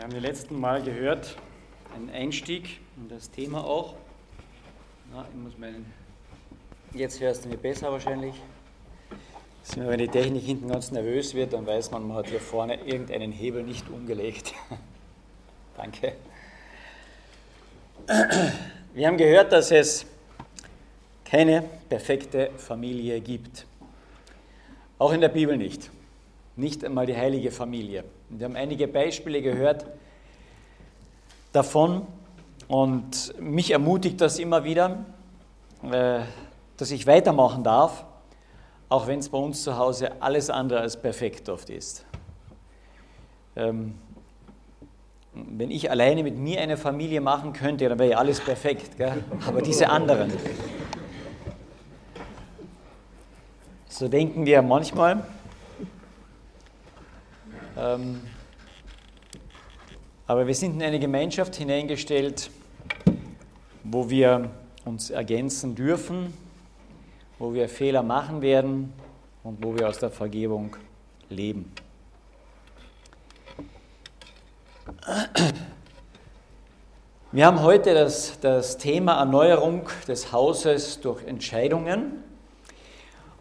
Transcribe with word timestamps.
Wir 0.00 0.04
haben 0.04 0.14
die 0.14 0.20
letzten 0.20 0.58
Mal 0.58 0.82
gehört, 0.82 1.36
einen 1.94 2.08
Einstieg 2.08 2.80
in 2.96 3.10
das 3.10 3.30
Thema 3.30 3.62
auch. 3.62 3.96
Na, 5.12 5.26
ich 5.28 5.38
muss 5.38 5.58
meinen. 5.58 5.92
Jetzt 6.94 7.20
hörst 7.20 7.44
du 7.44 7.50
mich 7.50 7.58
besser 7.58 7.92
wahrscheinlich. 7.92 8.34
Wenn 9.76 9.98
die 9.98 10.08
Technik 10.08 10.42
hinten 10.42 10.68
ganz 10.68 10.90
nervös 10.90 11.34
wird, 11.34 11.52
dann 11.52 11.66
weiß 11.66 11.90
man, 11.90 12.08
man 12.08 12.16
hat 12.16 12.28
hier 12.28 12.40
vorne 12.40 12.76
irgendeinen 12.82 13.30
Hebel 13.30 13.62
nicht 13.62 13.90
umgelegt. 13.90 14.54
Danke. 15.76 16.14
Wir 18.94 19.06
haben 19.06 19.18
gehört, 19.18 19.52
dass 19.52 19.70
es 19.70 20.06
keine 21.26 21.62
perfekte 21.90 22.52
Familie 22.56 23.20
gibt. 23.20 23.66
Auch 24.98 25.12
in 25.12 25.20
der 25.20 25.28
Bibel 25.28 25.58
nicht. 25.58 25.90
Nicht 26.56 26.86
einmal 26.86 27.04
die 27.04 27.18
heilige 27.18 27.50
Familie. 27.50 28.02
Wir 28.32 28.44
haben 28.44 28.54
einige 28.54 28.86
Beispiele 28.86 29.42
gehört 29.42 29.86
davon 31.52 32.06
und 32.68 33.34
mich 33.40 33.72
ermutigt 33.72 34.20
das 34.20 34.38
immer 34.38 34.62
wieder, 34.62 35.04
äh, 35.82 36.20
dass 36.76 36.92
ich 36.92 37.08
weitermachen 37.08 37.64
darf, 37.64 38.04
auch 38.88 39.08
wenn 39.08 39.18
es 39.18 39.28
bei 39.30 39.38
uns 39.38 39.64
zu 39.64 39.76
Hause 39.76 40.22
alles 40.22 40.48
andere 40.48 40.78
als 40.78 40.96
perfekt 40.96 41.48
oft 41.48 41.70
ist. 41.70 42.06
Ähm, 43.56 43.98
wenn 45.34 45.72
ich 45.72 45.90
alleine 45.90 46.22
mit 46.22 46.38
mir 46.38 46.60
eine 46.60 46.76
Familie 46.76 47.20
machen 47.20 47.52
könnte, 47.52 47.88
dann 47.88 47.98
wäre 47.98 48.10
ja 48.12 48.18
alles 48.18 48.38
perfekt. 48.38 48.96
Gell? 48.96 49.24
Aber 49.44 49.60
diese 49.60 49.90
anderen. 49.90 50.32
So 53.88 54.06
denken 54.06 54.46
wir 54.46 54.62
manchmal. 54.62 55.24
Ähm, 57.80 58.20
aber 60.26 60.46
wir 60.46 60.54
sind 60.54 60.74
in 60.74 60.82
eine 60.82 60.98
Gemeinschaft 60.98 61.56
hineingestellt, 61.56 62.50
wo 63.84 64.10
wir 64.10 64.50
uns 64.84 65.08
ergänzen 65.08 65.74
dürfen, 65.74 66.34
wo 67.38 67.54
wir 67.54 67.70
Fehler 67.70 68.02
machen 68.02 68.42
werden 68.42 68.92
und 69.44 69.64
wo 69.64 69.74
wir 69.74 69.88
aus 69.88 69.98
der 69.98 70.10
Vergebung 70.10 70.76
leben. 71.30 71.72
Wir 77.32 77.46
haben 77.46 77.62
heute 77.62 77.94
das, 77.94 78.38
das 78.40 78.76
Thema 78.76 79.18
Erneuerung 79.18 79.88
des 80.06 80.32
Hauses 80.32 81.00
durch 81.00 81.24
Entscheidungen 81.24 82.24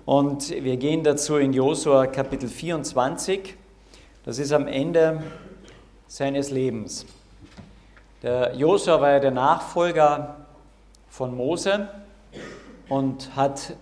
und 0.05 0.49
wir 0.49 0.77
gehen 0.77 1.03
dazu 1.03 1.35
in 1.35 1.51
Josua 1.51 2.07
Kapitel 2.07 2.47
24. 2.47 3.58
Das 4.29 4.37
ist 4.37 4.53
am 4.53 4.67
Ende 4.67 5.23
seines 6.05 6.51
Lebens. 6.51 7.07
Der 8.21 8.53
Josua 8.55 9.01
war 9.01 9.13
ja 9.13 9.19
der 9.19 9.31
Nachfolger 9.31 10.35
von 11.07 11.35
Mose 11.35 11.89
und 12.89 13.35
hat 13.35 13.73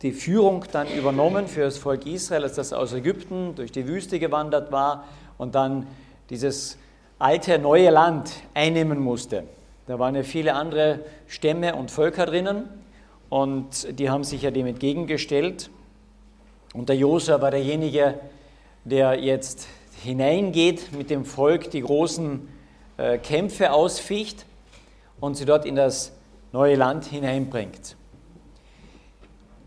die 0.00 0.12
Führung 0.12 0.64
dann 0.72 0.88
übernommen 0.88 1.48
für 1.48 1.60
das 1.60 1.76
Volk 1.76 2.06
Israel, 2.06 2.44
als 2.44 2.54
das 2.54 2.72
aus 2.72 2.94
Ägypten 2.94 3.56
durch 3.56 3.72
die 3.72 3.86
Wüste 3.86 4.18
gewandert 4.18 4.72
war 4.72 5.04
und 5.36 5.54
dann 5.54 5.86
dieses 6.30 6.78
alte, 7.18 7.58
neue 7.58 7.90
Land 7.90 8.32
einnehmen 8.54 8.98
musste. 8.98 9.44
Da 9.86 9.98
waren 9.98 10.14
ja 10.14 10.22
viele 10.22 10.54
andere 10.54 11.00
Stämme 11.26 11.74
und 11.74 11.90
Völker 11.90 12.24
drinnen 12.24 12.70
und 13.28 13.98
die 13.98 14.08
haben 14.08 14.24
sich 14.24 14.40
ja 14.40 14.50
dem 14.50 14.64
entgegengestellt. 14.64 15.68
Und 16.72 16.88
der 16.88 16.96
Josua 16.96 17.42
war 17.42 17.50
derjenige, 17.50 18.18
der 18.84 19.18
jetzt 19.18 19.66
hineingeht 20.02 20.92
mit 20.92 21.10
dem 21.10 21.24
Volk, 21.24 21.70
die 21.70 21.80
großen 21.80 22.48
äh, 22.96 23.18
Kämpfe 23.18 23.72
ausficht 23.72 24.44
und 25.20 25.36
sie 25.36 25.44
dort 25.44 25.64
in 25.64 25.76
das 25.76 26.12
neue 26.52 26.76
Land 26.76 27.06
hineinbringt. 27.06 27.96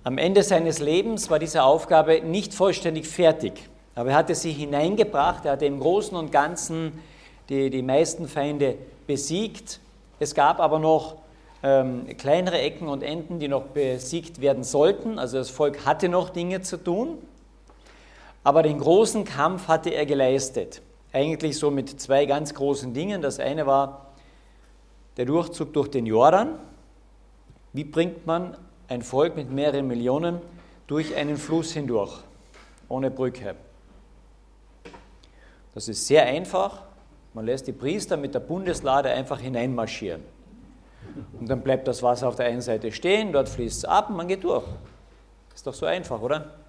Am 0.04 0.18
Ende 0.18 0.44
seines 0.44 0.80
Lebens 0.80 1.30
war 1.30 1.40
diese 1.40 1.64
Aufgabe 1.64 2.22
nicht 2.22 2.54
vollständig 2.54 3.08
fertig, 3.08 3.70
aber 3.96 4.12
er 4.12 4.16
hatte 4.16 4.36
sie 4.36 4.52
hineingebracht, 4.52 5.46
er 5.46 5.54
hatte 5.54 5.66
im 5.66 5.80
Großen 5.80 6.16
und 6.16 6.32
Ganzen 6.32 6.94
die, 7.50 7.70
die 7.70 7.82
meisten 7.82 8.28
Feinde 8.28 8.76
besiegt. 9.06 9.80
Es 10.20 10.36
gab 10.36 10.60
aber 10.60 10.80
noch 10.80 11.18
ähm, 11.64 12.06
kleinere 12.18 12.60
Ecken 12.60 12.88
und 12.88 13.04
Enden, 13.04 13.40
die 13.40 13.48
noch 13.48 13.64
besiegt 13.64 14.40
werden 14.40 14.64
sollten. 14.64 15.20
Also 15.20 15.38
das 15.38 15.50
Volk 15.50 15.86
hatte 15.86 16.08
noch 16.08 16.30
Dinge 16.30 16.62
zu 16.62 16.78
tun. 16.78 17.18
Aber 18.48 18.64
den 18.64 18.80
großen 18.80 19.26
Kampf 19.26 19.68
hatte 19.68 19.90
er 19.90 20.06
geleistet. 20.06 20.82
Eigentlich 21.12 21.58
so 21.58 21.70
mit 21.70 22.00
zwei 22.00 22.26
ganz 22.26 22.54
großen 22.54 22.94
Dingen. 22.94 23.22
Das 23.22 23.42
eine 23.42 23.66
war 23.66 24.14
der 25.18 25.26
Durchzug 25.26 25.74
durch 25.74 25.90
den 25.90 26.06
Jordan. 26.06 26.58
Wie 27.74 27.84
bringt 27.84 28.26
man 28.26 28.56
ein 28.88 29.02
Volk 29.02 29.36
mit 29.36 29.52
mehreren 29.52 29.86
Millionen 29.86 30.40
durch 30.88 31.14
einen 31.14 31.36
Fluss 31.36 31.74
hindurch, 31.74 32.22
ohne 32.88 33.12
Brücke? 33.12 33.56
Das 35.74 35.90
ist 35.90 36.08
sehr 36.08 36.24
einfach. 36.24 36.84
Man 37.34 37.46
lässt 37.46 37.68
die 37.68 37.74
Priester 37.74 38.16
mit 38.16 38.34
der 38.34 38.40
Bundeslade 38.40 39.10
einfach 39.10 39.42
hineinmarschieren. 39.42 40.24
Und 41.38 41.50
dann 41.50 41.60
bleibt 41.64 41.86
das 41.86 42.02
Wasser 42.02 42.30
auf 42.30 42.38
der 42.38 42.46
einen 42.46 42.62
Seite 42.62 42.94
stehen, 42.94 43.34
dort 43.34 43.50
fließt 43.50 43.80
es 43.80 43.84
ab 43.84 44.10
und 44.10 44.16
man 44.16 44.30
geht 44.30 44.46
durch. 44.46 44.64
Ist 45.54 45.68
doch 45.68 45.74
so 45.74 45.86
einfach, 45.86 46.22
oder? 46.22 46.67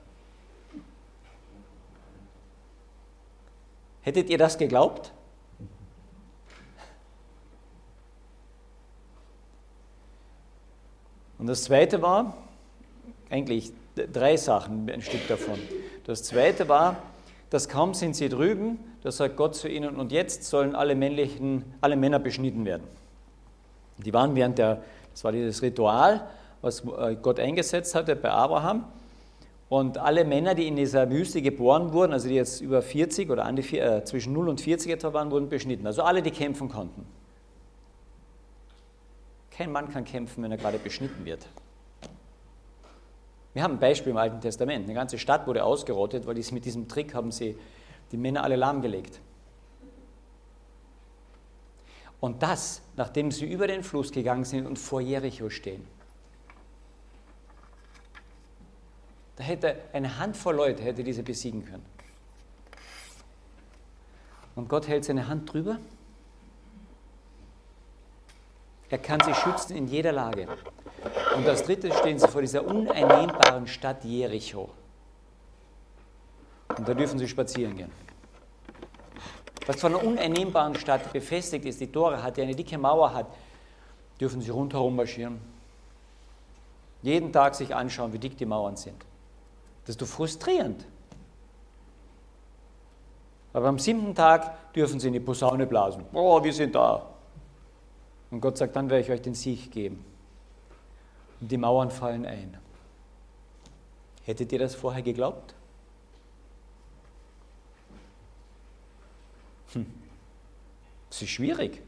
Hättet 4.02 4.30
ihr 4.30 4.38
das 4.38 4.58
geglaubt? 4.58 5.12
Und 11.38 11.46
das 11.46 11.64
Zweite 11.64 12.02
war, 12.02 12.34
eigentlich 13.30 13.72
drei 13.94 14.36
Sachen, 14.36 14.90
ein 14.90 15.02
Stück 15.02 15.26
davon. 15.28 15.58
Das 16.04 16.24
Zweite 16.24 16.68
war, 16.68 16.96
dass 17.50 17.68
kaum 17.68 17.94
sind 17.94 18.16
sie 18.16 18.28
drüben, 18.28 18.78
da 19.02 19.12
sagt 19.12 19.36
Gott 19.36 19.54
zu 19.54 19.68
ihnen, 19.68 19.96
und 19.96 20.12
jetzt 20.12 20.44
sollen 20.44 20.74
alle, 20.74 20.94
männlichen, 20.94 21.64
alle 21.80 21.96
Männer 21.96 22.18
beschnitten 22.18 22.64
werden. 22.64 22.84
Die 23.98 24.12
waren 24.12 24.34
während 24.34 24.58
der, 24.58 24.82
das 25.12 25.24
war 25.24 25.32
dieses 25.32 25.62
Ritual, 25.62 26.28
was 26.60 26.84
äh, 26.84 27.16
Gott 27.20 27.40
eingesetzt 27.40 27.94
hatte 27.94 28.16
bei 28.16 28.30
Abraham. 28.30 28.84
Und 29.68 29.98
alle 29.98 30.24
Männer, 30.24 30.54
die 30.54 30.66
in 30.66 30.76
dieser 30.76 31.10
Wüste 31.10 31.42
geboren 31.42 31.92
wurden, 31.92 32.12
also 32.12 32.28
die 32.28 32.34
jetzt 32.34 32.62
über 32.62 32.80
40 32.80 33.30
oder 33.30 33.50
die, 33.52 33.78
äh, 33.78 34.02
zwischen 34.04 34.32
0 34.32 34.48
und 34.48 34.60
40 34.60 34.90
etwa 34.90 35.12
waren, 35.12 35.30
wurden 35.30 35.48
beschnitten. 35.48 35.86
Also 35.86 36.02
alle, 36.02 36.22
die 36.22 36.30
kämpfen 36.30 36.68
konnten. 36.70 37.06
Kein 39.50 39.70
Mann 39.70 39.90
kann 39.90 40.04
kämpfen, 40.04 40.42
wenn 40.42 40.52
er 40.52 40.56
gerade 40.56 40.78
beschnitten 40.78 41.24
wird. 41.24 41.46
Wir 43.52 43.62
haben 43.62 43.74
ein 43.74 43.80
Beispiel 43.80 44.12
im 44.12 44.16
Alten 44.16 44.40
Testament. 44.40 44.84
Eine 44.84 44.94
ganze 44.94 45.18
Stadt 45.18 45.46
wurde 45.46 45.64
ausgerottet, 45.64 46.26
weil 46.26 46.36
mit 46.52 46.64
diesem 46.64 46.88
Trick 46.88 47.12
haben 47.12 47.32
sie 47.32 47.58
die 48.12 48.16
Männer 48.16 48.44
alle 48.44 48.56
lahmgelegt. 48.56 49.20
Und 52.20 52.42
das, 52.42 52.82
nachdem 52.96 53.30
sie 53.30 53.46
über 53.46 53.66
den 53.66 53.82
Fluss 53.82 54.12
gegangen 54.12 54.44
sind 54.44 54.66
und 54.66 54.78
vor 54.78 55.00
Jericho 55.00 55.50
stehen. 55.50 55.84
Da 59.38 59.44
hätte 59.44 59.76
eine 59.92 60.18
Handvoll 60.18 60.56
Leute 60.56 60.82
hätte 60.82 61.04
diese 61.04 61.22
besiegen 61.22 61.64
können. 61.64 61.86
Und 64.56 64.68
Gott 64.68 64.88
hält 64.88 65.04
seine 65.04 65.28
Hand 65.28 65.52
drüber. 65.52 65.78
Er 68.90 68.98
kann 68.98 69.20
sie 69.24 69.32
schützen 69.32 69.76
in 69.76 69.86
jeder 69.86 70.10
Lage. 70.10 70.48
Und 71.36 71.46
als 71.46 71.62
drittes 71.62 71.96
stehen 71.98 72.18
sie 72.18 72.26
vor 72.26 72.40
dieser 72.40 72.66
uneinnehmbaren 72.66 73.68
Stadt 73.68 74.04
Jericho. 74.04 74.70
Und 76.76 76.88
da 76.88 76.94
dürfen 76.94 77.20
sie 77.20 77.28
spazieren 77.28 77.76
gehen. 77.76 77.92
Was 79.66 79.80
von 79.80 79.94
einer 79.94 80.04
uneinnehmbaren 80.04 80.74
Stadt 80.74 81.12
befestigt 81.12 81.64
ist, 81.64 81.80
die 81.80 81.92
Tore 81.92 82.20
hat, 82.20 82.36
die 82.36 82.42
eine 82.42 82.56
dicke 82.56 82.76
Mauer 82.76 83.14
hat, 83.14 83.26
dürfen 84.20 84.40
sie 84.40 84.50
rundherum 84.50 84.96
marschieren. 84.96 85.40
Jeden 87.02 87.32
Tag 87.32 87.54
sich 87.54 87.72
anschauen, 87.72 88.12
wie 88.12 88.18
dick 88.18 88.36
die 88.36 88.46
Mauern 88.46 88.74
sind. 88.74 89.04
Das 89.88 89.94
ist 89.94 90.02
doch 90.02 90.06
frustrierend. 90.06 90.84
Aber 93.54 93.68
am 93.68 93.78
siebten 93.78 94.14
Tag 94.14 94.74
dürfen 94.74 95.00
sie 95.00 95.06
in 95.06 95.14
die 95.14 95.20
Posaune 95.20 95.66
blasen. 95.66 96.04
Oh, 96.12 96.44
wir 96.44 96.52
sind 96.52 96.74
da. 96.74 97.06
Und 98.30 98.42
Gott 98.42 98.58
sagt, 98.58 98.76
dann 98.76 98.90
werde 98.90 99.02
ich 99.02 99.10
euch 99.10 99.22
den 99.22 99.32
Sieg 99.32 99.72
geben. 99.72 100.04
Und 101.40 101.50
die 101.50 101.56
Mauern 101.56 101.90
fallen 101.90 102.26
ein. 102.26 102.58
Hättet 104.26 104.52
ihr 104.52 104.58
das 104.58 104.74
vorher 104.74 105.00
geglaubt? 105.00 105.54
Hm. 109.72 109.86
Das 111.08 111.22
ist 111.22 111.30
schwierig. 111.30 111.80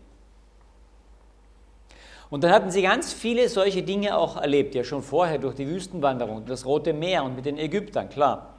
Und 2.31 2.45
dann 2.45 2.53
hatten 2.53 2.71
sie 2.71 2.83
ganz 2.83 3.13
viele 3.13 3.49
solche 3.49 3.83
Dinge 3.83 4.17
auch 4.17 4.37
erlebt, 4.37 4.75
ja 4.77 4.85
schon 4.85 5.03
vorher 5.03 5.39
durch 5.39 5.57
die 5.57 5.67
Wüstenwanderung, 5.67 6.47
das 6.47 6.65
Rote 6.65 6.93
Meer 6.93 7.25
und 7.25 7.35
mit 7.35 7.45
den 7.45 7.59
Ägyptern, 7.59 8.09
klar. 8.09 8.55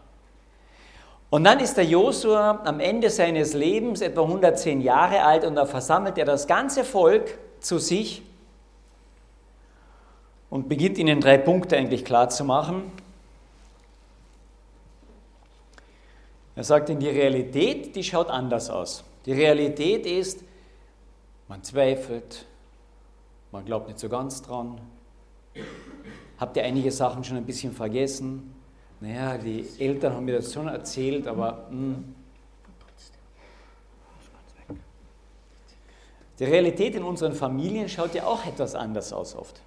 Und 1.29 1.45
dann 1.45 1.61
ist 1.61 1.77
der 1.77 1.85
Josua 1.85 2.61
am 2.65 2.81
Ende 2.81 3.09
seines 3.09 3.53
Lebens 3.53 4.01
etwa 4.01 4.23
110 4.23 4.81
Jahre 4.81 5.23
alt 5.23 5.45
und 5.45 5.55
da 5.55 5.65
versammelt 5.65 6.17
er 6.17 6.25
das 6.25 6.45
ganze 6.45 6.83
Volk 6.83 7.37
zu 7.61 7.79
sich 7.79 8.21
und 10.49 10.67
beginnt 10.67 10.97
ihnen 10.97 11.21
drei 11.21 11.37
Punkte 11.37 11.77
eigentlich 11.77 12.03
klar 12.03 12.27
zu 12.29 12.43
machen. 12.43 12.91
Er 16.57 16.65
sagt 16.65 16.89
in 16.89 16.99
die 16.99 17.07
Realität, 17.07 17.95
die 17.95 18.03
schaut 18.03 18.29
anders 18.29 18.69
aus. 18.69 19.05
Die 19.25 19.31
Realität 19.31 20.05
ist, 20.05 20.43
man 21.47 21.63
zweifelt, 21.63 22.45
man 23.51 23.65
glaubt 23.65 23.87
nicht 23.87 23.99
so 23.99 24.09
ganz 24.09 24.41
dran. 24.41 24.79
Habt 26.37 26.57
ihr 26.57 26.63
einige 26.63 26.91
Sachen 26.91 27.23
schon 27.23 27.37
ein 27.37 27.45
bisschen 27.45 27.73
vergessen? 27.73 28.55
Naja, 28.99 29.37
die 29.37 29.65
Eltern 29.79 30.13
haben 30.13 30.25
mir 30.25 30.35
das 30.35 30.53
schon 30.53 30.67
erzählt, 30.67 31.27
aber 31.27 31.67
mh. 31.69 31.95
Hm. 31.95 32.15
die 36.39 36.45
Realität 36.45 36.95
in 36.95 37.03
unseren 37.03 37.33
Familien 37.33 37.87
schaut 37.87 38.15
ja 38.15 38.25
auch 38.25 38.45
etwas 38.45 38.73
anders 38.73 39.13
aus 39.13 39.35
oft. 39.35 39.61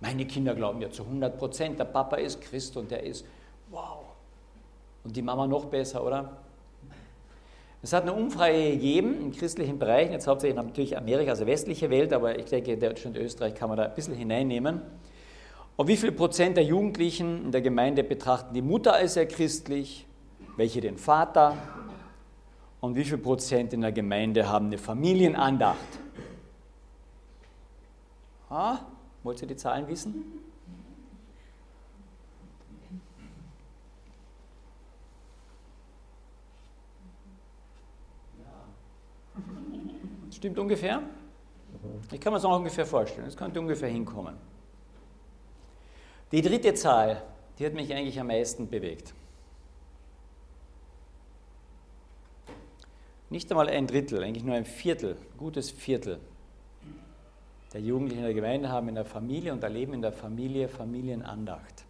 Meine 0.00 0.26
Kinder 0.26 0.54
glauben 0.54 0.80
ja 0.80 0.90
zu 0.90 1.02
100 1.02 1.38
Prozent, 1.38 1.78
der 1.78 1.84
Papa 1.84 2.16
ist 2.16 2.40
Christ 2.40 2.76
und 2.76 2.90
der 2.90 3.02
ist, 3.02 3.26
wow. 3.70 4.04
Und 5.02 5.16
die 5.16 5.22
Mama 5.22 5.46
noch 5.46 5.66
besser, 5.66 6.04
oder? 6.04 6.43
Es 7.84 7.92
hat 7.92 8.04
eine 8.04 8.14
Umfrage 8.14 8.70
gegeben 8.70 9.20
im 9.20 9.30
christlichen 9.30 9.78
Bereich, 9.78 10.10
jetzt 10.10 10.26
hauptsächlich 10.26 10.56
natürlich 10.56 10.96
Amerika, 10.96 11.32
also 11.32 11.46
westliche 11.46 11.90
Welt, 11.90 12.14
aber 12.14 12.38
ich 12.38 12.46
denke, 12.46 12.78
Deutschland 12.78 13.18
und 13.18 13.22
Österreich 13.22 13.54
kann 13.54 13.68
man 13.68 13.76
da 13.76 13.84
ein 13.84 13.94
bisschen 13.94 14.14
hineinnehmen. 14.14 14.80
Und 15.76 15.86
wie 15.86 15.98
viel 15.98 16.10
Prozent 16.10 16.56
der 16.56 16.64
Jugendlichen 16.64 17.44
in 17.44 17.52
der 17.52 17.60
Gemeinde 17.60 18.02
betrachten 18.02 18.54
die 18.54 18.62
Mutter 18.62 18.94
als 18.94 19.12
sehr 19.14 19.28
christlich, 19.28 20.06
welche 20.56 20.80
den 20.80 20.96
Vater 20.96 21.58
und 22.80 22.96
wie 22.96 23.04
viel 23.04 23.18
Prozent 23.18 23.74
in 23.74 23.82
der 23.82 23.92
Gemeinde 23.92 24.48
haben 24.48 24.68
eine 24.68 24.78
Familienandacht? 24.78 25.76
Ah, 28.48 28.78
Wollt 29.24 29.42
ihr 29.42 29.48
die 29.48 29.56
Zahlen 29.56 29.88
wissen? 29.88 30.43
Stimmt 40.44 40.58
ungefähr? 40.58 41.00
Ich 42.12 42.20
kann 42.20 42.30
mir 42.30 42.36
das 42.36 42.44
auch 42.44 42.58
ungefähr 42.58 42.84
vorstellen. 42.84 43.26
Es 43.26 43.34
könnte 43.34 43.58
ungefähr 43.58 43.88
hinkommen. 43.88 44.36
Die 46.32 46.42
dritte 46.42 46.74
Zahl, 46.74 47.22
die 47.58 47.64
hat 47.64 47.72
mich 47.72 47.90
eigentlich 47.94 48.20
am 48.20 48.26
meisten 48.26 48.68
bewegt. 48.68 49.14
Nicht 53.30 53.50
einmal 53.50 53.70
ein 53.70 53.86
Drittel, 53.86 54.22
eigentlich 54.22 54.44
nur 54.44 54.54
ein 54.54 54.66
Viertel, 54.66 55.16
gutes 55.38 55.70
Viertel 55.70 56.20
der 57.72 57.80
Jugendlichen 57.80 58.18
in 58.18 58.26
der 58.26 58.34
Gemeinde 58.34 58.68
haben 58.68 58.90
in 58.90 58.96
der 58.96 59.06
Familie 59.06 59.50
und 59.50 59.64
erleben 59.64 59.94
in 59.94 60.02
der 60.02 60.12
Familie 60.12 60.68
Familienandacht. 60.68 61.86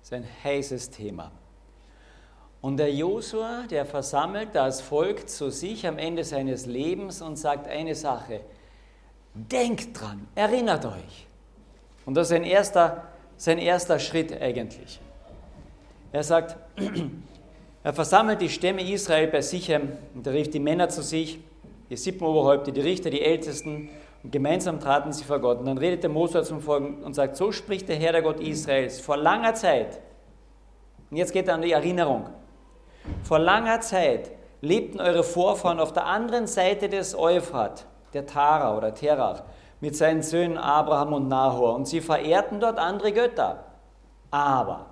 Das 0.00 0.08
ist 0.08 0.12
ein 0.14 0.26
heißes 0.42 0.90
Thema. 0.90 1.30
Und 2.62 2.78
der 2.78 2.94
Josua, 2.94 3.64
der 3.68 3.84
versammelt 3.84 4.50
das 4.54 4.80
Volk 4.80 5.28
zu 5.28 5.50
sich 5.50 5.86
am 5.86 5.98
Ende 5.98 6.24
seines 6.24 6.64
Lebens 6.64 7.20
und 7.20 7.36
sagt 7.36 7.68
eine 7.68 7.94
Sache, 7.94 8.40
denkt 9.34 10.00
dran, 10.00 10.26
erinnert 10.34 10.86
euch. 10.86 11.26
Und 12.06 12.14
das 12.14 12.28
ist 12.28 12.30
sein 12.30 12.44
erster, 12.44 13.08
sein 13.36 13.58
erster 13.58 13.98
Schritt 13.98 14.40
eigentlich. 14.40 15.00
Er 16.12 16.22
sagt, 16.22 16.56
er 17.82 17.92
versammelt 17.92 18.40
die 18.40 18.48
Stämme 18.48 18.88
Israel 18.88 19.26
bei 19.26 19.42
sich 19.42 19.70
und 19.74 20.26
er 20.26 20.32
rief 20.32 20.48
die 20.48 20.60
Männer 20.60 20.88
zu 20.88 21.02
sich 21.02 21.40
die 21.92 21.98
sieben 21.98 22.24
Oberhäupter, 22.24 22.72
die 22.72 22.80
Richter, 22.80 23.10
die 23.10 23.20
Ältesten, 23.20 23.90
und 24.22 24.32
gemeinsam 24.32 24.80
traten 24.80 25.12
sie 25.12 25.24
vor 25.24 25.40
Gott. 25.40 25.58
Und 25.58 25.66
dann 25.66 25.76
redet 25.76 26.02
der 26.02 26.08
Mose 26.08 26.42
zum 26.42 26.62
Volk 26.62 27.04
und 27.04 27.12
sagt, 27.12 27.36
so 27.36 27.52
spricht 27.52 27.86
der 27.86 27.96
Herr, 27.96 28.12
der 28.12 28.22
Gott 28.22 28.40
Israels, 28.40 28.98
vor 28.98 29.18
langer 29.18 29.52
Zeit, 29.54 30.00
und 31.10 31.18
jetzt 31.18 31.34
geht 31.34 31.48
er 31.48 31.54
an 31.54 31.60
die 31.60 31.72
Erinnerung, 31.72 32.30
vor 33.22 33.38
langer 33.38 33.80
Zeit 33.80 34.30
lebten 34.60 35.00
eure 35.00 35.24
Vorfahren 35.24 35.80
auf 35.80 35.92
der 35.92 36.06
anderen 36.06 36.46
Seite 36.46 36.88
des 36.88 37.14
Euphrat, 37.14 37.86
der 38.14 38.26
Tara 38.26 38.76
oder 38.76 38.94
Terach, 38.94 39.42
mit 39.80 39.96
seinen 39.96 40.22
Söhnen 40.22 40.56
Abraham 40.56 41.12
und 41.12 41.28
Nahor, 41.28 41.74
und 41.74 41.88
sie 41.88 42.00
verehrten 42.00 42.60
dort 42.60 42.78
andere 42.78 43.12
Götter. 43.12 43.64
Aber, 44.30 44.86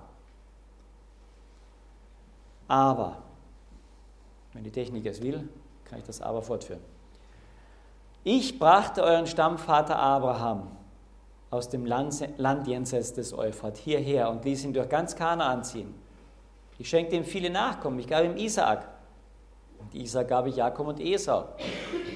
aber, 2.67 3.17
wenn 4.53 4.65
die 4.65 4.73
Technik 4.73 5.07
es 5.07 5.23
will, 5.23 5.49
kann 5.85 6.01
ich 6.01 6.05
das 6.05 6.21
aber 6.21 6.43
fortführen. 6.43 6.83
Ich 8.25 8.59
brachte 8.59 9.03
euren 9.03 9.27
Stammvater 9.27 9.99
Abraham 9.99 10.69
aus 11.51 11.69
dem 11.69 11.87
Land, 11.87 12.23
Land 12.37 12.67
jenseits 12.67 13.15
des 13.15 13.33
Euphrat 13.33 13.79
hierher 13.79 14.31
und 14.31 14.45
ließ 14.45 14.65
ihn 14.65 14.73
durch 14.73 14.89
ganz 14.89 15.17
Kanaan 15.17 15.65
ziehen. 15.65 15.95
Ich 16.81 16.89
schenkte 16.89 17.15
ihm 17.15 17.25
viele 17.25 17.51
Nachkommen. 17.51 17.99
Ich 17.99 18.07
gab 18.07 18.25
ihm 18.25 18.39
Isaak. 18.39 18.89
Und 19.81 19.95
Isaak 19.95 20.29
gab 20.29 20.47
ich 20.47 20.57
Jakob 20.57 20.87
und 20.89 20.99
Esau. 20.99 21.45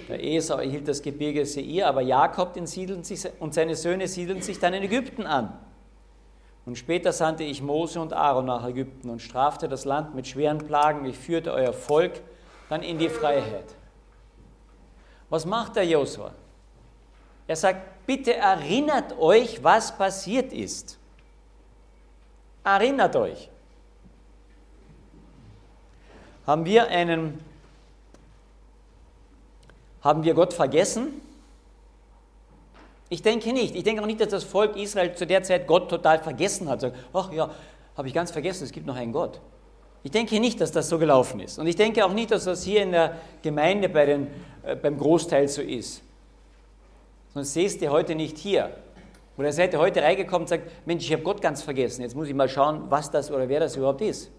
Der 0.08 0.24
Esau 0.24 0.56
erhielt 0.56 0.88
das 0.88 1.02
Gebirge 1.02 1.44
Seir, 1.44 1.86
aber 1.86 2.00
Jakob 2.00 2.58
sich, 2.66 2.88
und 3.40 3.52
seine 3.52 3.76
Söhne 3.76 4.08
siedeln 4.08 4.40
sich 4.40 4.58
dann 4.58 4.72
in 4.72 4.82
Ägypten 4.82 5.26
an. 5.26 5.52
Und 6.64 6.78
später 6.78 7.12
sandte 7.12 7.44
ich 7.44 7.60
Mose 7.60 8.00
und 8.00 8.14
Aaron 8.14 8.46
nach 8.46 8.66
Ägypten 8.66 9.10
und 9.10 9.20
strafte 9.20 9.68
das 9.68 9.84
Land 9.84 10.14
mit 10.14 10.26
schweren 10.26 10.56
Plagen. 10.56 11.04
Ich 11.04 11.18
führte 11.18 11.52
euer 11.52 11.74
Volk 11.74 12.22
dann 12.70 12.82
in 12.82 12.96
die 12.96 13.10
Freiheit. 13.10 13.66
Was 15.28 15.44
macht 15.44 15.76
der 15.76 15.84
Josua? 15.84 16.32
Er 17.46 17.56
sagt, 17.56 18.06
bitte 18.06 18.34
erinnert 18.34 19.18
euch, 19.18 19.62
was 19.62 19.94
passiert 19.94 20.54
ist. 20.54 20.98
Erinnert 22.64 23.14
euch. 23.14 23.50
Haben 26.46 26.64
wir 26.64 26.88
einen, 26.88 27.40
haben 30.02 30.24
wir 30.24 30.34
Gott 30.34 30.52
vergessen? 30.52 31.20
Ich 33.08 33.22
denke 33.22 33.52
nicht. 33.52 33.74
Ich 33.74 33.82
denke 33.82 34.02
auch 34.02 34.06
nicht, 34.06 34.20
dass 34.20 34.28
das 34.28 34.44
Volk 34.44 34.76
Israel 34.76 35.14
zu 35.14 35.26
der 35.26 35.42
Zeit 35.42 35.66
Gott 35.66 35.88
total 35.88 36.18
vergessen 36.18 36.68
hat. 36.68 36.92
Ach 37.12 37.32
ja, 37.32 37.50
habe 37.96 38.08
ich 38.08 38.14
ganz 38.14 38.30
vergessen, 38.30 38.64
es 38.64 38.72
gibt 38.72 38.86
noch 38.86 38.96
einen 38.96 39.12
Gott. 39.12 39.40
Ich 40.02 40.10
denke 40.10 40.38
nicht, 40.38 40.60
dass 40.60 40.70
das 40.70 40.88
so 40.88 40.98
gelaufen 40.98 41.40
ist. 41.40 41.58
Und 41.58 41.66
ich 41.66 41.76
denke 41.76 42.04
auch 42.04 42.12
nicht, 42.12 42.30
dass 42.30 42.44
das 42.44 42.62
hier 42.62 42.82
in 42.82 42.92
der 42.92 43.16
Gemeinde 43.40 43.88
bei 43.88 44.04
den, 44.04 44.26
äh, 44.62 44.76
beim 44.76 44.98
Großteil 44.98 45.48
so 45.48 45.62
ist. 45.62 46.02
Sonst 47.32 47.54
sehst 47.54 47.80
du 47.80 47.88
heute 47.88 48.14
nicht 48.14 48.36
hier. 48.36 48.70
Oder 49.38 49.50
seid 49.50 49.72
ihr 49.72 49.78
heute 49.78 50.02
reingekommen 50.02 50.42
und 50.42 50.48
sagt, 50.48 50.70
Mensch, 50.86 51.04
ich 51.04 51.12
habe 51.12 51.22
Gott 51.22 51.40
ganz 51.40 51.62
vergessen. 51.62 52.02
Jetzt 52.02 52.14
muss 52.14 52.28
ich 52.28 52.34
mal 52.34 52.48
schauen, 52.48 52.84
was 52.90 53.10
das 53.10 53.30
oder 53.30 53.48
wer 53.48 53.60
das 53.60 53.76
überhaupt 53.76 54.02
ist. 54.02 54.30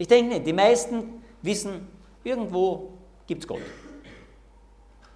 Ich 0.00 0.08
denke 0.08 0.32
nicht. 0.32 0.46
Die 0.46 0.54
meisten 0.54 1.22
wissen, 1.42 1.86
irgendwo 2.24 2.94
gibt 3.26 3.42
es 3.42 3.46
Gott. 3.46 3.60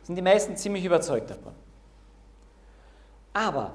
Sind 0.02 0.16
die 0.16 0.22
meisten 0.22 0.58
ziemlich 0.58 0.84
überzeugt 0.84 1.30
davon. 1.30 1.54
Aber 3.32 3.72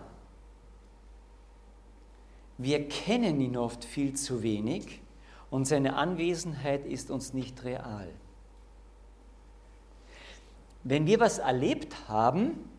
wir 2.60 2.88
kennen 2.88 3.42
ihn 3.42 3.58
oft 3.58 3.86
viel 3.86 4.14
zu 4.14 4.44
wenig 4.44 5.02
und 5.50 5.66
seine 5.66 5.96
Anwesenheit 5.96 6.86
ist 6.86 7.10
uns 7.10 7.34
nicht 7.34 7.64
real. 7.64 8.14
Wenn 10.84 11.08
wir 11.08 11.20
was 11.20 11.40
erlebt 11.40 12.08
haben 12.08 12.70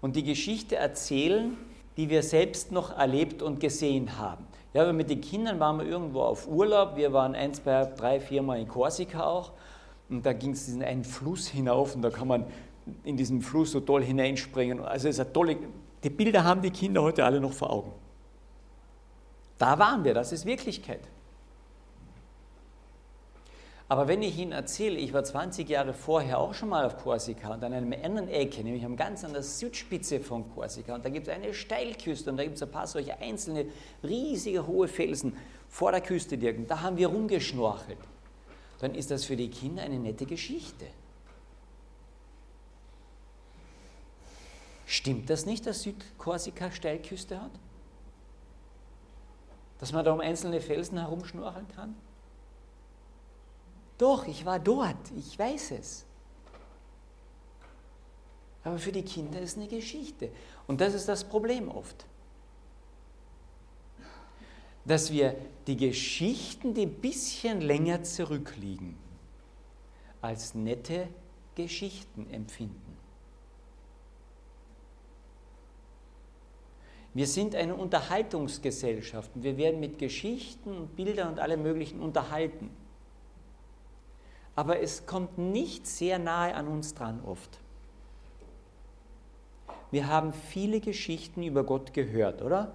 und 0.00 0.14
die 0.14 0.22
Geschichte 0.22 0.76
erzählen, 0.76 1.56
die 1.96 2.08
wir 2.08 2.22
selbst 2.22 2.70
noch 2.70 2.96
erlebt 2.96 3.42
und 3.42 3.58
gesehen 3.58 4.16
haben. 4.16 4.46
Ja, 4.72 4.92
mit 4.92 5.10
den 5.10 5.20
Kindern 5.20 5.58
waren 5.58 5.78
wir 5.78 5.86
irgendwo 5.86 6.22
auf 6.22 6.46
Urlaub. 6.46 6.96
Wir 6.96 7.12
waren 7.12 7.34
ein, 7.34 7.52
zwei, 7.54 7.84
drei, 7.84 8.20
vier 8.20 8.42
Mal 8.42 8.60
in 8.60 8.68
Korsika 8.68 9.24
auch. 9.24 9.52
Und 10.08 10.24
da 10.24 10.32
ging 10.32 10.52
es 10.52 10.66
diesen 10.66 10.82
einen 10.82 11.04
Fluss 11.04 11.48
hinauf 11.48 11.94
und 11.94 12.02
da 12.02 12.10
kann 12.10 12.28
man 12.28 12.44
in 13.04 13.16
diesem 13.16 13.40
Fluss 13.42 13.72
so 13.72 13.80
toll 13.80 14.02
hineinspringen. 14.02 14.80
Also 14.80 15.08
es 15.08 15.16
ist 15.16 15.20
eine 15.20 15.32
tolle, 15.32 15.56
die 16.02 16.10
Bilder 16.10 16.44
haben 16.44 16.62
die 16.62 16.70
Kinder 16.70 17.02
heute 17.02 17.24
alle 17.24 17.40
noch 17.40 17.52
vor 17.52 17.70
Augen. 17.70 17.92
Da 19.58 19.78
waren 19.78 20.04
wir, 20.04 20.14
das 20.14 20.32
ist 20.32 20.46
Wirklichkeit. 20.46 21.00
Aber 23.90 24.06
wenn 24.06 24.22
ich 24.22 24.38
Ihnen 24.38 24.52
erzähle, 24.52 24.98
ich 24.98 25.12
war 25.12 25.24
20 25.24 25.68
Jahre 25.68 25.94
vorher 25.94 26.38
auch 26.38 26.54
schon 26.54 26.68
mal 26.68 26.86
auf 26.86 26.96
Korsika 26.96 27.52
und 27.52 27.64
an 27.64 27.72
einer 27.72 28.04
anderen 28.04 28.28
Ecke, 28.28 28.62
nämlich 28.62 28.84
am 28.84 28.94
ganz 28.94 29.24
an 29.24 29.32
der 29.32 29.42
Südspitze 29.42 30.20
von 30.20 30.48
Korsika, 30.54 30.94
und 30.94 31.04
da 31.04 31.08
gibt 31.08 31.26
es 31.26 31.34
eine 31.34 31.52
Steilküste 31.52 32.30
und 32.30 32.36
da 32.36 32.44
gibt 32.44 32.54
es 32.54 32.62
ein 32.62 32.70
paar 32.70 32.86
solche 32.86 33.18
einzelne, 33.18 33.66
riesige, 34.04 34.64
hohe 34.64 34.86
Felsen 34.86 35.36
vor 35.68 35.90
der 35.90 36.02
Küste 36.02 36.38
direkt. 36.38 36.70
Da 36.70 36.82
haben 36.82 36.98
wir 36.98 37.08
rumgeschnorchelt. 37.08 37.98
Dann 38.78 38.94
ist 38.94 39.10
das 39.10 39.24
für 39.24 39.34
die 39.34 39.50
Kinder 39.50 39.82
eine 39.82 39.98
nette 39.98 40.24
Geschichte. 40.24 40.86
Stimmt 44.86 45.28
das 45.28 45.46
nicht, 45.46 45.66
dass 45.66 45.82
Südkorsika 45.82 46.70
Steilküste 46.70 47.42
hat? 47.42 47.50
Dass 49.80 49.90
man 49.90 50.04
da 50.04 50.12
um 50.12 50.20
einzelne 50.20 50.60
Felsen 50.60 50.96
herumschnorcheln 50.96 51.66
kann? 51.74 51.96
Doch, 54.00 54.26
ich 54.26 54.46
war 54.46 54.58
dort, 54.58 54.96
ich 55.14 55.38
weiß 55.38 55.72
es. 55.72 56.06
Aber 58.64 58.78
für 58.78 58.92
die 58.92 59.02
Kinder 59.02 59.38
ist 59.42 59.50
es 59.50 59.56
eine 59.58 59.68
Geschichte. 59.68 60.30
Und 60.66 60.80
das 60.80 60.94
ist 60.94 61.06
das 61.06 61.22
Problem 61.22 61.68
oft. 61.68 62.06
Dass 64.86 65.12
wir 65.12 65.36
die 65.66 65.76
Geschichten, 65.76 66.72
die 66.72 66.86
ein 66.86 66.94
bisschen 66.94 67.60
länger 67.60 68.02
zurückliegen, 68.02 68.96
als 70.22 70.54
nette 70.54 71.08
Geschichten 71.54 72.26
empfinden. 72.30 72.96
Wir 77.12 77.26
sind 77.26 77.54
eine 77.54 77.74
Unterhaltungsgesellschaft 77.74 79.30
und 79.34 79.42
wir 79.42 79.58
werden 79.58 79.78
mit 79.78 79.98
Geschichten, 79.98 80.88
Bildern 80.96 81.28
und 81.28 81.38
allem 81.38 81.62
Möglichen 81.62 82.00
unterhalten. 82.00 82.70
Aber 84.60 84.78
es 84.80 85.06
kommt 85.06 85.38
nicht 85.38 85.86
sehr 85.86 86.18
nahe 86.18 86.54
an 86.54 86.68
uns 86.68 86.92
dran 86.92 87.22
oft. 87.24 87.58
Wir 89.90 90.06
haben 90.06 90.34
viele 90.34 90.80
Geschichten 90.80 91.42
über 91.42 91.64
Gott 91.64 91.94
gehört, 91.94 92.42
oder? 92.42 92.70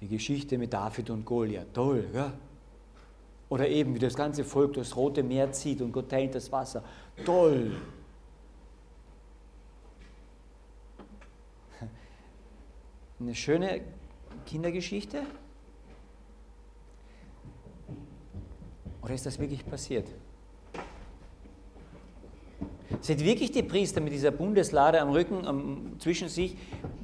Die 0.00 0.08
Geschichte 0.08 0.58
mit 0.58 0.72
David 0.72 1.10
und 1.10 1.24
Goliath, 1.24 1.72
toll, 1.72 2.08
ja? 2.12 2.32
Oder 3.50 3.68
eben, 3.68 3.94
wie 3.94 4.00
das 4.00 4.16
ganze 4.16 4.42
Volk 4.42 4.72
durchs 4.72 4.96
Rote 4.96 5.22
Meer 5.22 5.52
zieht 5.52 5.80
und 5.80 5.92
Gott 5.92 6.08
teilt 6.08 6.34
das 6.34 6.50
Wasser, 6.50 6.82
toll. 7.24 7.80
Eine 13.20 13.36
schöne 13.36 13.82
Kindergeschichte? 14.44 15.22
Oder 19.02 19.14
ist 19.14 19.26
das 19.26 19.38
wirklich 19.38 19.64
passiert? 19.66 20.06
Sind 23.00 23.24
wirklich 23.24 23.50
die 23.50 23.62
Priester 23.62 24.00
mit 24.00 24.12
dieser 24.12 24.30
Bundeslade 24.30 25.00
am 25.00 25.10
Rücken 25.10 25.46
um, 25.46 26.00
zwischen 26.00 26.28
sich 26.28 26.56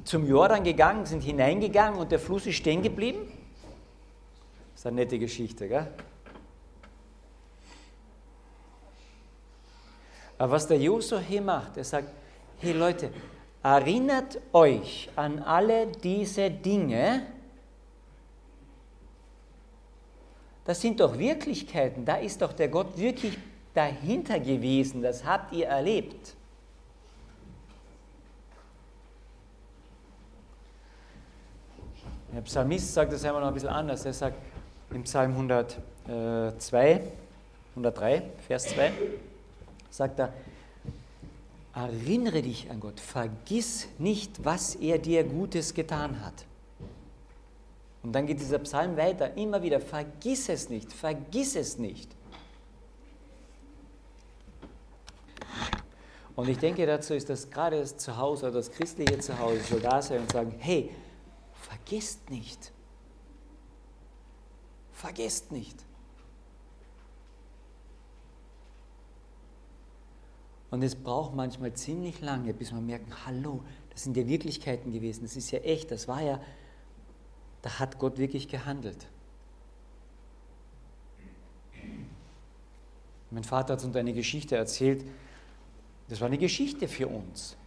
zum 0.03 0.27
Jordan 0.27 0.63
gegangen, 0.63 1.05
sind 1.05 1.23
hineingegangen 1.23 1.99
und 1.99 2.11
der 2.11 2.19
Fluss 2.19 2.45
ist 2.45 2.55
stehen 2.55 2.83
geblieben? 2.83 3.19
Das 4.73 4.81
ist 4.81 4.87
eine 4.87 4.97
nette 4.97 5.17
Geschichte, 5.17 5.67
gell? 5.67 5.87
Aber 10.37 10.51
was 10.51 10.67
der 10.67 10.77
Josua 10.77 11.19
hier 11.19 11.41
macht, 11.41 11.77
er 11.77 11.83
sagt, 11.83 12.09
hey 12.59 12.73
Leute, 12.73 13.09
erinnert 13.63 14.39
euch 14.53 15.09
an 15.15 15.39
alle 15.39 15.87
diese 15.87 16.51
Dinge, 16.51 17.25
das 20.67 20.81
sind 20.81 20.99
doch 20.99 21.17
Wirklichkeiten, 21.17 22.03
da 22.03 22.17
ist 22.17 22.41
doch 22.41 22.51
der 22.51 22.67
Gott 22.67 22.97
wirklich 22.97 23.37
dahinter 23.73 24.37
gewesen, 24.37 25.01
das 25.01 25.23
habt 25.23 25.53
ihr 25.53 25.67
erlebt. 25.67 26.35
Der 32.33 32.41
Psalmist 32.41 32.93
sagt 32.93 33.13
das 33.13 33.23
einmal 33.23 33.41
noch 33.41 33.47
ein 33.47 33.53
bisschen 33.53 33.69
anders. 33.69 34.05
Er 34.05 34.11
sagt 34.11 34.35
im 34.91 35.03
Psalm 35.03 35.31
102, 35.31 37.01
103, 37.69 38.23
Vers 38.45 38.65
2, 38.65 38.91
sagt 39.89 40.19
er, 40.19 40.33
erinnere 41.73 42.41
dich 42.41 42.69
an 42.69 42.81
Gott, 42.81 42.99
vergiss 42.99 43.87
nicht, 43.99 44.43
was 44.43 44.75
er 44.75 44.99
dir 44.99 45.23
Gutes 45.23 45.73
getan 45.73 46.23
hat. 46.25 46.45
Und 48.03 48.13
dann 48.13 48.25
geht 48.25 48.39
dieser 48.39 48.59
Psalm 48.59 48.95
weiter, 48.95 49.35
immer 49.35 49.61
wieder, 49.61 49.79
vergiss 49.79 50.49
es 50.49 50.69
nicht, 50.69 50.93
vergiss 50.93 51.55
es 51.55 51.77
nicht. 51.77 52.15
Und 56.35 56.47
ich 56.49 56.59
denke, 56.59 56.85
dazu 56.85 57.15
ist 57.15 57.29
das 57.29 57.49
gerade 57.49 57.79
das 57.79 57.97
Zuhause 57.97 58.45
oder 58.45 58.55
das 58.55 58.71
christliche 58.71 59.17
Zuhause 59.17 59.59
soll 59.61 59.79
da 59.79 60.01
sein 60.01 60.21
und 60.21 60.31
sagen, 60.31 60.53
hey, 60.59 60.91
vergesst 61.53 62.29
nicht. 62.29 62.71
Vergesst 64.91 65.51
nicht. 65.51 65.83
Und 70.69 70.83
es 70.83 70.95
braucht 70.95 71.33
manchmal 71.33 71.73
ziemlich 71.73 72.21
lange, 72.21 72.53
bis 72.53 72.71
man 72.71 72.85
merkt, 72.85 73.25
hallo, 73.25 73.63
das 73.89 74.03
sind 74.03 74.15
ja 74.15 74.27
Wirklichkeiten 74.27 74.91
gewesen, 74.91 75.23
das 75.23 75.35
ist 75.35 75.49
ja 75.49 75.59
echt, 75.59 75.89
das 75.91 76.07
war 76.07 76.21
ja, 76.21 76.39
da 77.61 77.79
hat 77.79 77.99
Gott 77.99 78.17
wirklich 78.17 78.47
gehandelt. 78.47 79.07
Mein 83.29 83.43
Vater 83.43 83.73
hat 83.73 83.83
uns 83.83 83.95
eine 83.95 84.13
Geschichte 84.13 84.55
erzählt, 84.55 85.03
das 86.09 86.21
war 86.21 86.27
eine 86.27 86.37
Geschichte 86.37 86.87
für 86.87 87.07
uns. 87.07 87.57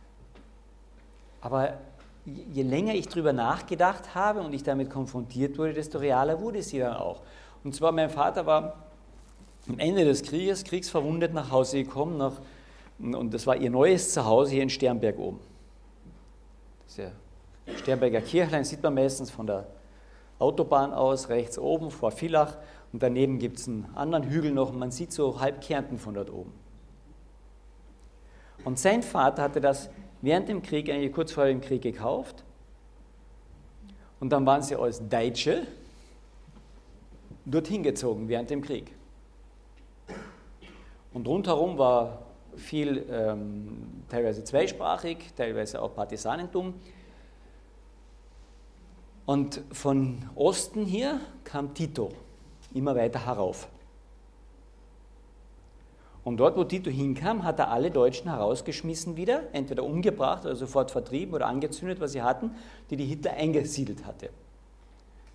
Aber 1.43 1.79
je 2.25 2.63
länger 2.63 2.95
ich 2.95 3.09
darüber 3.09 3.33
nachgedacht 3.33 4.15
habe 4.15 4.41
und 4.41 4.53
ich 4.55 4.63
damit 4.63 4.91
konfrontiert 4.91 5.59
wurde, 5.59 5.75
desto 5.75 5.99
realer 5.99 6.41
wurde 6.41 6.63
sie 6.63 6.79
dann 6.79 6.97
auch. 6.97 7.23
Und 7.63 7.75
zwar, 7.75 7.93
mein 7.93 8.09
Vater 8.09 8.47
war 8.47 8.85
am 9.69 9.79
Ende 9.79 10.05
des 10.05 10.23
Krieges, 10.23 10.65
kriegsverwundet 10.65 11.35
nach 11.35 11.51
Hause 11.51 11.85
gekommen, 11.85 12.17
nach, 12.17 12.41
und 12.99 13.35
das 13.35 13.47
war 13.47 13.57
ihr 13.57 13.71
neues 13.71 14.15
Zuhause 14.15 14.53
hier 14.53 14.63
in 14.63 14.71
Sternberg 14.71 15.19
oben. 15.19 15.41
Das 16.85 16.93
ist 16.93 16.99
ja 16.99 17.13
Sternberger 17.77 18.21
Kirchlein 18.21 18.65
sieht 18.65 18.83
man 18.83 18.95
meistens 18.95 19.31
von 19.31 19.47
der 19.47 19.67
Autobahn 20.41 20.93
aus, 20.93 21.29
rechts 21.29 21.59
oben 21.59 21.91
vor 21.91 22.11
Villach. 22.11 22.57
Und 22.93 23.03
daneben 23.03 23.39
gibt 23.39 23.59
es 23.59 23.69
einen 23.69 23.87
anderen 23.95 24.25
Hügel 24.25 24.51
noch 24.53 24.71
und 24.71 24.79
man 24.79 24.91
sieht 24.91 25.13
so 25.13 25.41
halb 25.41 25.61
Kärnten 25.61 25.99
von 25.99 26.15
dort 26.15 26.33
oben. 26.33 26.53
Und 28.65 28.79
sein 28.79 29.03
Vater 29.03 29.43
hatte 29.43 29.61
das 29.61 29.91
während 30.23 30.49
dem 30.49 30.63
Krieg, 30.63 30.91
eigentlich 30.91 31.13
kurz 31.13 31.33
vor 31.33 31.47
dem 31.47 31.61
Krieg 31.61 31.83
gekauft. 31.83 32.45
Und 34.19 34.31
dann 34.31 34.45
waren 34.45 34.63
sie 34.63 34.77
als 34.77 35.07
Deutsche 35.09 35.67
dorthin 37.47 37.83
gezogen 37.83 38.29
während 38.29 38.51
dem 38.51 38.61
Krieg. 38.61 38.95
Und 41.13 41.27
rundherum 41.27 41.79
war 41.79 42.27
viel, 42.57 43.07
ähm, 43.11 44.05
teilweise 44.09 44.45
zweisprachig, 44.45 45.33
teilweise 45.37 45.81
auch 45.81 45.95
Partisanentum. 45.95 46.75
Und 49.31 49.63
von 49.71 50.29
Osten 50.35 50.85
hier 50.85 51.21
kam 51.45 51.73
Tito 51.73 52.09
immer 52.75 52.97
weiter 52.97 53.27
herauf. 53.27 53.69
Und 56.25 56.39
dort, 56.39 56.57
wo 56.57 56.65
Tito 56.65 56.91
hinkam, 56.91 57.45
hat 57.45 57.61
er 57.61 57.71
alle 57.71 57.93
Deutschen 57.93 58.29
herausgeschmissen 58.29 59.17
wieder, 59.17 59.45
entweder 59.53 59.85
umgebracht 59.85 60.45
oder 60.47 60.57
sofort 60.57 60.91
vertrieben 60.91 61.33
oder 61.33 61.47
angezündet, 61.47 62.01
was 62.01 62.11
sie 62.11 62.23
hatten, 62.23 62.51
die 62.91 62.97
die 62.97 63.05
Hitler 63.05 63.35
eingesiedelt 63.35 64.05
hatte. 64.05 64.31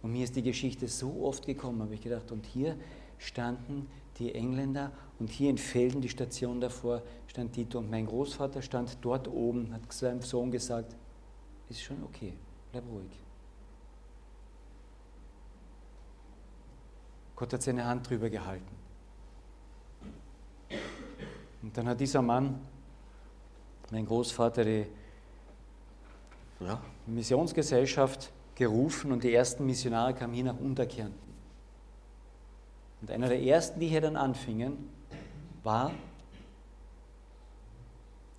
Und 0.02 0.14
mir 0.14 0.24
ist 0.24 0.36
die 0.36 0.44
Geschichte 0.44 0.88
so 0.88 1.24
oft 1.24 1.46
gekommen, 1.46 1.82
habe 1.82 1.94
ich 1.94 2.02
gedacht, 2.02 2.32
und 2.32 2.46
hier 2.46 2.76
standen 3.22 3.88
die 4.18 4.34
Engländer 4.34 4.92
und 5.20 5.30
hier 5.30 5.52
in 5.52 5.58
Felden, 5.58 6.02
die 6.02 6.10
Station 6.10 6.60
davor, 6.60 7.04
stand 7.28 7.54
Tito 7.54 7.78
und 7.78 7.90
mein 7.90 8.08
Großvater 8.08 8.62
stand 8.62 8.98
dort 9.02 9.28
oben, 9.28 9.72
hat 9.74 9.94
seinem 9.94 10.22
Sohn 10.22 10.52
gesagt, 10.52 10.96
ist 11.70 11.82
schon 11.82 12.04
okay, 12.04 12.34
bleib 12.72 12.84
ruhig. 12.92 13.12
Gott 17.36 17.54
hat 17.54 17.62
seine 17.62 17.86
Hand 17.86 18.10
drüber 18.10 18.30
gehalten. 18.30 18.76
Und 21.62 21.78
dann 21.78 21.88
hat 21.88 22.00
dieser 22.00 22.22
Mann, 22.22 22.60
mein 23.92 24.06
Großvater, 24.06 24.66
die 24.66 24.86
ja, 26.60 26.82
Missionsgesellschaft 27.06 28.32
gerufen 28.56 29.12
und 29.12 29.24
die 29.24 29.34
ersten 29.34 29.66
Missionare 29.66 30.14
kamen 30.14 30.34
hier 30.34 30.46
nach 30.46 30.60
Unterkärnten. 30.60 31.31
Und 33.02 33.10
einer 33.10 33.28
der 33.28 33.42
ersten, 33.42 33.80
die 33.80 33.88
hier 33.88 34.02
dann 34.02 34.16
anfingen, 34.16 34.90
war 35.64 35.92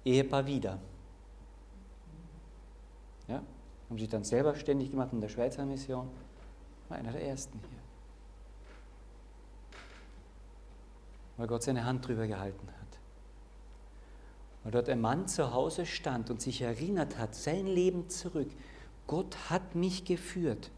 Ehepaar 0.04 0.46
wieder. 0.46 0.78
Ja, 3.28 3.42
haben 3.88 3.98
sich 3.98 4.08
dann 4.08 4.24
selber 4.24 4.54
ständig 4.56 4.90
gemacht 4.90 5.12
in 5.12 5.20
der 5.20 5.28
Schweizer 5.28 5.64
Mission. 5.64 6.08
War 6.88 6.98
einer 6.98 7.12
der 7.12 7.24
ersten 7.24 7.58
hier. 7.58 7.78
Weil 11.36 11.46
Gott 11.46 11.62
seine 11.62 11.84
Hand 11.84 12.06
drüber 12.06 12.26
gehalten 12.26 12.68
hat. 12.68 12.98
Weil 14.64 14.72
dort 14.72 14.88
ein 14.88 15.00
Mann 15.00 15.26
zu 15.26 15.52
Hause 15.52 15.86
stand 15.86 16.30
und 16.30 16.40
sich 16.40 16.62
erinnert 16.62 17.18
hat, 17.18 17.34
sein 17.34 17.66
Leben 17.66 18.08
zurück. 18.08 18.50
Gott 19.06 19.50
hat 19.50 19.74
mich 19.74 20.04
geführt. 20.04 20.70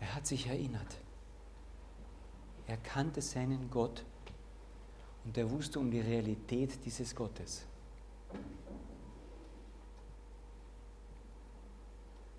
Er 0.00 0.14
hat 0.14 0.26
sich 0.26 0.46
erinnert. 0.46 0.96
Er 2.66 2.76
kannte 2.76 3.22
seinen 3.22 3.70
Gott 3.70 4.04
und 5.24 5.36
er 5.36 5.50
wusste 5.50 5.78
um 5.80 5.90
die 5.90 6.00
Realität 6.00 6.84
dieses 6.84 7.14
Gottes. 7.14 7.64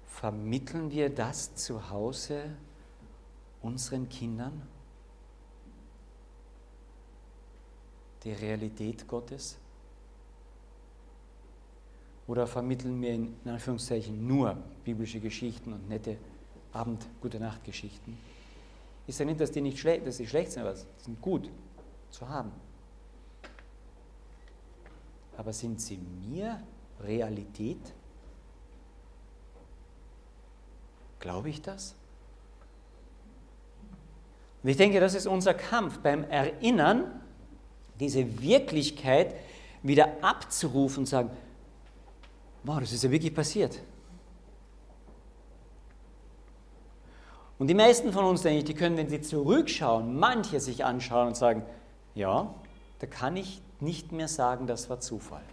Vermitteln 0.05 0.91
wir 0.91 1.09
das 1.09 1.55
zu 1.55 1.89
Hause 1.89 2.55
unseren 3.61 4.07
Kindern? 4.09 4.61
Die 8.23 8.33
Realität 8.33 9.07
Gottes? 9.07 9.57
Oder 12.27 12.45
vermitteln 12.45 13.01
wir 13.01 13.13
in 13.13 13.35
Anführungszeichen 13.45 14.27
nur 14.27 14.57
biblische 14.83 15.19
Geschichten 15.19 15.73
und 15.73 15.89
nette 15.89 16.17
Abend, 16.73 17.05
gute 17.21 17.39
Nacht 17.39 17.63
Geschichten? 17.63 18.17
Ich 19.07 19.15
sage 19.15 19.29
nicht, 19.29 19.41
dass 19.41 19.51
die 19.51 19.61
nicht 19.61 19.79
schlecht, 19.79 20.05
dass 20.05 20.17
die 20.17 20.27
schlecht 20.27 20.51
sind, 20.51 20.61
aber 20.61 20.75
sie 20.75 20.85
sind 20.99 21.21
gut 21.21 21.49
zu 22.11 22.27
haben. 22.29 22.51
Aber 25.35 25.53
sind 25.53 25.81
sie 25.81 25.97
mir 25.97 26.61
Realität? 27.01 27.79
Glaube 31.19 31.49
ich 31.49 31.61
das? 31.61 31.95
Und 34.61 34.69
ich 34.69 34.77
denke, 34.77 34.99
das 34.99 35.13
ist 35.15 35.25
unser 35.25 35.53
Kampf 35.53 35.99
beim 35.99 36.23
Erinnern, 36.25 37.21
diese 37.99 38.41
Wirklichkeit 38.41 39.35
wieder 39.81 40.21
abzurufen 40.21 40.99
und 40.99 41.05
sagen, 41.05 41.29
wow, 42.63 42.79
das 42.79 42.91
ist 42.91 43.03
ja 43.03 43.11
wirklich 43.11 43.33
passiert. 43.33 43.79
Und 47.59 47.67
die 47.67 47.73
meisten 47.73 48.13
von 48.13 48.23
uns, 48.23 48.41
denke 48.41 48.59
ich, 48.59 48.63
die 48.63 48.73
können, 48.73 48.95
wenn 48.95 49.09
sie 49.09 49.21
zurückschauen, 49.21 50.17
manche 50.17 50.61
sich 50.61 50.85
anschauen 50.85 51.27
und 51.27 51.37
sagen, 51.37 51.63
ja, 52.15 52.55
da 52.99 53.07
kann 53.07 53.35
ich 53.35 53.61
nicht 53.81 54.13
mehr 54.13 54.29
sagen, 54.29 54.65
das 54.65 54.89
war 54.89 55.01
Zufall. 55.01 55.43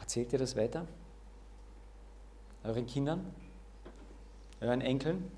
Erzählt 0.00 0.32
ihr 0.32 0.38
das 0.40 0.56
weiter? 0.56 0.86
Euren 2.64 2.86
Kindern? 2.86 3.32
Euren 4.60 4.80
Enkeln? 4.80 5.30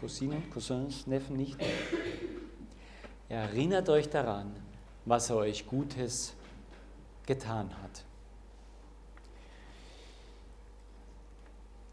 Cousinen, 0.00 0.48
Cousins, 0.50 1.06
Neffen 1.08 1.36
nicht? 1.36 1.58
Erinnert 3.28 3.88
euch 3.88 4.08
daran, 4.08 4.54
was 5.04 5.30
er 5.30 5.36
euch 5.36 5.66
Gutes 5.66 6.34
getan 7.26 7.70
hat. 7.82 8.04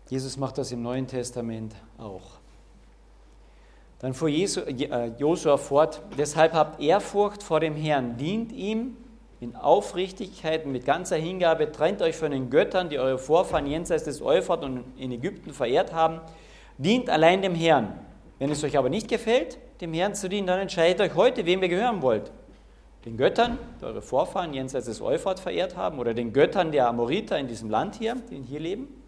Jesus 0.09 0.37
macht 0.37 0.57
das 0.57 0.71
im 0.71 0.81
Neuen 0.81 1.07
Testament 1.07 1.73
auch. 1.97 2.39
Dann 3.99 4.13
fuhr 4.13 4.29
äh, 4.29 5.11
Josua 5.17 5.57
fort, 5.57 6.01
deshalb 6.17 6.53
habt 6.53 6.81
Ehrfurcht 6.81 7.41
vor 7.41 7.59
dem 7.59 7.75
Herrn, 7.75 8.17
dient 8.17 8.51
ihm 8.51 8.97
in 9.39 9.55
Aufrichtigkeit 9.55 10.65
mit 10.65 10.85
ganzer 10.85 11.15
Hingabe, 11.15 11.71
trennt 11.71 12.01
euch 12.01 12.15
von 12.15 12.31
den 12.31 12.49
Göttern, 12.49 12.89
die 12.89 12.99
eure 12.99 13.17
Vorfahren 13.17 13.65
jenseits 13.65 14.03
des 14.03 14.21
Euphrat 14.21 14.63
und 14.63 14.83
in 14.97 15.11
Ägypten 15.11 15.53
verehrt 15.53 15.93
haben, 15.93 16.21
dient 16.77 17.09
allein 17.09 17.41
dem 17.41 17.55
Herrn. 17.55 17.99
Wenn 18.37 18.51
es 18.51 18.63
euch 18.63 18.77
aber 18.77 18.89
nicht 18.89 19.07
gefällt, 19.07 19.57
dem 19.81 19.93
Herrn 19.93 20.13
zu 20.13 20.29
dienen, 20.29 20.47
dann 20.47 20.59
entscheidet 20.59 21.01
euch 21.01 21.15
heute, 21.15 21.45
wem 21.45 21.63
ihr 21.63 21.69
gehören 21.69 22.01
wollt. 22.01 22.31
Den 23.05 23.17
Göttern, 23.17 23.57
die 23.79 23.85
eure 23.85 24.01
Vorfahren 24.01 24.53
jenseits 24.53 24.87
des 24.87 25.01
Euphrat 25.01 25.39
verehrt 25.39 25.77
haben, 25.77 25.99
oder 25.99 26.13
den 26.13 26.33
Göttern 26.33 26.71
der 26.71 26.87
Amoriter 26.87 27.37
in 27.37 27.47
diesem 27.47 27.69
Land 27.69 27.95
hier, 27.95 28.15
die 28.29 28.41
hier 28.41 28.59
leben? 28.59 29.04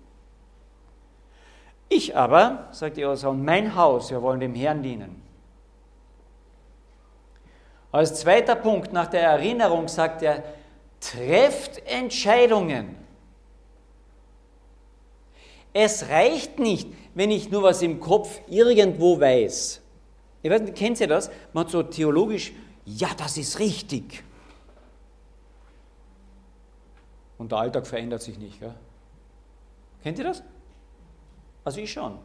Ich 1.89 2.15
aber, 2.15 2.67
sagt 2.71 2.97
und 2.97 3.45
mein 3.45 3.75
Haus, 3.75 4.11
wir 4.11 4.21
wollen 4.21 4.39
dem 4.39 4.55
Herrn 4.55 4.83
dienen. 4.83 5.21
Als 7.91 8.19
zweiter 8.19 8.55
Punkt 8.55 8.91
nach 8.91 9.07
der 9.07 9.21
Erinnerung 9.21 9.87
sagt 9.87 10.21
er, 10.21 10.43
trefft 10.99 11.81
Entscheidungen. 11.87 12.95
Es 15.73 16.09
reicht 16.09 16.59
nicht, 16.59 16.89
wenn 17.13 17.31
ich 17.31 17.49
nur 17.49 17.63
was 17.63 17.81
im 17.81 17.99
Kopf 17.99 18.41
irgendwo 18.47 19.19
weiß. 19.19 19.81
Ihr 20.43 20.51
weiß, 20.51 20.73
kennt 20.75 20.99
ihr 20.99 21.07
das? 21.07 21.29
Man 21.53 21.65
hat 21.65 21.71
so 21.71 21.83
theologisch, 21.83 22.51
ja, 22.85 23.09
das 23.17 23.37
ist 23.37 23.59
richtig. 23.59 24.23
Und 27.37 27.51
der 27.51 27.59
Alltag 27.59 27.85
verändert 27.85 28.21
sich 28.21 28.37
nicht. 28.37 28.59
Gell? 28.59 28.73
Kennt 30.03 30.17
ihr 30.17 30.25
das? 30.25 30.43
Also 31.67 31.81
ich 31.81 31.91
schon. 31.91 32.17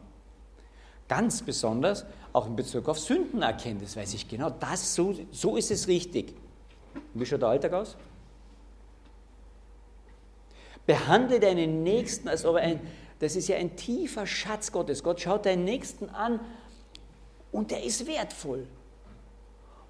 Ganz 1.09 1.41
besonders 1.41 2.05
auch 2.31 2.47
in 2.47 2.55
Bezug 2.55 2.87
auf 2.87 2.97
Sündenerkenntnis 2.97 3.97
weiß 3.97 4.13
ich 4.13 4.29
genau, 4.29 4.49
das, 4.49 4.95
so, 4.95 5.13
so 5.33 5.57
ist 5.57 5.69
es 5.69 5.89
richtig. 5.89 6.33
Wie 7.13 7.25
schaut 7.25 7.41
der 7.41 7.49
Alltag 7.49 7.73
aus? 7.73 7.97
Behandle 10.85 11.41
deinen 11.41 11.83
Nächsten, 11.83 12.29
als 12.29 12.45
ob 12.45 12.55
ein, 12.55 12.79
das 13.19 13.35
ist 13.35 13.49
ja 13.49 13.57
ein 13.57 13.75
tiefer 13.75 14.25
Schatz 14.25 14.71
Gottes. 14.71 15.03
Gott 15.03 15.19
schaut 15.19 15.45
deinen 15.45 15.65
Nächsten 15.65 16.09
an 16.11 16.39
und 17.51 17.71
der 17.71 17.83
ist 17.83 18.07
wertvoll. 18.07 18.65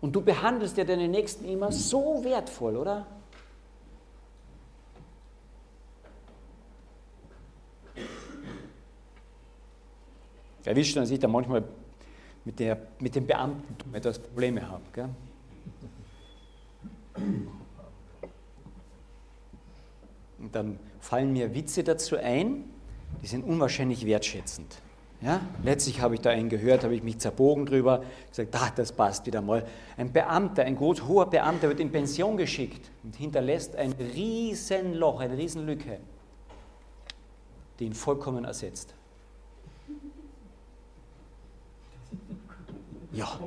Und 0.02 0.16
du 0.16 0.22
behandelst 0.22 0.78
ja 0.78 0.84
deinen 0.84 1.12
Nächsten 1.12 1.46
immer 1.46 1.72
so 1.72 2.24
wertvoll, 2.24 2.76
oder? 2.76 3.06
Erwischt, 10.66 10.96
dass 10.96 11.12
ich 11.12 11.20
da 11.20 11.28
manchmal 11.28 11.64
mit, 12.46 12.60
der, 12.60 12.78
mit 13.00 13.16
den 13.16 13.26
Beamten 13.26 13.94
etwas 13.94 14.20
Probleme 14.20 14.68
habe. 14.68 14.84
Gell? 14.94 15.10
Und 20.40 20.54
dann 20.54 20.80
fallen 21.00 21.32
mir 21.32 21.54
Witze 21.54 21.84
dazu 21.84 22.18
ein, 22.18 22.66
die 23.22 23.28
sind 23.28 23.44
unwahrscheinlich 23.46 24.06
wertschätzend. 24.06 24.82
Ja? 25.22 25.40
Letztlich 25.64 26.02
habe 26.02 26.16
ich 26.16 26.22
da 26.22 26.32
einen 26.32 26.50
gehört, 26.50 26.84
habe 26.84 26.96
ich 26.96 27.04
mich 27.04 27.20
zerbogen 27.20 27.66
drüber, 27.66 28.04
gesagt, 28.30 28.54
ah, 28.56 28.72
das 28.76 28.92
passt 28.92 29.26
wieder 29.26 29.42
mal. 29.42 29.66
Ein 29.96 30.12
Beamter, 30.12 30.64
ein 30.64 30.76
groß 30.76 31.08
hoher 31.08 31.30
Beamter 31.30 31.70
wird 31.70 31.80
in 31.80 31.92
Pension 31.92 32.36
geschickt 32.36 32.92
und 33.04 33.16
hinterlässt 33.16 33.76
ein 33.78 33.94
Riesenloch, 33.94 35.22
eine 35.22 35.38
Riesenlücke, 35.38 36.00
die 37.80 37.86
ihn 37.86 37.94
vollkommen 37.94 38.44
ersetzt. 38.44 38.94
Ja. 43.24 43.40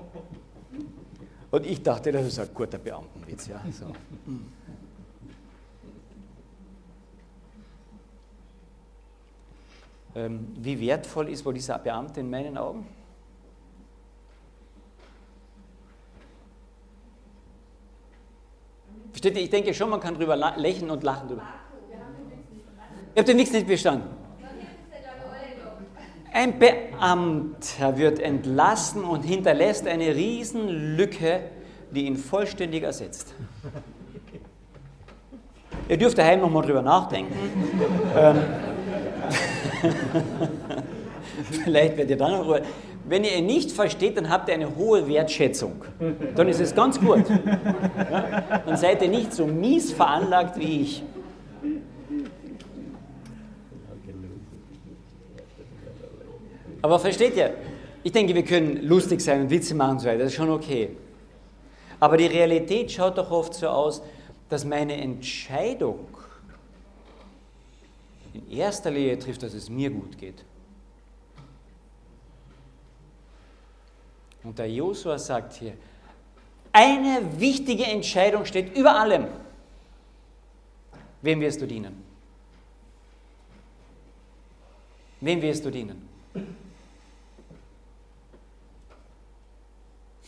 Und 1.50 1.66
ich 1.66 1.82
dachte, 1.82 2.12
das 2.12 2.26
ist 2.26 2.38
ein 2.38 2.48
guter 2.54 2.78
Beamtenwitz. 2.78 3.46
Ja, 3.46 3.60
so. 3.70 3.92
ähm, 10.18 10.54
wie 10.56 10.80
wertvoll 10.80 11.28
ist 11.28 11.44
wohl 11.44 11.52
dieser 11.54 11.78
Beamte 11.78 12.20
in 12.20 12.30
meinen 12.30 12.56
Augen? 12.58 12.86
Versteht 19.10 19.36
ihr? 19.36 19.42
Ich 19.42 19.50
denke 19.50 19.72
schon, 19.72 19.90
man 19.90 20.00
kann 20.00 20.14
drüber 20.14 20.36
lächeln 20.36 20.90
und 20.90 21.02
lachen 21.02 21.28
drüber. 21.28 21.42
Ihr 23.14 23.20
habt 23.20 23.28
den 23.28 23.38
Witz 23.38 23.52
nicht 23.52 23.66
bestanden. 23.66 24.15
Ein 26.36 26.58
Beamter 26.58 27.96
wird 27.96 28.18
entlassen 28.18 29.04
und 29.04 29.22
hinterlässt 29.22 29.86
eine 29.86 30.14
Riesenlücke, 30.14 31.40
die 31.90 32.04
ihn 32.04 32.18
vollständig 32.18 32.82
ersetzt. 32.82 33.34
Ihr 35.88 35.96
dürft 35.96 36.18
daheim 36.18 36.40
nochmal 36.40 36.62
drüber 36.62 36.82
nachdenken. 36.82 37.32
ähm, 38.18 38.36
Vielleicht 41.64 41.96
werdet 41.96 42.10
ihr 42.10 42.16
dann 42.18 42.32
noch. 42.32 42.60
Wenn 43.08 43.24
ihr 43.24 43.36
ihn 43.36 43.46
nicht 43.46 43.72
versteht, 43.72 44.18
dann 44.18 44.28
habt 44.28 44.50
ihr 44.50 44.56
eine 44.56 44.76
hohe 44.76 45.08
Wertschätzung. 45.08 45.86
Dann 46.34 46.48
ist 46.48 46.60
es 46.60 46.74
ganz 46.74 47.00
gut. 47.00 47.24
Ja? 47.30 48.42
Dann 48.66 48.76
seid 48.76 49.00
ihr 49.00 49.08
nicht 49.08 49.32
so 49.32 49.46
mies 49.46 49.90
veranlagt 49.90 50.58
wie 50.58 50.82
ich. 50.82 51.02
Aber 56.86 57.00
versteht 57.00 57.36
ihr? 57.36 57.52
Ich 58.04 58.12
denke, 58.12 58.32
wir 58.32 58.44
können 58.44 58.86
lustig 58.86 59.20
sein 59.20 59.40
und 59.40 59.50
Witze 59.50 59.74
machen 59.74 59.94
und 59.94 59.98
so 59.98 60.06
weiter, 60.06 60.18
das 60.18 60.28
ist 60.28 60.36
schon 60.36 60.50
okay. 60.50 60.90
Aber 61.98 62.16
die 62.16 62.26
Realität 62.26 62.92
schaut 62.92 63.18
doch 63.18 63.28
oft 63.32 63.54
so 63.54 63.66
aus, 63.66 64.02
dass 64.48 64.64
meine 64.64 64.94
Entscheidung 64.94 66.06
in 68.34 68.48
erster 68.52 68.92
Linie 68.92 69.18
trifft, 69.18 69.42
dass 69.42 69.52
es 69.52 69.68
mir 69.68 69.90
gut 69.90 70.16
geht. 70.16 70.44
Und 74.44 74.56
der 74.56 74.70
Josua 74.70 75.18
sagt 75.18 75.54
hier, 75.54 75.72
eine 76.70 77.20
wichtige 77.40 77.82
Entscheidung 77.82 78.44
steht 78.44 78.76
über 78.76 78.94
allem. 78.94 79.26
Wem 81.20 81.40
wirst 81.40 81.60
du 81.60 81.66
dienen? 81.66 82.00
Wem 85.20 85.42
wirst 85.42 85.64
du 85.64 85.70
dienen? 85.72 86.08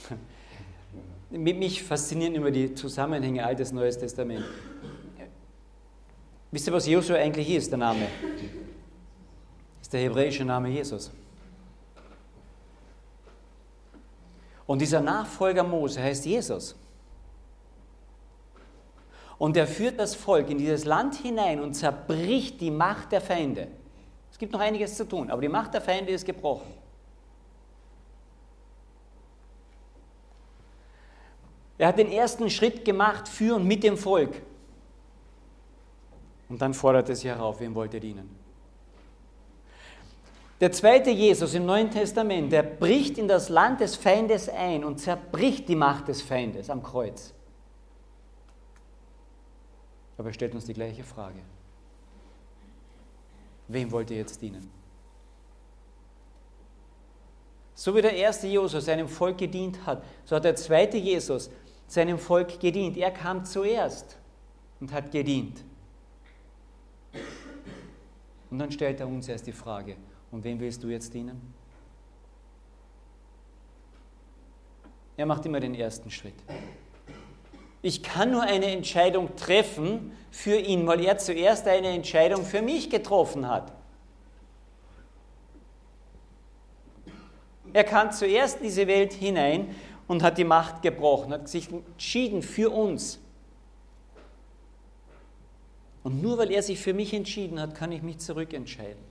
Mich 1.30 1.82
faszinieren 1.82 2.34
immer 2.34 2.50
die 2.50 2.74
Zusammenhänge 2.74 3.44
Altes, 3.44 3.72
Neues 3.72 3.98
Testament. 3.98 4.44
Wisst 6.50 6.66
ihr, 6.66 6.72
was 6.72 6.86
Josua 6.86 7.16
eigentlich 7.16 7.50
ist, 7.50 7.70
der 7.70 7.78
Name? 7.78 8.06
Ist 9.80 9.92
der 9.92 10.00
hebräische 10.00 10.44
Name 10.44 10.68
Jesus. 10.70 11.10
Und 14.66 14.80
dieser 14.80 15.00
Nachfolger 15.00 15.64
Mose 15.64 16.02
heißt 16.02 16.26
Jesus. 16.26 16.74
Und 19.38 19.56
er 19.56 19.66
führt 19.66 19.98
das 19.98 20.14
Volk 20.14 20.50
in 20.50 20.58
dieses 20.58 20.84
Land 20.84 21.14
hinein 21.14 21.60
und 21.60 21.74
zerbricht 21.74 22.60
die 22.60 22.70
Macht 22.70 23.12
der 23.12 23.20
Feinde. 23.20 23.68
Es 24.30 24.38
gibt 24.38 24.52
noch 24.52 24.60
einiges 24.60 24.96
zu 24.96 25.06
tun, 25.06 25.30
aber 25.30 25.40
die 25.40 25.48
Macht 25.48 25.74
der 25.74 25.80
Feinde 25.80 26.12
ist 26.12 26.24
gebrochen. 26.26 26.72
Er 31.78 31.88
hat 31.88 31.98
den 31.98 32.10
ersten 32.10 32.50
Schritt 32.50 32.84
gemacht 32.84 33.28
für 33.28 33.54
und 33.54 33.64
mit 33.64 33.84
dem 33.84 33.96
Volk. 33.96 34.42
Und 36.48 36.60
dann 36.60 36.74
fordert 36.74 37.08
er 37.08 37.16
sie 37.16 37.28
herauf, 37.28 37.60
wem 37.60 37.74
wollt 37.74 37.94
ihr 37.94 38.00
dienen? 38.00 38.36
Der 40.60 40.72
zweite 40.72 41.10
Jesus 41.10 41.54
im 41.54 41.66
Neuen 41.66 41.90
Testament, 41.90 42.50
der 42.50 42.64
bricht 42.64 43.16
in 43.16 43.28
das 43.28 43.48
Land 43.48 43.80
des 43.80 43.94
Feindes 43.94 44.48
ein 44.48 44.84
und 44.84 44.98
zerbricht 44.98 45.68
die 45.68 45.76
Macht 45.76 46.08
des 46.08 46.20
Feindes 46.20 46.68
am 46.68 46.82
Kreuz. 46.82 47.32
Aber 50.16 50.30
er 50.30 50.34
stellt 50.34 50.54
uns 50.54 50.64
die 50.64 50.74
gleiche 50.74 51.04
Frage. 51.04 51.38
Wem 53.68 53.92
wollt 53.92 54.10
ihr 54.10 54.16
jetzt 54.16 54.42
dienen? 54.42 54.68
So 57.74 57.94
wie 57.94 58.02
der 58.02 58.16
erste 58.16 58.48
Jesus 58.48 58.84
seinem 58.84 59.06
Volk 59.06 59.38
gedient 59.38 59.86
hat, 59.86 60.02
so 60.24 60.34
hat 60.34 60.42
der 60.42 60.56
zweite 60.56 60.96
Jesus 60.96 61.48
seinem 61.88 62.18
Volk 62.18 62.60
gedient. 62.60 62.96
Er 62.96 63.10
kam 63.10 63.44
zuerst 63.44 64.16
und 64.78 64.92
hat 64.92 65.10
gedient. 65.10 65.64
Und 68.50 68.58
dann 68.58 68.70
stellt 68.70 69.00
er 69.00 69.08
uns 69.08 69.28
erst 69.28 69.46
die 69.46 69.52
Frage, 69.52 69.96
und 70.30 70.44
wem 70.44 70.60
willst 70.60 70.82
du 70.82 70.88
jetzt 70.88 71.12
dienen? 71.12 71.54
Er 75.16 75.26
macht 75.26 75.44
immer 75.46 75.58
den 75.58 75.74
ersten 75.74 76.10
Schritt. 76.10 76.36
Ich 77.82 78.02
kann 78.02 78.30
nur 78.30 78.42
eine 78.42 78.66
Entscheidung 78.66 79.34
treffen 79.36 80.12
für 80.30 80.56
ihn, 80.56 80.86
weil 80.86 81.04
er 81.04 81.18
zuerst 81.18 81.66
eine 81.66 81.88
Entscheidung 81.88 82.44
für 82.44 82.62
mich 82.62 82.90
getroffen 82.90 83.48
hat. 83.48 83.72
Er 87.72 87.84
kam 87.84 88.12
zuerst 88.12 88.58
in 88.58 88.64
diese 88.64 88.86
Welt 88.86 89.12
hinein 89.12 89.74
und 90.08 90.22
hat 90.22 90.38
die 90.38 90.44
Macht 90.44 90.82
gebrochen, 90.82 91.32
hat 91.32 91.48
sich 91.48 91.70
entschieden 91.70 92.42
für 92.42 92.70
uns. 92.70 93.20
Und 96.02 96.22
nur 96.22 96.38
weil 96.38 96.50
er 96.50 96.62
sich 96.62 96.80
für 96.80 96.94
mich 96.94 97.12
entschieden 97.12 97.60
hat, 97.60 97.74
kann 97.74 97.92
ich 97.92 98.02
mich 98.02 98.18
zurückentscheiden. 98.18 99.08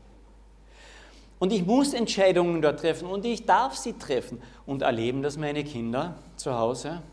Und 1.40 1.54
ich 1.54 1.66
muss 1.66 1.94
Entscheidungen 1.94 2.62
dort 2.64 2.80
treffen 2.80 3.08
und 3.08 3.24
ich 3.24 3.46
darf 3.46 3.76
sie 3.76 3.94
treffen. 3.94 4.42
Und 4.66 4.82
erleben 4.82 5.22
das 5.22 5.38
meine 5.38 5.64
Kinder 5.64 6.16
zu 6.36 6.58
Hause? 6.58 7.04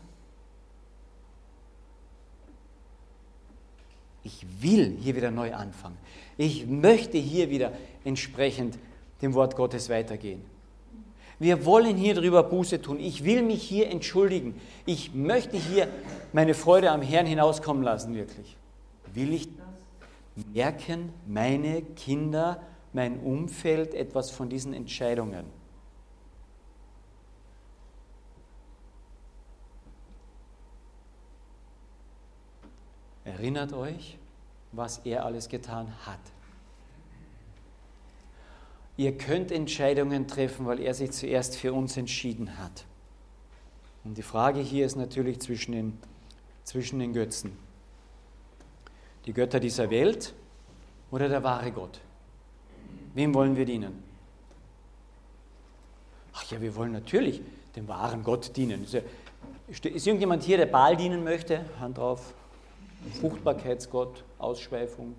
Ich 4.23 4.43
will 4.59 4.97
hier 4.99 5.15
wieder 5.15 5.29
neu 5.29 5.53
anfangen. 5.53 5.97
Ich 6.37 6.65
möchte 6.65 7.19
hier 7.19 7.51
wieder 7.51 7.71
entsprechend 8.03 8.79
dem 9.21 9.35
Wort 9.35 9.55
Gottes 9.55 9.89
weitergehen. 9.89 10.43
Wir 11.39 11.65
wollen 11.65 11.97
hier 11.97 12.15
drüber 12.15 12.43
Buße 12.43 12.81
tun. 12.81 12.99
Ich 12.99 13.25
will 13.25 13.41
mich 13.41 13.63
hier 13.63 13.89
entschuldigen. 13.89 14.59
Ich 14.85 15.13
möchte 15.13 15.57
hier 15.57 15.89
meine 16.31 16.53
Freude 16.53 16.91
am 16.91 17.01
Herrn 17.01 17.25
hinauskommen 17.25 17.83
lassen, 17.83 18.15
wirklich. 18.15 18.55
Will 19.13 19.33
ich? 19.33 19.49
Merken 20.53 21.13
meine 21.27 21.81
Kinder, 21.81 22.61
mein 22.91 23.19
Umfeld 23.19 23.93
etwas 23.93 24.31
von 24.31 24.49
diesen 24.49 24.73
Entscheidungen? 24.73 25.45
Erinnert 33.23 33.73
euch, 33.73 34.17
was 34.71 34.99
er 34.99 35.25
alles 35.25 35.49
getan 35.49 35.87
hat. 36.05 36.19
Ihr 38.97 39.17
könnt 39.17 39.51
Entscheidungen 39.51 40.27
treffen, 40.27 40.65
weil 40.65 40.79
er 40.79 40.93
sich 40.93 41.11
zuerst 41.11 41.57
für 41.57 41.73
uns 41.73 41.97
entschieden 41.97 42.57
hat. 42.57 42.85
Und 44.03 44.17
die 44.17 44.23
Frage 44.23 44.59
hier 44.59 44.85
ist 44.85 44.95
natürlich 44.95 45.39
zwischen 45.41 45.73
den, 45.73 45.97
zwischen 46.63 46.99
den 46.99 47.11
Götzen. 47.11 47.57
Die 49.25 49.33
Götter 49.33 49.59
dieser 49.59 49.89
Welt 49.89 50.33
oder 51.11 51.27
der 51.27 51.43
wahre 51.43 51.71
Gott? 51.71 51.99
Wem 53.15 53.33
wollen 53.33 53.57
wir 53.57 53.65
dienen? 53.65 54.03
Ach 56.33 56.43
ja, 56.51 56.61
wir 56.61 56.75
wollen 56.75 56.91
natürlich 56.91 57.41
dem 57.75 57.87
wahren 57.87 58.23
Gott 58.23 58.55
dienen. 58.55 58.83
Ist, 58.83 59.85
ist 59.85 60.07
irgendjemand 60.07 60.43
hier, 60.43 60.57
der 60.57 60.67
Baal 60.67 60.95
dienen 60.95 61.23
möchte? 61.23 61.65
Hand 61.79 61.97
drauf. 61.97 62.33
Fruchtbarkeitsgott, 63.19 64.23
Ausschweifung. 64.37 65.15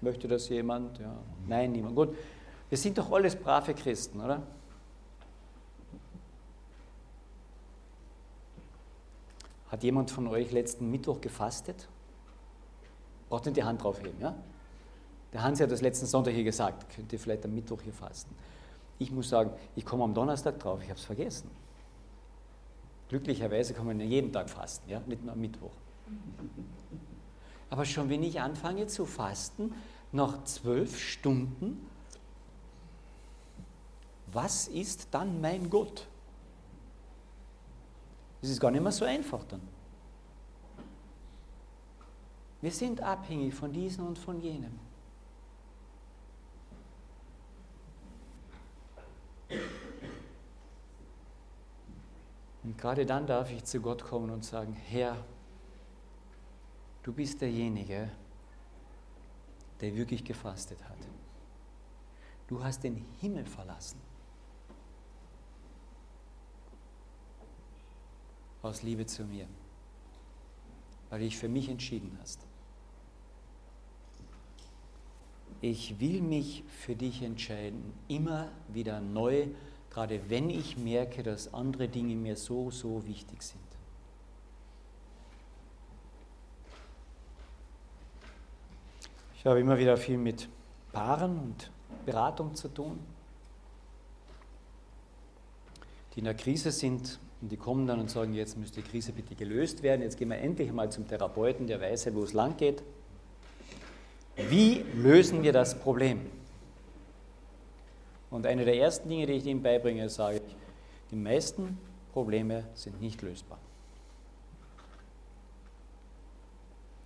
Möchte 0.00 0.28
das 0.28 0.48
jemand? 0.48 0.98
Ja. 0.98 1.16
Nein, 1.46 1.72
niemand. 1.72 1.96
Gut. 1.96 2.16
Wir 2.68 2.78
sind 2.78 2.98
doch 2.98 3.10
alles 3.12 3.36
brave 3.36 3.74
Christen, 3.74 4.20
oder? 4.20 4.42
Hat 9.68 9.82
jemand 9.82 10.10
von 10.10 10.26
euch 10.28 10.52
letzten 10.52 10.90
Mittwoch 10.90 11.20
gefastet? 11.20 11.88
Braucht 13.28 13.46
nicht 13.46 13.56
die 13.56 13.64
Hand 13.64 13.82
draufheben, 13.82 14.20
ja? 14.20 14.34
Der 15.32 15.42
Hans 15.42 15.60
hat 15.60 15.70
das 15.70 15.82
letzten 15.82 16.06
Sonntag 16.06 16.32
hier 16.34 16.44
gesagt, 16.44 16.94
könnt 16.94 17.12
ihr 17.12 17.18
vielleicht 17.18 17.44
am 17.44 17.54
Mittwoch 17.54 17.82
hier 17.82 17.92
fasten. 17.92 18.34
Ich 18.98 19.10
muss 19.10 19.28
sagen, 19.28 19.50
ich 19.74 19.84
komme 19.84 20.04
am 20.04 20.14
Donnerstag 20.14 20.58
drauf, 20.58 20.80
ich 20.82 20.88
habe 20.88 20.98
es 20.98 21.04
vergessen. 21.04 21.50
Glücklicherweise 23.08 23.74
kann 23.74 23.86
man 23.86 24.00
ja 24.00 24.06
jeden 24.06 24.32
Tag 24.32 24.48
fasten, 24.48 24.88
ja? 24.88 25.00
nicht 25.06 25.22
nur 25.22 25.32
am 25.32 25.40
Mittwoch. 25.40 25.72
Aber 27.68 27.84
schon 27.84 28.08
wenn 28.08 28.22
ich 28.22 28.40
anfange 28.40 28.86
zu 28.86 29.04
fasten, 29.04 29.74
nach 30.12 30.44
zwölf 30.44 30.98
Stunden, 30.98 31.86
was 34.36 34.68
ist 34.68 35.08
dann 35.12 35.40
mein 35.40 35.70
Gott? 35.70 36.06
Das 38.42 38.50
ist 38.50 38.60
gar 38.60 38.70
nicht 38.70 38.82
mehr 38.82 38.92
so 38.92 39.06
einfach 39.06 39.42
dann. 39.44 39.62
Wir 42.60 42.70
sind 42.70 43.00
abhängig 43.00 43.54
von 43.54 43.72
diesem 43.72 44.06
und 44.06 44.18
von 44.18 44.38
jenem. 44.38 44.78
Und 52.62 52.76
gerade 52.76 53.06
dann 53.06 53.26
darf 53.26 53.50
ich 53.50 53.64
zu 53.64 53.80
Gott 53.80 54.04
kommen 54.04 54.28
und 54.28 54.44
sagen, 54.44 54.74
Herr, 54.74 55.16
du 57.04 57.12
bist 57.12 57.40
derjenige, 57.40 58.10
der 59.80 59.96
wirklich 59.96 60.22
gefastet 60.22 60.84
hat. 60.84 60.98
Du 62.48 62.62
hast 62.62 62.84
den 62.84 63.02
Himmel 63.18 63.46
verlassen. 63.46 64.05
Aus 68.66 68.82
Liebe 68.82 69.06
zu 69.06 69.22
mir, 69.22 69.46
weil 71.08 71.20
du 71.20 71.24
dich 71.26 71.38
für 71.38 71.48
mich 71.48 71.68
entschieden 71.68 72.18
hast. 72.20 72.40
Ich 75.60 76.00
will 76.00 76.20
mich 76.20 76.64
für 76.66 76.96
dich 76.96 77.22
entscheiden, 77.22 77.94
immer 78.08 78.48
wieder 78.66 79.00
neu, 79.00 79.46
gerade 79.90 80.28
wenn 80.28 80.50
ich 80.50 80.76
merke, 80.76 81.22
dass 81.22 81.54
andere 81.54 81.88
Dinge 81.88 82.16
mir 82.16 82.36
so, 82.36 82.72
so 82.72 83.06
wichtig 83.06 83.40
sind. 83.40 83.60
Ich 89.36 89.46
habe 89.46 89.60
immer 89.60 89.78
wieder 89.78 89.96
viel 89.96 90.18
mit 90.18 90.48
Paaren 90.90 91.38
und 91.38 91.70
Beratung 92.04 92.56
zu 92.56 92.66
tun, 92.66 92.98
die 96.14 96.18
in 96.18 96.24
der 96.24 96.34
Krise 96.34 96.72
sind 96.72 97.20
und 97.40 97.52
die 97.52 97.56
kommen 97.56 97.86
dann 97.86 98.00
und 98.00 98.10
sagen, 98.10 98.34
jetzt 98.34 98.56
müsste 98.56 98.80
die 98.80 98.88
Krise 98.88 99.12
bitte 99.12 99.34
gelöst 99.34 99.82
werden, 99.82 100.02
jetzt 100.02 100.16
gehen 100.16 100.30
wir 100.30 100.38
endlich 100.38 100.72
mal 100.72 100.90
zum 100.90 101.06
Therapeuten, 101.06 101.66
der 101.66 101.80
weiß, 101.80 102.14
wo 102.14 102.22
es 102.22 102.32
lang 102.32 102.56
geht. 102.56 102.82
Wie 104.36 104.84
lösen 104.94 105.42
wir 105.42 105.52
das 105.52 105.78
Problem? 105.78 106.20
Und 108.30 108.46
eine 108.46 108.64
der 108.64 108.76
ersten 108.76 109.08
Dinge, 109.08 109.26
die 109.26 109.34
ich 109.34 109.46
Ihnen 109.46 109.62
beibringe, 109.62 110.08
sage 110.08 110.36
ich, 110.36 110.56
die 111.10 111.16
meisten 111.16 111.78
Probleme 112.12 112.64
sind 112.74 113.00
nicht 113.00 113.22
lösbar. 113.22 113.58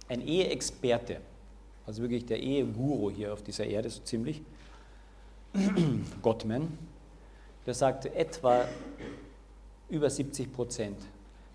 Ein 0.08 0.26
Eheexperte, 0.26 1.20
also 1.86 2.02
wirklich 2.02 2.26
der 2.26 2.40
Eheguru 2.40 3.10
hier 3.10 3.32
auf 3.32 3.42
dieser 3.42 3.66
Erde, 3.66 3.90
so 3.90 4.00
ziemlich, 4.02 4.42
Gottman, 6.22 6.76
der 7.66 7.74
sagte, 7.74 8.14
etwa 8.14 8.64
über 9.90 10.08
70 10.08 10.52
Prozent 10.52 10.98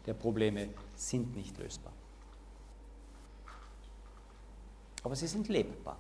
der 0.06 0.14
Probleme 0.14 0.70
sind 0.96 1.36
nicht 1.36 1.58
lösbar. 1.58 1.94
Aber 5.04 5.16
sie 5.16 5.28
sind 5.28 5.48
lebbar. 5.48 5.98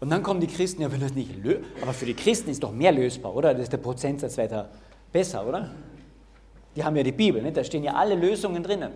Und 0.00 0.08
dann 0.08 0.22
kommen 0.22 0.40
die 0.40 0.46
Christen, 0.46 0.80
ja, 0.80 0.90
wenn 0.90 1.00
das 1.00 1.12
nicht 1.12 1.44
löst, 1.44 1.62
aber 1.82 1.92
für 1.92 2.06
die 2.06 2.14
Christen 2.14 2.48
ist 2.48 2.62
doch 2.62 2.72
mehr 2.72 2.90
lösbar, 2.90 3.34
oder? 3.34 3.52
Das 3.52 3.64
ist 3.64 3.72
der 3.72 3.78
Prozentsatz 3.78 4.38
weiter 4.38 4.70
besser, 5.12 5.46
oder? 5.46 5.70
Die 6.74 6.82
haben 6.82 6.96
ja 6.96 7.02
die 7.02 7.12
Bibel, 7.12 7.42
nicht? 7.42 7.56
da 7.56 7.64
stehen 7.64 7.84
ja 7.84 7.94
alle 7.94 8.14
Lösungen 8.14 8.62
drinnen. 8.62 8.92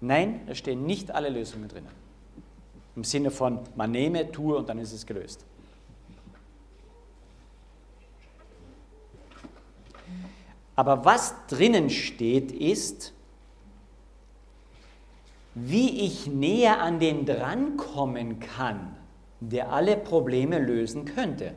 Nein, 0.00 0.40
da 0.46 0.54
stehen 0.54 0.84
nicht 0.84 1.12
alle 1.12 1.28
Lösungen 1.28 1.68
drinnen. 1.68 1.90
Im 2.96 3.04
Sinne 3.04 3.30
von, 3.30 3.60
man 3.76 3.92
nehme, 3.92 4.32
tue 4.32 4.56
und 4.56 4.68
dann 4.68 4.78
ist 4.78 4.92
es 4.92 5.06
gelöst. 5.06 5.44
Aber 10.78 11.04
was 11.04 11.34
drinnen 11.48 11.90
steht, 11.90 12.52
ist, 12.52 13.12
wie 15.56 16.06
ich 16.06 16.28
näher 16.28 16.80
an 16.80 17.00
den 17.00 17.26
drankommen 17.26 18.38
kann, 18.38 18.94
der 19.40 19.72
alle 19.72 19.96
Probleme 19.96 20.60
lösen 20.60 21.04
könnte. 21.04 21.54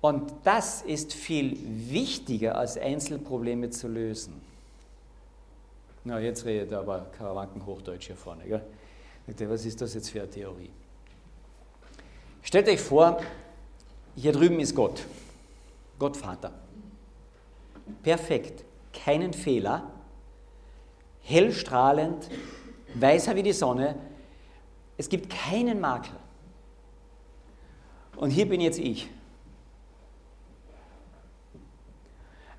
Und 0.00 0.32
das 0.42 0.82
ist 0.82 1.12
viel 1.12 1.56
wichtiger, 1.92 2.58
als 2.58 2.76
Einzelprobleme 2.76 3.70
zu 3.70 3.86
lösen. 3.86 4.40
Na, 6.02 6.18
jetzt 6.18 6.44
redet 6.44 6.72
er 6.72 6.80
aber 6.80 7.06
Karawanken-Hochdeutsch 7.16 8.08
hier 8.08 8.16
vorne. 8.16 8.42
Gell? 8.46 8.64
Was 9.48 9.64
ist 9.64 9.80
das 9.80 9.94
jetzt 9.94 10.10
für 10.10 10.22
eine 10.22 10.30
Theorie? 10.30 10.70
Stellt 12.46 12.68
euch 12.68 12.80
vor, 12.80 13.20
hier 14.14 14.30
drüben 14.30 14.60
ist 14.60 14.76
Gott, 14.76 15.04
Gott 15.98 16.16
Vater. 16.16 16.52
Perfekt, 18.04 18.64
keinen 18.92 19.32
Fehler, 19.32 19.90
hellstrahlend, 21.22 22.30
weißer 22.94 23.34
wie 23.34 23.42
die 23.42 23.52
Sonne. 23.52 23.96
Es 24.96 25.08
gibt 25.08 25.28
keinen 25.28 25.80
Makel. 25.80 26.14
Und 28.14 28.30
hier 28.30 28.48
bin 28.48 28.60
jetzt 28.60 28.78
ich. 28.78 29.08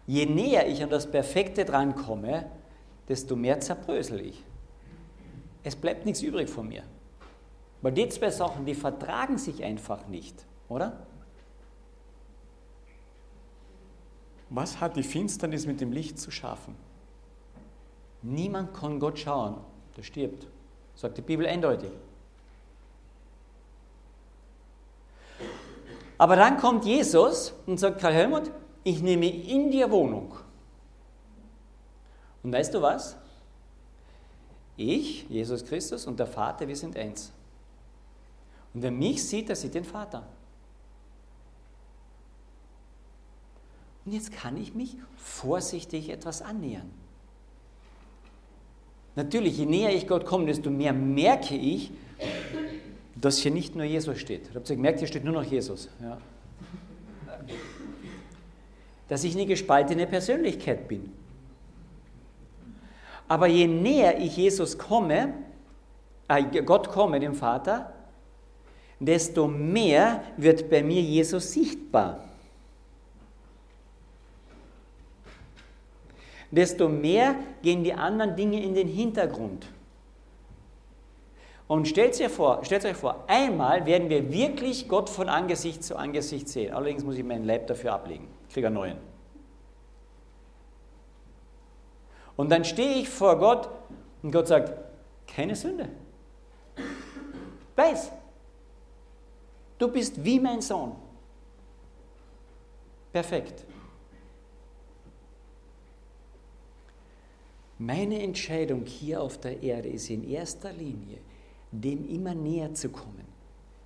Je 0.06 0.26
näher 0.26 0.67
ich 0.67 0.84
an 0.84 0.89
das 0.89 1.10
Perfekte 1.10 1.63
drankomme, 1.63 2.52
desto 3.08 3.38
mehr 3.38 3.62
zerbrösel 3.62 4.19
ich. 4.19 4.43
Es 5.63 5.78
bleibt 5.78 6.06
nichts 6.06 6.21
übrig 6.21 6.50
von 6.50 6.67
mir. 6.67 6.84
Weil 7.82 7.92
die 7.92 8.10
zwei 8.10 8.32
Sachen, 8.32 8.66
die 8.66 8.76
vertragen 8.76 9.38
sich 9.38 9.63
einfach 9.63 10.08
nicht, 10.08 10.46
oder? 10.68 11.06
Was 14.50 14.80
hat 14.80 14.96
die 14.96 15.04
Finsternis 15.04 15.66
mit 15.66 15.82
dem 15.82 15.92
Licht 15.92 16.20
zu 16.20 16.32
schaffen? 16.32 16.76
Niemand 18.22 18.74
kann 18.74 19.00
Gott 19.00 19.20
schauen, 19.20 19.58
der 19.96 20.04
stirbt, 20.04 20.48
sagt 20.96 21.18
die 21.18 21.22
Bibel 21.22 21.46
eindeutig. 21.46 21.92
Aber 26.18 26.36
dann 26.36 26.58
kommt 26.58 26.86
Jesus 26.86 27.54
und 27.68 27.80
sagt, 27.80 28.02
Karl 28.02 28.13
Helmut, 28.13 28.52
ich 28.84 29.02
nehme 29.02 29.28
in 29.28 29.70
dir 29.70 29.92
Wohnung. 29.92 30.34
Und 32.42 32.52
weißt 32.52 32.74
du 32.74 32.82
was? 32.82 33.18
Ich, 34.78 35.30
Jesus 35.30 35.63
Christus 35.66 36.08
und 36.08 36.20
der 36.20 36.28
Vater, 36.28 36.68
wir 36.68 36.76
sind 36.76 36.96
eins. 36.96 37.32
Und 38.78 38.84
wer 38.84 38.92
mich 38.92 39.24
sieht, 39.24 39.50
der 39.50 39.56
sieht 39.56 39.74
den 39.74 39.84
Vater. 39.84 40.22
Und 44.06 44.12
jetzt 44.12 44.32
kann 44.32 44.56
ich 44.56 44.76
mich 44.76 44.98
vorsichtig 45.16 46.12
etwas 46.12 46.44
annähern. 46.44 46.88
Natürlich, 49.16 49.58
je 49.58 49.66
näher 49.66 49.96
ich 49.96 50.08
Gott 50.08 50.28
komme, 50.28 50.46
desto 50.46 50.70
mehr 50.70 50.94
merke 50.94 51.56
ich, 51.56 51.90
dass 53.16 53.40
hier 53.40 53.50
nicht 53.50 53.76
nur 53.76 53.84
Jesus 53.84 54.20
steht. 54.20 54.52
Habt 54.54 54.70
ihr 54.70 54.76
gemerkt, 54.76 55.00
hier 55.00 55.08
steht 55.08 55.24
nur 55.24 55.34
noch 55.34 55.44
Jesus. 55.44 55.90
Ja. 56.00 56.20
Dass 59.08 59.24
ich 59.24 59.34
eine 59.34 59.48
gespaltene 59.48 60.06
Persönlichkeit 60.06 60.88
bin. 60.88 61.12
Aber 63.28 63.48
je 63.48 63.66
näher 63.66 64.20
ich 64.20 64.38
Jesus 64.38 64.78
komme, 64.78 65.34
äh, 66.28 66.44
Gott 66.62 66.90
komme, 66.90 67.20
dem 67.20 67.34
Vater, 67.34 67.96
desto 68.99 69.47
mehr 69.47 70.23
wird 70.38 70.69
bei 70.69 70.81
mir 70.83 71.01
Jesus 71.01 71.51
sichtbar. 71.51 72.23
Desto 76.49 76.88
mehr 76.88 77.36
gehen 77.62 77.83
die 77.83 77.93
anderen 77.93 78.36
Dinge 78.36 78.63
in 78.63 78.73
den 78.73 78.88
Hintergrund. 78.88 79.67
Und 81.67 81.88
stellt 81.88 82.19
euch, 82.21 82.29
vor, 82.29 82.63
stellt 82.63 82.86
euch 82.86 82.95
vor, 82.95 83.25
einmal 83.27 83.86
werden 83.86 84.10
wir 84.10 84.31
wirklich 84.31 84.88
Gott 84.88 85.10
von 85.10 85.27
Angesicht 85.27 85.83
zu 85.83 85.97
Angesicht 85.97 86.47
sehen. 86.47 86.73
Allerdings 86.73 87.03
muss 87.03 87.17
ich 87.17 87.25
meinen 87.25 87.43
Leib 87.43 87.67
dafür 87.67 87.93
ablegen. 87.93 88.29
Ich 88.47 88.53
kriege 88.53 88.67
einen 88.67 88.75
neuen. 88.75 88.97
Und 92.38 92.49
dann 92.51 92.63
stehe 92.63 93.01
ich 93.01 93.10
vor 93.10 93.38
Gott 93.38 93.69
und 94.23 94.31
Gott 94.31 94.47
sagt, 94.47 94.71
keine 95.27 95.55
Sünde. 95.55 95.89
Weiß, 97.75 98.12
Du 99.78 99.88
bist 99.88 100.24
wie 100.24 100.40
mein 100.40 100.62
Sohn. 100.62 100.94
Perfekt. 103.12 103.66
Meine 107.80 108.22
Entscheidung 108.22 108.86
hier 108.86 109.22
auf 109.22 109.40
der 109.40 109.62
Erde 109.62 109.90
ist 109.90 110.10
in 110.10 110.28
erster 110.28 110.74
Linie, 110.74 111.20
dem 111.72 112.08
immer 112.08 112.34
näher 112.34 112.74
zu 112.74 112.90
kommen. 112.90 113.26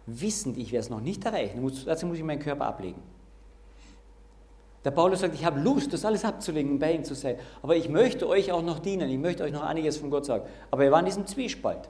Wissend, 0.05 0.57
ich 0.57 0.71
werde 0.71 0.85
es 0.85 0.89
noch 0.89 1.01
nicht 1.01 1.23
erreichen, 1.25 1.69
dazu 1.85 2.07
muss 2.07 2.17
ich 2.17 2.23
meinen 2.23 2.39
Körper 2.39 2.65
ablegen. 2.65 3.01
Der 4.83 4.91
Paulus 4.91 5.19
sagt, 5.19 5.35
ich 5.35 5.45
habe 5.45 5.59
Lust, 5.59 5.93
das 5.93 6.05
alles 6.05 6.25
abzulegen 6.25 6.71
und 6.71 6.79
bei 6.79 6.93
ihm 6.93 7.03
zu 7.03 7.13
sein. 7.13 7.37
Aber 7.61 7.75
ich 7.75 7.87
möchte 7.87 8.27
euch 8.27 8.51
auch 8.51 8.63
noch 8.63 8.79
dienen, 8.79 9.09
ich 9.09 9.19
möchte 9.19 9.43
euch 9.43 9.51
noch 9.51 9.61
einiges 9.61 9.97
von 9.97 10.09
Gott 10.09 10.25
sagen. 10.25 10.45
Aber 10.71 10.83
er 10.83 10.91
war 10.91 10.99
in 10.99 11.05
diesem 11.05 11.27
Zwiespalt. 11.27 11.87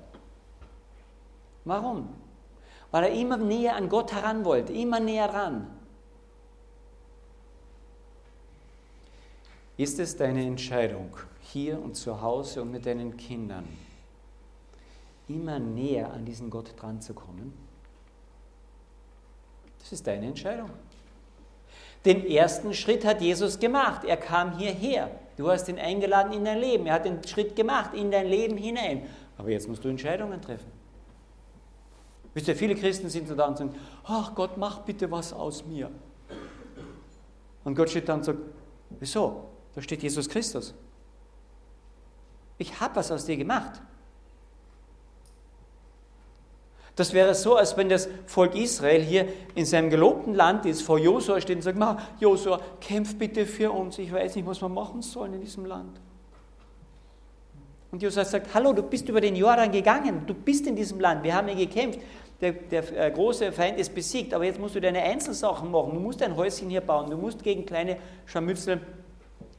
Warum? 1.63 2.09
Weil 2.91 3.05
er 3.05 3.13
immer 3.13 3.37
näher 3.37 3.75
an 3.75 3.89
Gott 3.89 4.11
heran 4.11 4.45
wollte, 4.45 4.73
immer 4.73 4.99
näher 4.99 5.33
ran. 5.33 5.67
Ist 9.77 9.97
es 9.99 10.15
deine 10.15 10.45
Entscheidung, 10.45 11.15
hier 11.41 11.81
und 11.81 11.95
zu 11.95 12.21
Hause 12.21 12.61
und 12.61 12.71
mit 12.71 12.85
deinen 12.85 13.17
Kindern 13.17 13.67
immer 15.27 15.57
näher 15.57 16.11
an 16.11 16.25
diesen 16.25 16.49
Gott 16.49 16.73
dran 16.79 17.01
zu 17.01 17.13
kommen? 17.13 17.53
Das 19.79 19.93
ist 19.93 20.05
deine 20.05 20.27
Entscheidung. 20.27 20.69
Den 22.05 22.25
ersten 22.25 22.73
Schritt 22.73 23.05
hat 23.05 23.21
Jesus 23.21 23.59
gemacht. 23.59 24.03
Er 24.03 24.17
kam 24.17 24.57
hierher. 24.57 25.11
Du 25.37 25.49
hast 25.49 25.67
ihn 25.69 25.79
eingeladen 25.79 26.33
in 26.33 26.45
dein 26.45 26.59
Leben. 26.59 26.85
Er 26.87 26.95
hat 26.95 27.05
den 27.05 27.23
Schritt 27.23 27.55
gemacht 27.55 27.93
in 27.93 28.11
dein 28.11 28.27
Leben 28.27 28.57
hinein. 28.57 29.07
Aber 29.37 29.49
jetzt 29.49 29.67
musst 29.67 29.83
du 29.83 29.89
Entscheidungen 29.89 30.41
treffen. 30.41 30.80
Wisst 32.33 32.47
ihr, 32.47 32.55
viele 32.55 32.75
Christen 32.75 33.09
sind 33.09 33.29
da 33.37 33.45
und 33.45 33.57
sagen, 33.57 33.75
ach 34.05 34.33
Gott, 34.35 34.57
mach 34.57 34.79
bitte 34.79 35.11
was 35.11 35.33
aus 35.33 35.65
mir. 35.65 35.91
Und 37.63 37.75
Gott 37.75 37.89
steht 37.89 38.07
da 38.07 38.13
und 38.13 38.25
sagt, 38.25 38.39
wieso? 38.99 39.49
Da 39.75 39.81
steht 39.81 40.01
Jesus 40.01 40.29
Christus. 40.29 40.73
Ich 42.57 42.79
habe 42.79 42.95
was 42.95 43.11
aus 43.11 43.25
dir 43.25 43.37
gemacht. 43.37 43.81
Das 46.95 47.13
wäre 47.13 47.33
so, 47.33 47.55
als 47.55 47.77
wenn 47.77 47.89
das 47.89 48.09
Volk 48.25 48.53
Israel 48.55 49.01
hier 49.01 49.27
in 49.55 49.65
seinem 49.65 49.89
gelobten 49.89 50.35
Land 50.35 50.65
ist, 50.65 50.81
vor 50.81 50.99
Josua 50.99 51.39
steht 51.39 51.57
und 51.57 51.61
sagt, 51.61 51.79
Josua, 52.19 52.59
kämpf 52.81 53.17
bitte 53.17 53.45
für 53.45 53.71
uns, 53.71 53.97
ich 53.97 54.11
weiß 54.11 54.35
nicht, 54.35 54.45
was 54.45 54.61
wir 54.61 54.69
machen 54.69 55.01
sollen 55.01 55.33
in 55.33 55.41
diesem 55.41 55.65
Land. 55.65 55.99
Und 57.91 58.01
Josua 58.01 58.23
sagt, 58.23 58.53
hallo, 58.53 58.73
du 58.73 58.83
bist 58.83 59.07
über 59.09 59.19
den 59.19 59.35
Jordan 59.35 59.71
gegangen, 59.71 60.23
du 60.27 60.33
bist 60.33 60.67
in 60.67 60.75
diesem 60.75 60.99
Land, 60.99 61.23
wir 61.23 61.33
haben 61.33 61.47
hier 61.47 61.65
gekämpft, 61.65 61.99
der, 62.41 62.53
der 62.53 63.07
äh, 63.07 63.11
große 63.11 63.51
Feind 63.51 63.79
ist 63.79 63.93
besiegt, 63.93 64.33
aber 64.33 64.45
jetzt 64.45 64.59
musst 64.59 64.75
du 64.75 64.81
deine 64.81 65.01
Einzelsachen 65.01 65.69
machen, 65.69 65.93
du 65.93 65.99
musst 65.99 66.21
ein 66.23 66.35
Häuschen 66.35 66.69
hier 66.69 66.81
bauen, 66.81 67.09
du 67.09 67.17
musst 67.17 67.43
gegen 67.43 67.65
kleine 67.65 67.97
Scharmützel 68.25 68.81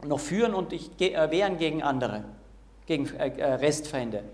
noch 0.05 0.21
führen 0.21 0.55
und 0.55 0.73
dich 0.73 0.91
äh, 1.01 1.31
wehren 1.31 1.57
gegen 1.59 1.83
andere, 1.83 2.25
gegen 2.87 3.07
äh, 3.15 3.55
Restfeinde. 3.55 4.25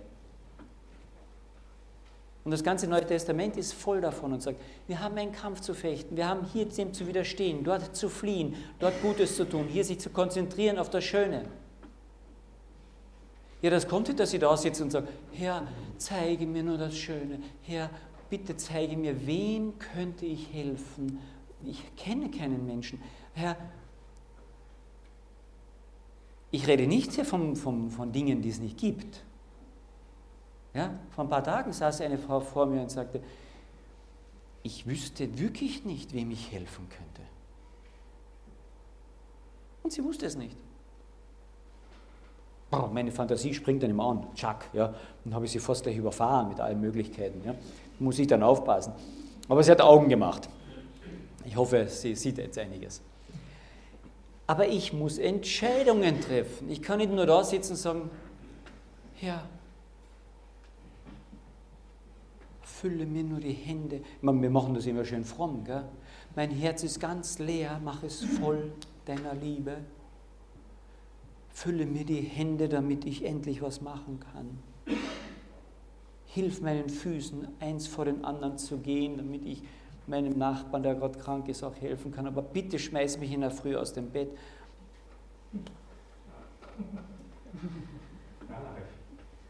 Und 2.44 2.52
das 2.52 2.64
ganze 2.64 2.86
Neue 2.86 3.04
Testament 3.04 3.58
ist 3.58 3.74
voll 3.74 4.00
davon 4.00 4.32
und 4.32 4.42
sagt, 4.42 4.58
wir 4.86 5.00
haben 5.00 5.18
einen 5.18 5.32
Kampf 5.32 5.60
zu 5.60 5.74
fechten, 5.74 6.16
wir 6.16 6.26
haben 6.26 6.46
hier 6.50 6.64
dem 6.64 6.94
zu 6.94 7.06
widerstehen, 7.06 7.62
dort 7.62 7.94
zu 7.94 8.08
fliehen, 8.08 8.56
dort 8.78 9.02
Gutes 9.02 9.36
zu 9.36 9.44
tun, 9.44 9.66
hier 9.68 9.84
sich 9.84 10.00
zu 10.00 10.08
konzentrieren 10.08 10.78
auf 10.78 10.88
das 10.88 11.04
Schöne. 11.04 11.44
Ja, 13.60 13.68
das 13.70 13.86
kommt 13.86 14.06
nicht, 14.06 14.18
dass 14.20 14.32
ich 14.32 14.40
da 14.40 14.56
sitze 14.56 14.82
und 14.82 14.90
sage, 14.90 15.08
Herr, 15.32 15.66
zeige 15.98 16.46
mir 16.46 16.62
nur 16.62 16.78
das 16.78 16.96
Schöne. 16.96 17.40
Herr, 17.62 17.90
bitte 18.30 18.56
zeige 18.56 18.96
mir, 18.96 19.26
wem 19.26 19.78
könnte 19.78 20.26
ich 20.26 20.52
helfen? 20.52 21.18
Ich 21.64 21.96
kenne 21.96 22.30
keinen 22.30 22.66
Menschen. 22.66 23.00
Herr, 23.34 23.56
ich 26.50 26.66
rede 26.66 26.86
nicht 26.86 27.12
hier 27.12 27.24
von, 27.24 27.56
von, 27.56 27.90
von 27.90 28.12
Dingen, 28.12 28.42
die 28.42 28.48
es 28.48 28.58
nicht 28.58 28.78
gibt. 28.78 29.24
Ja, 30.74 30.98
vor 31.10 31.24
ein 31.24 31.30
paar 31.30 31.42
Tagen 31.42 31.72
saß 31.72 32.00
eine 32.02 32.18
Frau 32.18 32.40
vor 32.40 32.66
mir 32.66 32.80
und 32.80 32.90
sagte, 32.90 33.22
ich 34.62 34.86
wüsste 34.86 35.38
wirklich 35.38 35.84
nicht, 35.84 36.12
wem 36.12 36.30
ich 36.30 36.52
helfen 36.52 36.88
könnte. 36.88 37.22
Und 39.82 39.92
sie 39.92 40.04
wusste 40.04 40.26
es 40.26 40.36
nicht. 40.36 40.56
Meine 42.70 43.10
Fantasie 43.10 43.54
springt 43.54 43.82
dann 43.82 43.90
immer 43.90 44.04
an, 44.04 44.26
Chuck, 44.34 44.66
ja, 44.74 44.94
dann 45.24 45.34
habe 45.34 45.46
ich 45.46 45.52
sie 45.52 45.58
fast 45.58 45.84
gleich 45.84 45.96
überfahren 45.96 46.48
mit 46.48 46.60
allen 46.60 46.80
Möglichkeiten. 46.80 47.40
Ja. 47.44 47.54
Muss 47.98 48.18
ich 48.18 48.26
dann 48.26 48.42
aufpassen. 48.42 48.92
Aber 49.48 49.62
sie 49.62 49.70
hat 49.70 49.80
Augen 49.80 50.08
gemacht. 50.08 50.48
Ich 51.46 51.56
hoffe, 51.56 51.86
sie 51.88 52.14
sieht 52.14 52.36
jetzt 52.36 52.58
einiges. 52.58 53.00
Aber 54.46 54.68
ich 54.68 54.92
muss 54.92 55.18
Entscheidungen 55.18 56.20
treffen. 56.20 56.70
Ich 56.70 56.82
kann 56.82 56.98
nicht 56.98 57.12
nur 57.12 57.24
da 57.24 57.42
sitzen 57.42 57.72
und 57.72 57.78
sagen, 57.78 58.10
ja, 59.20 59.42
fülle 62.62 63.06
mir 63.06 63.24
nur 63.24 63.40
die 63.40 63.52
Hände. 63.52 64.00
Wir 64.22 64.50
machen 64.50 64.74
das 64.74 64.86
immer 64.86 65.04
schön 65.04 65.24
fromm. 65.24 65.64
Gell? 65.64 65.84
Mein 66.36 66.50
Herz 66.50 66.82
ist 66.82 67.00
ganz 67.00 67.38
leer, 67.38 67.80
mach 67.82 68.02
es 68.02 68.24
voll 68.24 68.70
deiner 69.04 69.34
Liebe. 69.34 69.78
Fülle 71.58 71.86
mir 71.86 72.04
die 72.04 72.20
Hände, 72.20 72.68
damit 72.68 73.04
ich 73.04 73.24
endlich 73.24 73.60
was 73.62 73.80
machen 73.80 74.20
kann. 74.32 74.60
Hilf 76.26 76.60
meinen 76.60 76.88
Füßen, 76.88 77.48
eins 77.58 77.88
vor 77.88 78.04
den 78.04 78.24
anderen 78.24 78.58
zu 78.58 78.78
gehen, 78.78 79.16
damit 79.16 79.44
ich 79.44 79.64
meinem 80.06 80.38
Nachbarn, 80.38 80.84
der 80.84 80.94
gerade 80.94 81.18
krank 81.18 81.48
ist, 81.48 81.64
auch 81.64 81.74
helfen 81.74 82.12
kann. 82.12 82.28
Aber 82.28 82.42
bitte 82.42 82.78
schmeiß 82.78 83.18
mich 83.18 83.32
in 83.32 83.40
der 83.40 83.50
Früh 83.50 83.74
aus 83.74 83.92
dem 83.92 84.08
Bett. 84.08 84.30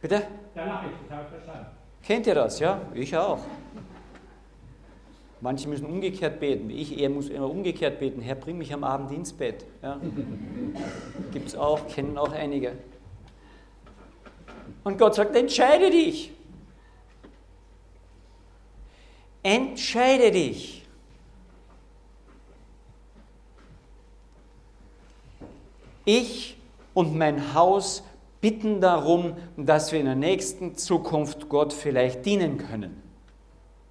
Bitte? 0.01 0.23
Lache 0.55 0.87
ich, 0.87 1.11
habe 1.13 1.29
verstanden. 1.29 1.67
Kennt 2.03 2.27
ihr 2.27 2.35
das, 2.35 2.59
ja? 2.59 2.81
Ich 2.95 3.15
auch. 3.15 3.41
Manche 5.41 5.69
müssen 5.69 5.87
umgekehrt 5.87 6.41
beten. 6.41 6.69
Ich 6.71 6.99
eher 6.99 7.11
muss 7.11 7.29
immer 7.29 7.49
umgekehrt 7.49 8.01
beten. 8.01 8.21
Herr, 8.21 8.35
bring 8.35 8.59
mich 8.59 8.73
am 8.75 8.83
Abend 8.83 9.13
ins 9.13 9.33
Bett. 9.33 9.65
Ja? 9.83 10.01
Gibt 11.33 11.49
es 11.49 11.57
auch, 11.57 11.87
kennen 11.89 12.19
auch 12.19 12.33
einige. 12.33 12.73
Und 14.83 14.99
Gott 14.99 15.15
sagt, 15.15 15.37
entscheide 15.37 15.91
dich. 15.91 16.33
Entscheide 19.43 20.31
dich. 20.33 20.87
Ich 26.05 26.57
und 26.95 27.17
mein 27.17 27.55
Haus 27.55 28.03
bitten 28.41 28.81
darum, 28.81 29.37
dass 29.57 29.93
wir 29.93 30.01
in 30.01 30.07
der 30.07 30.15
nächsten 30.15 30.75
Zukunft 30.75 31.49
Gott 31.49 31.73
vielleicht 31.73 32.25
dienen 32.25 32.59
können. 32.59 33.03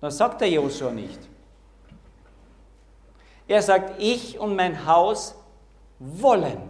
Das 0.02 0.18
sagt 0.18 0.42
der 0.42 0.50
Josua 0.50 0.92
nicht. 0.92 1.20
Er 3.48 3.62
sagt, 3.62 4.02
ich 4.02 4.40
und 4.40 4.56
mein 4.56 4.86
Haus 4.86 5.36
wollen. 6.00 6.62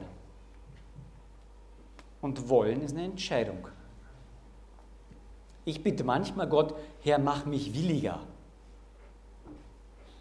Und 2.22 2.50
wollen 2.50 2.82
ist 2.82 2.96
eine 2.96 3.06
Entscheidung. 3.06 3.68
Ich 5.66 5.84
bitte 5.84 6.04
manchmal 6.04 6.48
Gott, 6.48 6.74
Herr, 7.02 7.20
mach 7.20 7.46
mich 7.46 7.74
williger. 7.74 8.22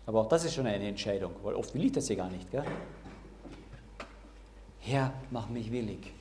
Aber 0.07 0.21
auch 0.21 0.29
das 0.29 0.45
ist 0.45 0.55
schon 0.55 0.67
eine 0.67 0.87
Entscheidung, 0.87 1.33
weil 1.43 1.55
oft 1.55 1.75
will 1.75 1.85
ich 1.85 1.93
das 1.93 2.09
ja 2.09 2.17
gar 2.17 2.31
nicht. 2.31 2.51
Gell? 2.51 2.65
Herr, 4.81 5.13
mach 5.31 5.49
mich 5.49 5.73
willig. 5.73 6.13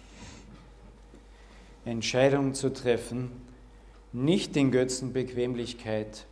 Entscheidungen 1.85 2.55
zu 2.55 2.73
treffen, 2.73 3.31
nicht 4.11 4.55
den 4.55 4.71
Götzen 4.71 5.13
Bequemlichkeit, 5.13 6.25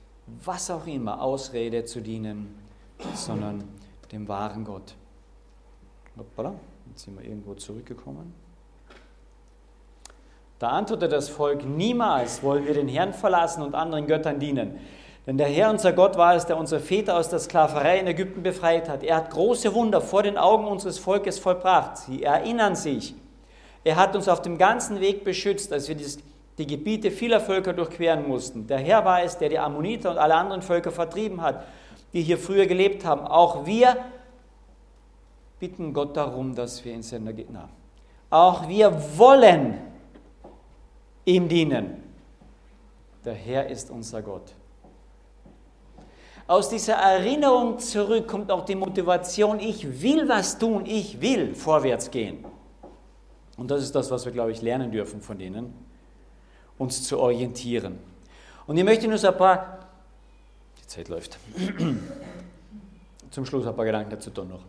was 0.43 0.71
auch 0.71 0.87
immer, 0.87 1.21
Ausrede 1.21 1.85
zu 1.85 2.01
dienen, 2.01 2.55
sondern 3.13 3.63
dem 4.13 4.27
wahren 4.27 4.63
Gott. 4.63 4.95
Hoppala, 6.17 6.53
jetzt 6.89 7.03
sind 7.03 7.17
wir 7.17 7.25
irgendwo 7.25 7.55
zurückgekommen. 7.55 8.33
Da 10.59 10.69
antwortete 10.69 11.09
das 11.09 11.29
Volk, 11.29 11.65
niemals 11.65 12.43
wollen 12.43 12.65
wir 12.65 12.75
den 12.75 12.87
Herrn 12.87 13.13
verlassen 13.13 13.63
und 13.63 13.75
anderen 13.75 14.07
Göttern 14.07 14.39
dienen. 14.39 14.79
Denn 15.25 15.37
der 15.37 15.47
Herr, 15.47 15.69
unser 15.69 15.93
Gott, 15.93 16.17
war 16.17 16.35
es, 16.35 16.45
der 16.45 16.57
unsere 16.57 16.79
Väter 16.79 17.17
aus 17.17 17.29
der 17.29 17.39
Sklaverei 17.39 17.99
in 17.99 18.07
Ägypten 18.07 18.43
befreit 18.43 18.87
hat. 18.87 19.03
Er 19.03 19.15
hat 19.15 19.31
große 19.31 19.73
Wunder 19.73 19.99
vor 19.99 20.21
den 20.21 20.37
Augen 20.37 20.67
unseres 20.67 20.99
Volkes 20.99 21.39
vollbracht. 21.39 21.97
Sie 21.97 22.23
erinnern 22.23 22.75
sich, 22.75 23.15
er 23.83 23.95
hat 23.95 24.15
uns 24.15 24.27
auf 24.27 24.41
dem 24.41 24.57
ganzen 24.57 24.99
Weg 24.99 25.23
beschützt, 25.23 25.73
als 25.73 25.89
wir 25.89 25.97
die 26.57 26.67
Gebiete 26.67 27.09
vieler 27.09 27.39
Völker 27.39 27.73
durchqueren 27.73 28.27
mussten. 28.27 28.67
Der 28.67 28.77
Herr 28.77 29.05
war 29.05 29.23
es, 29.23 29.37
der 29.37 29.49
die 29.49 29.59
Ammoniter 29.59 30.11
und 30.11 30.17
alle 30.17 30.35
anderen 30.35 30.61
Völker 30.61 30.91
vertrieben 30.91 31.41
hat, 31.41 31.65
die 32.13 32.21
hier 32.21 32.37
früher 32.37 32.65
gelebt 32.65 33.03
haben. 33.03 33.25
Auch 33.25 33.65
wir 33.65 33.97
bitten 35.59 35.93
Gott 35.93 36.15
darum, 36.15 36.55
dass 36.55 36.83
wir 36.85 36.93
in 36.93 37.03
seiner 37.03 37.33
Gnade. 37.33 37.69
Auch 38.29 38.67
wir 38.67 39.17
wollen 39.17 39.79
ihm 41.25 41.47
dienen. 41.47 42.03
Der 43.25 43.33
Herr 43.33 43.67
ist 43.67 43.89
unser 43.89 44.21
Gott. 44.21 44.53
Aus 46.45 46.69
dieser 46.69 46.95
Erinnerung 46.95 47.79
zurück 47.79 48.27
kommt 48.27 48.51
auch 48.51 48.65
die 48.65 48.75
Motivation, 48.75 49.59
ich 49.59 50.01
will 50.01 50.27
was 50.27 50.57
tun, 50.59 50.85
ich 50.85 51.21
will 51.21 51.55
vorwärts 51.55 52.11
gehen. 52.11 52.43
Und 53.55 53.71
das 53.71 53.81
ist 53.81 53.95
das, 53.95 54.11
was 54.11 54.25
wir, 54.25 54.31
glaube 54.31 54.51
ich, 54.51 54.61
lernen 54.61 54.91
dürfen 54.91 55.21
von 55.21 55.37
denen, 55.37 55.73
uns 56.77 57.03
zu 57.03 57.19
orientieren. 57.19 57.97
Und 58.67 58.77
ich 58.77 58.83
möchte 58.83 59.07
nur 59.07 59.17
so 59.17 59.29
ein 59.29 59.37
paar, 59.37 59.82
Zeit 60.93 61.09
läuft, 61.09 61.39
zum 63.31 63.45
Schluss 63.45 63.65
ein 63.65 63.75
paar 63.75 63.85
Gedanken 63.85 64.11
dazu 64.11 64.29
tun 64.29 64.49
noch. 64.49 64.63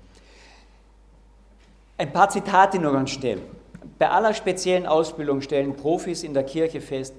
Ein 1.98 2.12
paar 2.12 2.28
Zitate 2.28 2.78
nur 2.78 2.92
ganz 2.92 3.10
schnell. 3.10 3.40
Bei 3.98 4.08
aller 4.08 4.32
speziellen 4.32 4.86
Ausbildung 4.86 5.42
stellen 5.42 5.76
Profis 5.76 6.22
in 6.22 6.34
der 6.34 6.44
Kirche 6.44 6.80
fest, 6.80 7.14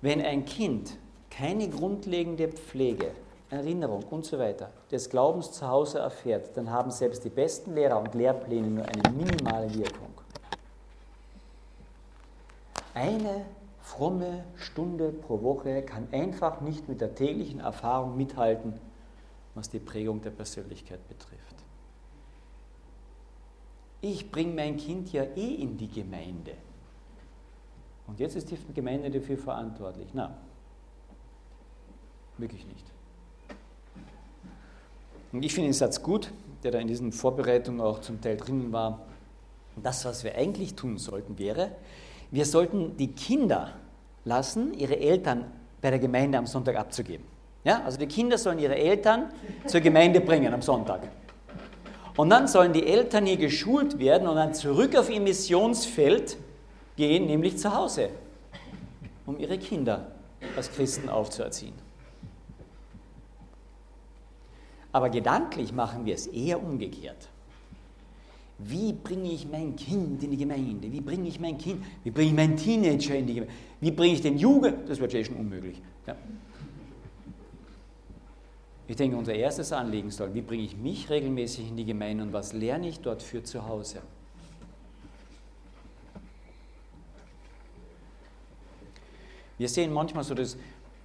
wenn 0.00 0.22
ein 0.22 0.44
Kind 0.44 0.96
keine 1.28 1.68
grundlegende 1.68 2.48
Pflege, 2.48 3.10
Erinnerung 3.50 4.04
und 4.10 4.24
so 4.24 4.38
weiter 4.38 4.70
des 4.90 5.10
Glaubens 5.10 5.52
zu 5.52 5.68
Hause 5.68 5.98
erfährt, 5.98 6.56
dann 6.56 6.70
haben 6.70 6.90
selbst 6.90 7.24
die 7.24 7.30
besten 7.30 7.74
Lehrer 7.74 8.00
und 8.00 8.14
Lehrpläne 8.14 8.68
nur 8.68 8.84
eine 8.84 9.10
minimale 9.16 9.72
Wirkung. 9.74 10.10
Eine 12.94 13.44
fromme 13.86 14.42
Stunde 14.56 15.12
pro 15.12 15.42
Woche 15.42 15.80
kann 15.82 16.08
einfach 16.10 16.60
nicht 16.60 16.88
mit 16.88 17.00
der 17.00 17.14
täglichen 17.14 17.60
Erfahrung 17.60 18.16
mithalten, 18.16 18.74
was 19.54 19.70
die 19.70 19.78
Prägung 19.78 20.20
der 20.22 20.30
Persönlichkeit 20.30 21.06
betrifft. 21.08 21.54
ich 24.00 24.30
bringe 24.30 24.54
mein 24.54 24.76
Kind 24.76 25.12
ja 25.12 25.22
eh 25.22 25.54
in 25.54 25.76
die 25.76 25.88
Gemeinde. 25.88 26.52
Und 28.06 28.20
jetzt 28.20 28.36
ist 28.36 28.50
die 28.50 28.58
Gemeinde 28.74 29.10
dafür 29.10 29.38
verantwortlich. 29.38 30.08
Na, 30.12 30.36
wirklich 32.38 32.66
nicht. 32.66 32.84
Und 35.32 35.44
ich 35.44 35.54
finde 35.54 35.68
den 35.68 35.74
Satz 35.74 36.02
gut, 36.02 36.32
der 36.62 36.72
da 36.72 36.78
in 36.78 36.88
diesen 36.88 37.12
Vorbereitungen 37.12 37.80
auch 37.80 38.00
zum 38.00 38.20
Teil 38.20 38.36
drinnen 38.36 38.72
war. 38.72 39.06
Das, 39.76 40.04
was 40.04 40.24
wir 40.24 40.34
eigentlich 40.36 40.74
tun 40.74 40.98
sollten, 40.98 41.38
wäre, 41.38 41.72
wir 42.30 42.44
sollten 42.44 42.96
die 42.96 43.12
Kinder 43.12 43.72
lassen, 44.24 44.74
ihre 44.74 44.98
Eltern 44.98 45.44
bei 45.80 45.90
der 45.90 45.98
Gemeinde 45.98 46.38
am 46.38 46.46
Sonntag 46.46 46.76
abzugeben. 46.76 47.24
Ja? 47.64 47.82
Also 47.84 47.98
die 47.98 48.06
Kinder 48.06 48.38
sollen 48.38 48.58
ihre 48.58 48.76
Eltern 48.76 49.30
zur 49.66 49.80
Gemeinde 49.80 50.20
bringen 50.20 50.52
am 50.52 50.62
Sonntag. 50.62 51.02
Und 52.16 52.30
dann 52.30 52.48
sollen 52.48 52.72
die 52.72 52.86
Eltern 52.86 53.26
hier 53.26 53.36
geschult 53.36 53.98
werden 53.98 54.26
und 54.26 54.36
dann 54.36 54.54
zurück 54.54 54.96
auf 54.96 55.10
ihr 55.10 55.20
Missionsfeld 55.20 56.38
gehen, 56.96 57.26
nämlich 57.26 57.58
zu 57.58 57.74
Hause, 57.74 58.08
um 59.26 59.38
ihre 59.38 59.58
Kinder 59.58 60.12
als 60.56 60.72
Christen 60.72 61.08
aufzuerziehen. 61.08 61.74
Aber 64.92 65.10
gedanklich 65.10 65.72
machen 65.72 66.06
wir 66.06 66.14
es 66.14 66.26
eher 66.26 66.62
umgekehrt. 66.62 67.28
Wie 68.58 68.92
bringe 68.92 69.30
ich 69.30 69.46
mein 69.46 69.76
Kind 69.76 70.22
in 70.22 70.30
die 70.30 70.36
Gemeinde? 70.38 70.90
Wie 70.90 71.02
bringe 71.02 71.28
ich 71.28 71.38
mein 71.38 71.58
Kind, 71.58 71.84
wie 72.04 72.10
bringe 72.10 72.30
ich 72.30 72.36
meinen 72.36 72.56
Teenager 72.56 73.14
in 73.14 73.26
die 73.26 73.34
Gemeinde? 73.34 73.54
Wie 73.80 73.90
bringe 73.90 74.14
ich 74.14 74.22
den 74.22 74.38
Jugend? 74.38 74.88
Das 74.88 74.98
wird 74.98 75.12
ja 75.12 75.22
schon 75.22 75.36
unmöglich. 75.36 75.80
Ja. 76.06 76.16
Ich 78.88 78.96
denke, 78.96 79.16
unser 79.16 79.34
erstes 79.34 79.72
Anliegen 79.72 80.10
soll, 80.10 80.32
wie 80.32 80.40
bringe 80.40 80.62
ich 80.62 80.76
mich 80.76 81.10
regelmäßig 81.10 81.68
in 81.68 81.76
die 81.76 81.84
Gemeinde 81.84 82.22
und 82.22 82.32
was 82.32 82.52
lerne 82.52 82.88
ich 82.88 83.00
dort 83.00 83.22
für 83.22 83.42
zu 83.42 83.66
Hause? 83.66 84.00
Wir 89.58 89.68
sehen 89.68 89.92
manchmal 89.92 90.22
so 90.24 90.34
das 90.34 90.56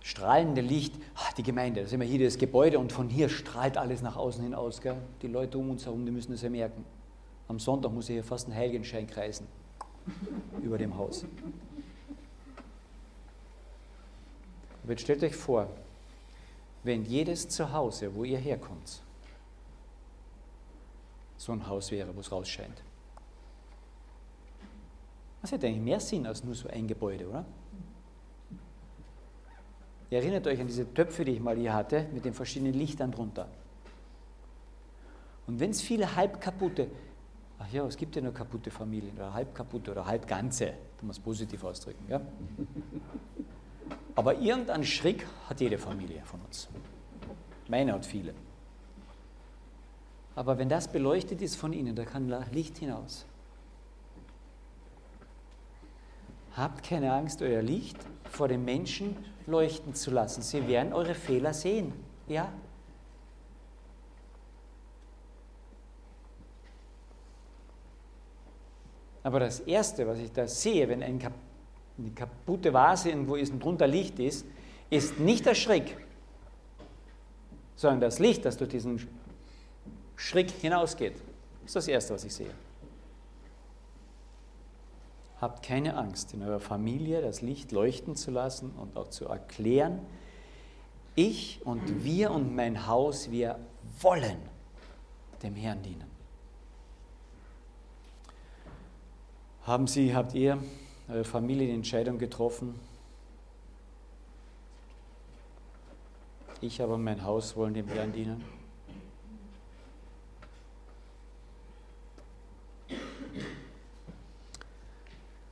strahlende 0.01 0.61
Licht, 0.61 0.95
ach, 1.15 1.33
die 1.33 1.43
Gemeinde, 1.43 1.81
da 1.81 1.87
sind 1.87 1.99
wir 1.99 2.07
hier 2.07 2.23
das 2.23 2.37
Gebäude 2.37 2.79
und 2.79 2.91
von 2.91 3.09
hier 3.09 3.29
strahlt 3.29 3.77
alles 3.77 4.01
nach 4.01 4.15
außen 4.15 4.43
hinaus. 4.43 4.81
Gell? 4.81 4.97
Die 5.21 5.27
Leute 5.27 5.57
um 5.57 5.69
uns 5.69 5.85
herum, 5.85 6.05
die 6.05 6.11
müssen 6.11 6.31
das 6.31 6.41
ja 6.41 6.49
merken. 6.49 6.85
Am 7.51 7.59
Sonntag 7.59 7.91
muss 7.91 8.07
ich 8.07 8.13
hier 8.13 8.23
fast 8.23 8.47
einen 8.47 8.55
Heiligenschein 8.55 9.05
kreisen 9.05 9.45
über 10.63 10.77
dem 10.77 10.95
Haus. 10.95 11.25
Aber 14.81 14.93
jetzt 14.93 15.01
stellt 15.01 15.21
euch 15.21 15.35
vor, 15.35 15.67
wenn 16.85 17.03
jedes 17.03 17.49
Zuhause, 17.49 18.15
wo 18.15 18.23
ihr 18.23 18.37
herkommt, 18.37 19.01
so 21.35 21.51
ein 21.51 21.67
Haus 21.67 21.91
wäre, 21.91 22.15
wo 22.15 22.21
es 22.21 22.31
rausscheint. 22.31 22.81
Das 25.41 25.51
hätte 25.51 25.67
eigentlich 25.67 25.83
mehr 25.83 25.99
Sinn 25.99 26.25
als 26.25 26.45
nur 26.45 26.55
so 26.55 26.69
ein 26.69 26.87
Gebäude, 26.87 27.27
oder? 27.27 27.43
Ihr 30.09 30.19
erinnert 30.19 30.47
euch 30.47 30.61
an 30.61 30.67
diese 30.67 30.93
Töpfe, 30.93 31.25
die 31.25 31.33
ich 31.33 31.41
mal 31.41 31.57
hier 31.57 31.73
hatte, 31.73 32.07
mit 32.13 32.23
den 32.23 32.33
verschiedenen 32.33 32.75
Lichtern 32.75 33.11
drunter. 33.11 33.49
Und 35.47 35.59
wenn 35.59 35.71
es 35.71 35.81
viele 35.81 36.15
halb 36.15 36.39
kaputte, 36.39 36.87
ach 37.61 37.71
ja, 37.71 37.85
es 37.85 37.97
gibt 37.97 38.15
ja 38.15 38.21
nur 38.21 38.33
kaputte 38.33 38.71
Familien 38.71 39.15
oder 39.15 39.33
halb 39.33 39.53
kaputte 39.53 39.91
oder 39.91 40.05
halb 40.05 40.27
ganze, 40.27 40.73
du 40.99 41.05
musst 41.05 41.23
positiv 41.23 41.63
ausdrücken, 41.63 42.03
ja? 42.09 42.21
Aber 44.15 44.39
irgendeinen 44.39 44.83
Schrick 44.83 45.25
hat 45.47 45.61
jede 45.61 45.77
Familie 45.77 46.21
von 46.25 46.41
uns. 46.41 46.67
Meine 47.67 47.93
hat 47.93 48.05
viele. 48.05 48.33
Aber 50.35 50.57
wenn 50.57 50.69
das 50.69 50.87
beleuchtet 50.87 51.41
ist 51.41 51.55
von 51.55 51.71
innen, 51.73 51.95
da 51.95 52.03
kann 52.03 52.33
Licht 52.51 52.77
hinaus. 52.77 53.25
Habt 56.55 56.83
keine 56.83 57.13
Angst, 57.13 57.41
euer 57.41 57.61
Licht 57.61 57.97
vor 58.29 58.47
den 58.47 58.65
Menschen 58.65 59.15
leuchten 59.47 59.93
zu 59.95 60.11
lassen. 60.11 60.41
Sie 60.41 60.67
werden 60.67 60.93
eure 60.93 61.15
Fehler 61.15 61.53
sehen. 61.53 61.93
Ja? 62.27 62.51
Aber 69.23 69.39
das 69.39 69.59
Erste, 69.61 70.07
was 70.07 70.19
ich 70.19 70.31
da 70.31 70.47
sehe, 70.47 70.87
wenn 70.89 71.03
ein 71.03 71.19
Kap 71.19 71.33
eine 71.97 72.11
kaputte 72.11 72.73
Vase 72.73 73.09
irgendwo 73.09 73.35
ist 73.35 73.51
und 73.51 73.63
drunter 73.63 73.85
Licht 73.85 74.17
ist, 74.17 74.45
ist 74.89 75.19
nicht 75.19 75.45
der 75.45 75.53
Schrick, 75.53 75.97
sondern 77.75 78.01
das 78.01 78.17
Licht, 78.17 78.45
das 78.45 78.57
durch 78.57 78.69
diesen 78.71 79.07
Schrick 80.15 80.49
hinausgeht. 80.49 81.15
Das 81.61 81.67
ist 81.67 81.75
das 81.75 81.87
Erste, 81.87 82.13
was 82.13 82.23
ich 82.23 82.33
sehe. 82.33 82.49
Habt 85.39 85.63
keine 85.63 85.95
Angst, 85.95 86.33
in 86.33 86.43
eurer 86.43 86.59
Familie 86.59 87.21
das 87.21 87.41
Licht 87.41 87.71
leuchten 87.71 88.15
zu 88.15 88.31
lassen 88.31 88.71
und 88.71 88.95
auch 88.97 89.09
zu 89.09 89.25
erklären, 89.25 89.99
ich 91.15 91.61
und 91.65 92.03
wir 92.03 92.31
und 92.31 92.55
mein 92.55 92.87
Haus, 92.87 93.31
wir 93.31 93.59
wollen 93.99 94.37
dem 95.43 95.55
Herrn 95.55 95.81
dienen. 95.81 96.10
Haben 99.63 99.85
Sie, 99.85 100.15
habt 100.15 100.33
ihr, 100.33 100.57
eure 101.07 101.23
Familie 101.23 101.67
die 101.67 101.73
Entscheidung 101.73 102.17
getroffen? 102.17 102.79
Ich 106.61 106.81
aber 106.81 106.95
und 106.95 107.03
mein 107.03 107.23
Haus 107.23 107.55
wollen 107.55 107.75
dem 107.75 107.87
Herrn 107.87 108.11
dienen? 108.11 108.43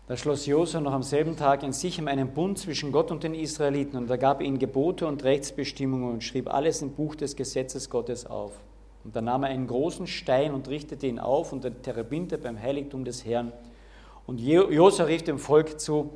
Da 0.07 0.17
schloss 0.17 0.47
Josua 0.47 0.81
noch 0.81 0.93
am 0.93 1.03
selben 1.03 1.37
Tag 1.37 1.61
in 1.61 1.71
Sichem 1.71 2.07
einen 2.07 2.33
Bund 2.33 2.57
zwischen 2.57 2.91
Gott 2.91 3.11
und 3.11 3.21
den 3.21 3.35
Israeliten 3.35 3.95
und 3.95 4.09
er 4.09 4.17
gab 4.17 4.41
ihnen 4.41 4.57
Gebote 4.57 5.05
und 5.05 5.23
Rechtsbestimmungen 5.23 6.13
und 6.13 6.23
schrieb 6.23 6.51
alles 6.51 6.81
im 6.81 6.93
Buch 6.93 7.13
des 7.13 7.35
Gesetzes 7.35 7.91
Gottes 7.91 8.25
auf. 8.25 8.53
Und 9.03 9.15
dann 9.15 9.25
nahm 9.25 9.43
er 9.43 9.49
einen 9.49 9.67
großen 9.67 10.07
Stein 10.07 10.55
und 10.55 10.67
richtete 10.67 11.05
ihn 11.05 11.19
auf 11.19 11.53
unter 11.53 11.69
der 11.69 11.83
Terebinte 11.83 12.39
beim 12.39 12.59
Heiligtum 12.59 13.05
des 13.05 13.23
Herrn. 13.23 13.53
Und 14.29 14.39
Josua 14.39 15.05
rief 15.05 15.23
dem 15.23 15.39
Volk 15.39 15.79
zu, 15.81 16.11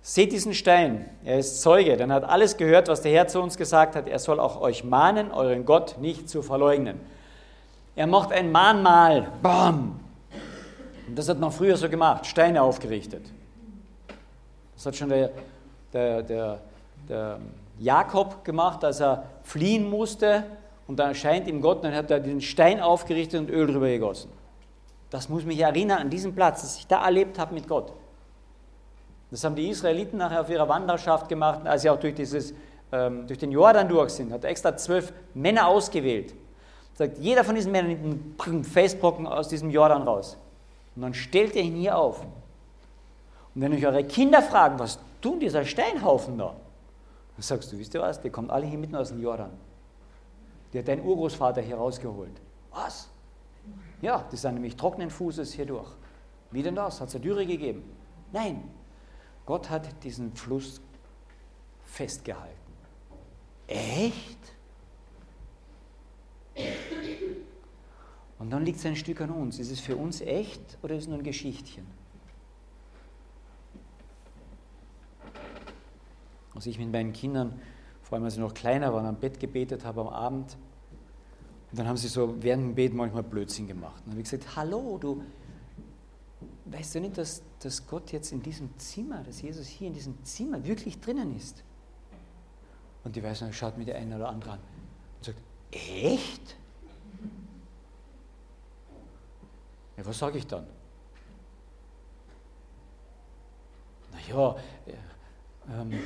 seht 0.00 0.32
diesen 0.32 0.54
Stein, 0.54 1.10
er 1.26 1.40
ist 1.40 1.60
Zeuge, 1.60 1.94
denn 1.98 2.08
er 2.08 2.16
hat 2.16 2.24
alles 2.24 2.56
gehört, 2.56 2.88
was 2.88 3.02
der 3.02 3.12
Herr 3.12 3.28
zu 3.28 3.38
uns 3.38 3.58
gesagt 3.58 3.96
hat. 3.96 4.08
Er 4.08 4.18
soll 4.18 4.40
auch 4.40 4.62
euch 4.62 4.82
mahnen, 4.82 5.30
euren 5.30 5.66
Gott 5.66 5.96
nicht 6.00 6.26
zu 6.26 6.40
verleugnen. 6.40 6.98
Er 7.96 8.06
macht 8.06 8.32
ein 8.32 8.50
Mahnmal, 8.50 9.30
bam, 9.42 10.00
und 11.06 11.18
das 11.18 11.28
hat 11.28 11.38
man 11.38 11.52
früher 11.52 11.76
so 11.76 11.90
gemacht, 11.90 12.24
Steine 12.24 12.62
aufgerichtet. 12.62 13.26
Das 14.74 14.86
hat 14.86 14.96
schon 14.96 15.10
der, 15.10 15.30
der, 15.92 16.22
der, 16.22 16.60
der 17.06 17.40
Jakob 17.78 18.42
gemacht, 18.42 18.82
als 18.82 19.00
er 19.00 19.24
fliehen 19.42 19.90
musste 19.90 20.44
und 20.86 20.98
da 20.98 21.08
erscheint 21.08 21.46
ihm 21.46 21.60
Gott 21.60 21.84
dann 21.84 21.94
hat 21.94 22.10
er 22.10 22.20
den 22.20 22.40
Stein 22.40 22.80
aufgerichtet 22.80 23.38
und 23.38 23.50
Öl 23.50 23.66
drüber 23.66 23.88
gegossen. 23.88 24.30
Das 25.14 25.28
muss 25.28 25.44
mich 25.44 25.60
erinnern 25.60 26.00
an 26.00 26.10
diesen 26.10 26.34
Platz, 26.34 26.62
dass 26.62 26.76
ich 26.76 26.88
da 26.88 27.04
erlebt 27.04 27.38
habe 27.38 27.54
mit 27.54 27.68
Gott. 27.68 27.92
Das 29.30 29.44
haben 29.44 29.54
die 29.54 29.68
Israeliten 29.68 30.18
nachher 30.18 30.40
auf 30.40 30.50
ihrer 30.50 30.68
Wanderschaft 30.68 31.28
gemacht, 31.28 31.64
als 31.64 31.82
sie 31.82 31.90
auch 31.90 32.00
durch, 32.00 32.16
dieses, 32.16 32.52
ähm, 32.90 33.24
durch 33.28 33.38
den 33.38 33.52
Jordan 33.52 33.88
durch 33.88 34.10
sind. 34.10 34.32
Hat 34.32 34.44
extra 34.44 34.76
zwölf 34.76 35.12
Männer 35.32 35.68
ausgewählt. 35.68 36.34
Sagt, 36.94 37.18
jeder 37.18 37.44
von 37.44 37.54
diesen 37.54 37.70
Männern 37.70 37.92
nimmt 37.92 38.44
einen 38.44 38.64
Felsbrocken 38.64 39.28
aus 39.28 39.46
diesem 39.46 39.70
Jordan 39.70 40.02
raus. 40.02 40.36
Und 40.96 41.02
dann 41.02 41.14
stellt 41.14 41.54
ihr 41.54 41.62
ihn 41.62 41.76
hier 41.76 41.96
auf. 41.96 42.20
Und 43.54 43.62
wenn 43.62 43.72
euch 43.72 43.86
eure 43.86 44.02
Kinder 44.02 44.42
fragen, 44.42 44.80
was 44.80 44.98
tun 45.20 45.38
dieser 45.38 45.64
Steinhaufen 45.64 46.38
da? 46.38 46.56
Dann 47.36 47.42
sagst 47.42 47.70
du, 47.70 47.78
wisst 47.78 47.94
ihr 47.94 48.00
was, 48.00 48.20
die 48.20 48.30
kommen 48.30 48.50
alle 48.50 48.66
hier 48.66 48.78
mitten 48.78 48.96
aus 48.96 49.10
dem 49.10 49.22
Jordan. 49.22 49.50
Der 50.72 50.80
hat 50.80 50.88
dein 50.88 51.04
Urgroßvater 51.04 51.60
hier 51.60 51.76
rausgeholt. 51.76 52.34
Was? 52.72 53.13
Ja, 54.04 54.22
die 54.30 54.36
sind 54.36 54.52
nämlich 54.52 54.76
trockenen 54.76 55.08
Fußes 55.08 55.54
hier 55.54 55.64
durch. 55.64 55.90
Wie 56.50 56.62
denn 56.62 56.74
das? 56.74 57.00
Hat 57.00 57.08
es 57.08 57.14
eine 57.14 57.24
Dürre 57.24 57.46
gegeben? 57.46 57.82
Nein. 58.32 58.62
Gott 59.46 59.70
hat 59.70 60.04
diesen 60.04 60.34
Fluss 60.34 60.82
festgehalten. 61.86 62.54
Echt? 63.66 64.38
Und 68.38 68.50
dann 68.50 68.66
liegt 68.66 68.78
es 68.78 68.84
ein 68.84 68.94
Stück 68.94 69.22
an 69.22 69.30
uns. 69.30 69.58
Ist 69.58 69.70
es 69.70 69.80
für 69.80 69.96
uns 69.96 70.20
echt 70.20 70.76
oder 70.82 70.96
ist 70.96 71.04
es 71.04 71.08
nur 71.08 71.16
ein 71.16 71.24
Geschichtchen? 71.24 71.86
Als 76.54 76.66
ich 76.66 76.78
mit 76.78 76.92
meinen 76.92 77.14
Kindern, 77.14 77.58
vor 78.02 78.16
allem 78.16 78.24
als 78.26 78.34
sie 78.34 78.40
noch 78.40 78.52
kleiner 78.52 78.92
waren, 78.92 79.06
am 79.06 79.16
Bett 79.16 79.40
gebetet 79.40 79.86
habe 79.86 80.02
am 80.02 80.08
Abend, 80.08 80.58
und 81.74 81.78
dann 81.80 81.88
haben 81.88 81.96
sie 81.96 82.06
so 82.06 82.40
während 82.40 82.62
dem 82.62 82.74
Beten 82.76 82.96
manchmal 82.96 83.24
Blödsinn 83.24 83.66
gemacht. 83.66 83.96
Und 83.96 84.06
dann 84.06 84.12
habe 84.12 84.20
ich 84.20 84.30
gesagt, 84.30 84.54
hallo, 84.54 84.96
du 84.96 85.24
weißt 86.66 86.94
du 86.94 87.00
nicht, 87.00 87.18
dass, 87.18 87.42
dass 87.58 87.84
Gott 87.84 88.12
jetzt 88.12 88.30
in 88.30 88.40
diesem 88.40 88.78
Zimmer, 88.78 89.24
dass 89.24 89.42
Jesus 89.42 89.66
hier 89.66 89.88
in 89.88 89.92
diesem 89.92 90.22
Zimmer 90.22 90.64
wirklich 90.64 91.00
drinnen 91.00 91.36
ist? 91.36 91.64
Und 93.02 93.16
die 93.16 93.24
Weißen 93.24 93.52
schaut 93.52 93.76
mir 93.76 93.86
der 93.86 93.96
eine 93.96 94.14
oder 94.14 94.28
andere 94.28 94.52
an 94.52 94.60
und 95.16 95.24
sagt, 95.24 95.38
echt? 95.72 96.56
Ja, 99.96 100.06
was 100.06 100.16
sage 100.16 100.38
ich 100.38 100.46
dann? 100.46 100.68
Naja, 104.12 104.56
äh, 104.86 104.92
ähm, 105.76 105.98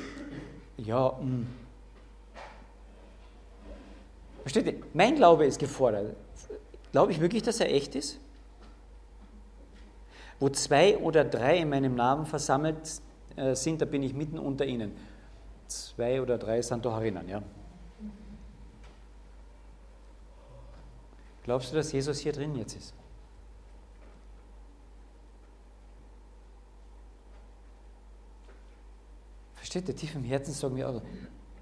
ja, 0.78 1.12
mh. 1.20 1.44
Versteht 4.48 4.66
ihr? 4.66 4.82
Mein 4.94 5.14
Glaube 5.14 5.44
ist 5.44 5.58
gefordert. 5.58 6.16
Glaube 6.90 7.12
ich 7.12 7.20
wirklich, 7.20 7.42
dass 7.42 7.60
er 7.60 7.70
echt 7.70 7.94
ist? 7.94 8.18
Wo 10.40 10.48
zwei 10.48 10.96
oder 10.96 11.22
drei 11.22 11.58
in 11.58 11.68
meinem 11.68 11.94
Namen 11.94 12.24
versammelt 12.24 13.02
äh, 13.36 13.54
sind, 13.54 13.82
da 13.82 13.84
bin 13.84 14.02
ich 14.02 14.14
mitten 14.14 14.38
unter 14.38 14.64
ihnen. 14.64 14.96
Zwei 15.66 16.22
oder 16.22 16.38
drei 16.38 16.62
sind 16.62 16.82
doch 16.82 16.94
erinnern, 16.94 17.28
ja. 17.28 17.42
Glaubst 21.42 21.70
du, 21.70 21.76
dass 21.76 21.92
Jesus 21.92 22.18
hier 22.20 22.32
drin 22.32 22.56
jetzt 22.56 22.74
ist? 22.74 22.94
Versteht 29.56 29.86
ihr? 29.90 29.94
Tief 29.94 30.14
im 30.14 30.24
Herzen 30.24 30.54
sagen 30.54 30.74
wir 30.74 30.88
auch, 30.88 31.02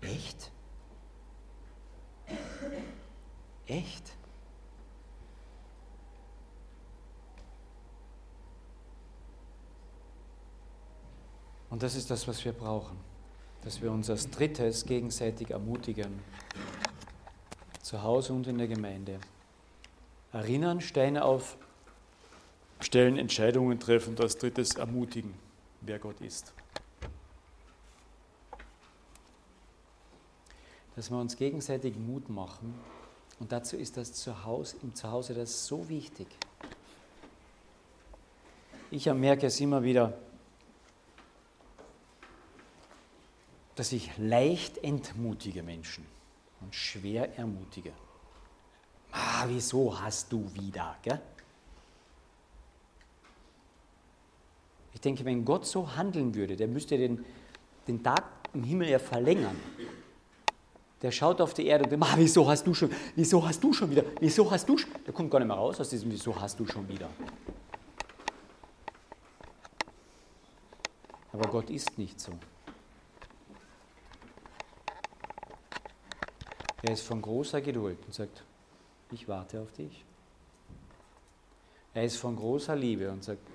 echt? 0.03 0.53
Echt? 3.67 4.13
Und 11.69 11.83
das 11.83 11.97
ist 11.97 12.11
das, 12.11 12.27
was 12.29 12.45
wir 12.45 12.53
brauchen, 12.53 12.97
dass 13.63 13.83
wir 13.83 13.91
uns 13.91 14.09
als 14.09 14.31
Drittes 14.31 14.87
gegenseitig 14.87 15.51
ermutigen, 15.51 16.23
zu 17.83 18.03
Hause 18.03 18.33
und 18.33 18.47
in 18.47 18.57
der 18.59 18.69
Gemeinde. 18.69 19.19
Erinnern, 20.33 20.81
Steine 20.81 21.25
auf, 21.25 21.57
stellen, 22.81 23.19
Entscheidungen 23.19 23.79
treffen 23.81 24.11
und 24.11 24.21
als 24.21 24.39
Drittes 24.39 24.77
ermutigen, 24.77 25.35
wer 25.81 25.99
Gott 25.99 26.21
ist. 26.21 26.55
Dass 30.95 31.11
wir 31.11 31.19
uns 31.19 31.37
gegenseitig 31.37 31.97
Mut 31.97 32.29
machen 32.29 32.75
und 33.39 33.53
dazu 33.53 33.77
ist 33.77 33.97
das 33.97 34.13
Zuhause, 34.13 34.77
im 34.83 34.95
Zuhause 34.95 35.35
das 35.35 35.67
so 35.67 35.89
wichtig. 35.89 36.27
Ich 38.91 39.07
merke 39.07 39.47
es 39.47 39.61
immer 39.61 39.83
wieder, 39.83 40.17
dass 43.75 43.93
ich 43.93 44.17
leicht 44.17 44.79
entmutige 44.79 45.63
Menschen 45.63 46.07
und 46.61 46.75
schwer 46.75 47.37
ermutige. 47.37 47.93
Ah, 49.13 49.45
wieso 49.47 50.01
hast 50.01 50.33
du 50.33 50.51
wieder? 50.55 50.97
Gell? 51.03 51.21
Ich 54.95 55.01
denke, 55.01 55.25
wenn 55.27 55.45
Gott 55.45 55.67
so 55.67 55.95
handeln 55.95 56.35
würde, 56.35 56.57
der 56.57 56.69
müsste 56.69 56.97
den, 56.97 57.25
den 57.87 58.03
Tag 58.03 58.25
im 58.55 58.65
Himmel 58.65 58.89
ja 58.89 58.99
verlängern. 58.99 59.57
Der 61.07 61.13
schaut 61.13 61.41
auf 61.41 61.55
die 61.55 61.69
Erde 61.69 61.85
und 61.85 61.93
denkt, 61.93 62.05
wieso 62.17 62.49
hast 62.49 62.67
du 62.67 62.75
schon, 62.75 62.91
wieso 63.15 63.47
hast 63.47 63.63
du 63.63 63.73
schon 63.73 63.89
wieder, 63.89 64.03
wieso 64.19 64.51
hast 64.51 64.69
du 64.69 64.77
schon, 64.77 64.91
der 65.07 65.15
kommt 65.15 65.31
gar 65.31 65.39
nicht 65.39 65.47
mehr 65.47 65.57
raus 65.57 65.79
aus 65.79 65.89
diesem, 65.89 66.11
wieso 66.11 66.35
hast 66.35 66.59
du 66.59 66.67
schon 66.67 66.89
wieder. 66.89 67.09
Aber 71.33 71.49
Gott 71.49 71.71
ist 71.71 71.97
nicht 71.97 72.21
so. 72.21 72.33
Er 76.83 76.91
ist 76.91 77.03
von 77.03 77.23
großer 77.23 77.61
Geduld 77.61 77.99
und 78.05 78.13
sagt, 78.13 78.43
ich 79.13 79.29
warte 79.29 79.61
auf 79.61 79.71
dich. 79.71 80.05
Er 81.95 82.03
ist 82.03 82.17
von 82.17 82.35
großer 82.35 82.75
Liebe 82.75 83.13
und 83.13 83.23
sagt, 83.23 83.47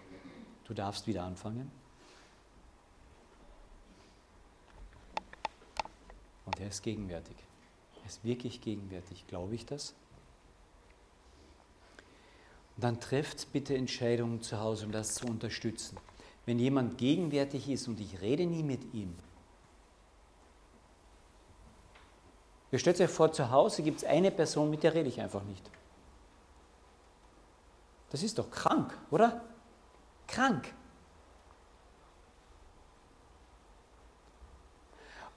du 0.63 0.73
darfst 0.73 1.05
wieder 1.05 1.23
anfangen. 1.23 1.69
Und 6.45 6.59
er 6.59 6.67
ist 6.67 6.83
gegenwärtig. 6.83 7.35
Er 8.01 8.05
ist 8.07 8.23
wirklich 8.23 8.61
gegenwärtig. 8.61 9.25
Glaube 9.27 9.55
ich 9.55 9.65
das? 9.65 9.93
Und 12.75 12.83
dann 12.83 12.99
trefft 12.99 13.51
bitte 13.51 13.75
Entscheidungen 13.75 14.41
zu 14.41 14.59
Hause, 14.59 14.85
um 14.85 14.91
das 14.91 15.15
zu 15.15 15.27
unterstützen. 15.27 15.97
Wenn 16.45 16.57
jemand 16.57 16.97
gegenwärtig 16.97 17.69
ist 17.69 17.87
und 17.87 17.99
ich 17.99 18.21
rede 18.21 18.45
nie 18.45 18.63
mit 18.63 18.93
ihm, 18.93 19.15
Ihr 22.71 22.79
stellt 22.79 23.01
euch 23.01 23.09
vor, 23.09 23.31
zu 23.33 23.51
Hause 23.51 23.83
gibt 23.83 23.97
es 23.97 24.05
eine 24.05 24.31
Person, 24.31 24.69
mit 24.69 24.83
der 24.83 24.93
rede 24.93 25.09
ich 25.09 25.19
einfach 25.19 25.43
nicht. 25.43 25.69
Das 28.09 28.23
ist 28.23 28.39
doch 28.39 28.49
krank, 28.49 28.97
oder? 29.11 29.41
Krank. 30.27 30.73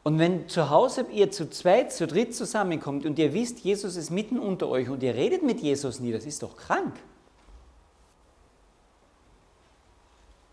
Und 0.05 0.19
wenn 0.19 0.49
zu 0.49 0.71
Hause 0.71 1.07
ihr 1.11 1.31
zu 1.31 1.51
zweit, 1.51 1.93
zu 1.93 2.07
dritt 2.07 2.35
zusammenkommt 2.35 3.07
und 3.07 3.19
ihr 3.19 3.33
wisst, 3.33 3.61
Jesus 3.61 3.97
ist 3.97 4.11
mitten 4.11 4.39
unter 4.39 4.69
euch 4.69 4.89
und 4.89 5.03
ihr 5.03 5.15
redet 5.15 5.43
mit 5.43 5.61
Jesus 5.61 5.99
nie, 5.99 6.13
das 6.13 6.27
ist 6.27 6.43
doch 6.43 6.57
krank. 6.57 6.95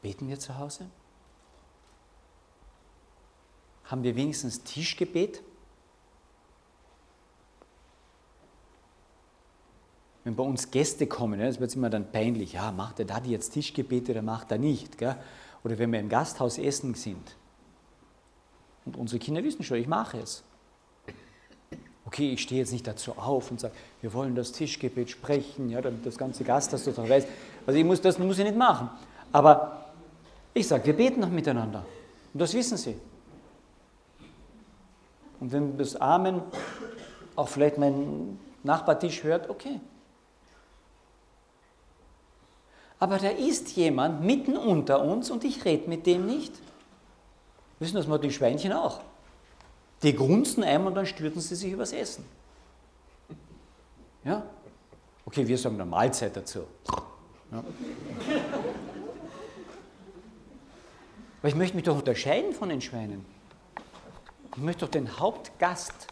Beten 0.01 0.27
wir 0.27 0.39
zu 0.39 0.57
Hause? 0.57 0.89
Haben 3.83 4.03
wir 4.03 4.15
wenigstens 4.15 4.63
Tischgebet? 4.63 5.43
wenn 10.23 10.35
bei 10.35 10.43
uns 10.43 10.71
Gäste 10.71 11.07
kommen, 11.07 11.39
das 11.39 11.59
wird 11.59 11.75
immer 11.75 11.89
dann 11.89 12.11
peinlich, 12.11 12.53
ja, 12.53 12.71
macht 12.71 12.99
der 12.99 13.05
Daddy 13.05 13.31
jetzt 13.31 13.51
Tischgebete 13.51 14.11
oder 14.11 14.21
macht 14.21 14.51
er 14.51 14.59
nicht? 14.59 14.97
Gell? 14.97 15.15
Oder 15.63 15.77
wenn 15.79 15.91
wir 15.91 15.99
im 15.99 16.09
Gasthaus 16.09 16.57
essen 16.57 16.93
sind. 16.93 17.35
Und 18.91 19.01
unsere 19.01 19.19
Kinder 19.19 19.43
wissen 19.43 19.63
schon, 19.63 19.77
ich 19.77 19.87
mache 19.87 20.19
es. 20.19 20.43
Okay, 22.05 22.33
ich 22.33 22.41
stehe 22.41 22.59
jetzt 22.59 22.73
nicht 22.73 22.85
dazu 22.85 23.13
auf 23.13 23.51
und 23.51 23.59
sage, 23.59 23.73
wir 24.01 24.11
wollen 24.13 24.35
das 24.35 24.51
Tischgebet 24.51 25.09
sprechen, 25.09 25.69
ja, 25.69 25.81
damit 25.81 26.05
das 26.05 26.17
ganze 26.17 26.43
Gasthaus 26.43 26.83
doch 26.83 26.97
weiß. 26.97 27.25
Also 27.65 27.79
ich 27.79 27.85
muss, 27.85 28.01
das 28.01 28.19
muss 28.19 28.37
ich 28.37 28.43
nicht 28.43 28.57
machen. 28.57 28.89
Aber 29.31 29.85
ich 30.53 30.67
sage, 30.67 30.85
wir 30.87 30.95
beten 30.95 31.21
noch 31.21 31.29
miteinander. 31.29 31.85
Und 32.33 32.39
das 32.39 32.53
wissen 32.53 32.77
sie. 32.77 32.97
Und 35.39 35.51
wenn 35.51 35.77
das 35.77 35.95
Amen 35.95 36.41
auch 37.35 37.47
vielleicht 37.47 37.77
mein 37.77 38.37
Nachbartisch 38.63 39.23
hört, 39.23 39.49
okay, 39.49 39.79
aber 43.01 43.17
da 43.17 43.29
ist 43.29 43.75
jemand 43.75 44.23
mitten 44.23 44.55
unter 44.55 45.03
uns 45.03 45.31
und 45.31 45.43
ich 45.43 45.65
rede 45.65 45.89
mit 45.89 46.05
dem 46.05 46.27
nicht. 46.27 46.53
Wissen 47.81 47.95
das 47.95 48.07
mal 48.07 48.17
die 48.17 48.31
Schweinchen 48.31 48.71
auch? 48.71 49.01
Die 50.01 50.15
grunzen 50.15 50.63
einmal 50.63 50.87
und 50.87 50.95
dann 50.95 51.05
stürzen 51.05 51.41
sie 51.41 51.55
sich 51.55 51.73
übers 51.73 51.91
Essen. 51.91 52.23
Ja? 54.23 54.43
Okay, 55.25 55.45
wir 55.45 55.57
sagen 55.57 55.75
eine 55.75 55.85
Mahlzeit 55.85 56.35
dazu. 56.35 56.63
Ja. 57.51 57.63
Aber 61.39 61.47
ich 61.49 61.55
möchte 61.55 61.75
mich 61.75 61.83
doch 61.83 61.97
unterscheiden 61.97 62.53
von 62.53 62.69
den 62.69 62.79
Schweinen. 62.79 63.25
Ich 64.55 64.61
möchte 64.61 64.85
doch 64.85 64.91
den 64.91 65.19
Hauptgast 65.19 66.07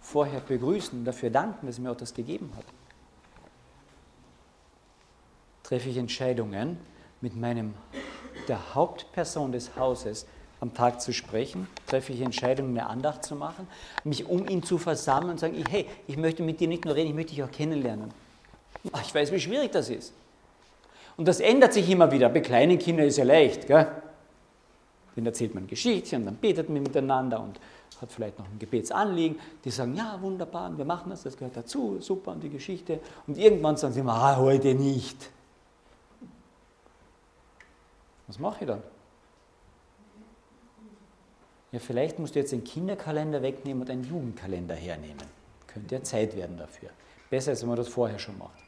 vorher 0.00 0.38
begrüßen 0.38 1.00
und 1.00 1.04
dafür 1.04 1.30
danken, 1.30 1.66
dass 1.66 1.78
er 1.78 1.82
mir 1.82 1.90
auch 1.90 1.96
das 1.96 2.14
gegeben 2.14 2.52
hat 2.56 2.64
treffe 5.68 5.90
ich 5.90 5.98
Entscheidungen, 5.98 6.78
mit 7.20 7.36
meinem, 7.36 7.74
der 8.48 8.74
Hauptperson 8.74 9.52
des 9.52 9.76
Hauses 9.76 10.26
am 10.60 10.74
Tag 10.74 11.00
zu 11.00 11.12
sprechen, 11.12 11.68
treffe 11.86 12.12
ich 12.12 12.20
Entscheidungen, 12.20 12.76
eine 12.76 12.88
Andacht 12.88 13.24
zu 13.24 13.36
machen, 13.36 13.68
mich 14.04 14.26
um 14.26 14.48
ihn 14.48 14.62
zu 14.62 14.78
versammeln 14.78 15.30
und 15.32 15.40
sagen, 15.40 15.62
hey, 15.68 15.86
ich 16.06 16.16
möchte 16.16 16.42
mit 16.42 16.60
dir 16.60 16.68
nicht 16.68 16.84
nur 16.84 16.94
reden, 16.94 17.10
ich 17.10 17.14
möchte 17.14 17.34
dich 17.34 17.44
auch 17.44 17.50
kennenlernen. 17.50 18.10
Ich 19.02 19.14
weiß, 19.14 19.32
wie 19.32 19.40
schwierig 19.40 19.72
das 19.72 19.88
ist. 19.88 20.12
Und 21.16 21.26
das 21.26 21.40
ändert 21.40 21.72
sich 21.72 21.88
immer 21.90 22.10
wieder. 22.10 22.28
Bei 22.28 22.40
kleinen 22.40 22.78
Kindern 22.78 23.06
ist 23.06 23.18
ja 23.18 23.24
leicht. 23.24 23.66
Gell? 23.66 23.86
Den 25.16 25.26
erzählt 25.26 25.54
man 25.54 25.66
Geschichten, 25.66 26.24
dann 26.24 26.36
betet 26.36 26.68
man 26.68 26.82
miteinander 26.82 27.40
und 27.40 27.58
hat 28.00 28.12
vielleicht 28.12 28.38
noch 28.38 28.46
ein 28.46 28.58
Gebetsanliegen. 28.58 29.38
Die 29.64 29.70
sagen, 29.70 29.96
ja, 29.96 30.16
wunderbar, 30.20 30.76
wir 30.76 30.84
machen 30.84 31.10
das, 31.10 31.24
das 31.24 31.36
gehört 31.36 31.56
dazu, 31.56 32.00
super, 32.00 32.32
und 32.32 32.42
die 32.42 32.48
Geschichte. 32.48 33.00
Und 33.26 33.36
irgendwann 33.36 33.76
sagen 33.76 33.94
sie, 33.94 34.02
ah, 34.02 34.36
heute 34.36 34.74
nicht. 34.74 35.28
Was 38.28 38.38
mache 38.38 38.58
ich 38.60 38.66
dann? 38.68 38.82
Ja, 41.72 41.78
vielleicht 41.78 42.18
musst 42.18 42.34
du 42.34 42.38
jetzt 42.38 42.52
den 42.52 42.64
Kinderkalender 42.64 43.42
wegnehmen 43.42 43.82
und 43.82 43.90
einen 43.90 44.04
Jugendkalender 44.04 44.74
hernehmen. 44.74 45.22
Könnte 45.66 45.96
ja 45.96 46.02
Zeit 46.02 46.34
werden 46.36 46.56
dafür. 46.56 46.88
Besser 47.28 47.50
als 47.50 47.60
wenn 47.60 47.68
man 47.68 47.76
das 47.76 47.88
vorher 47.88 48.18
schon 48.18 48.38
macht. 48.38 48.58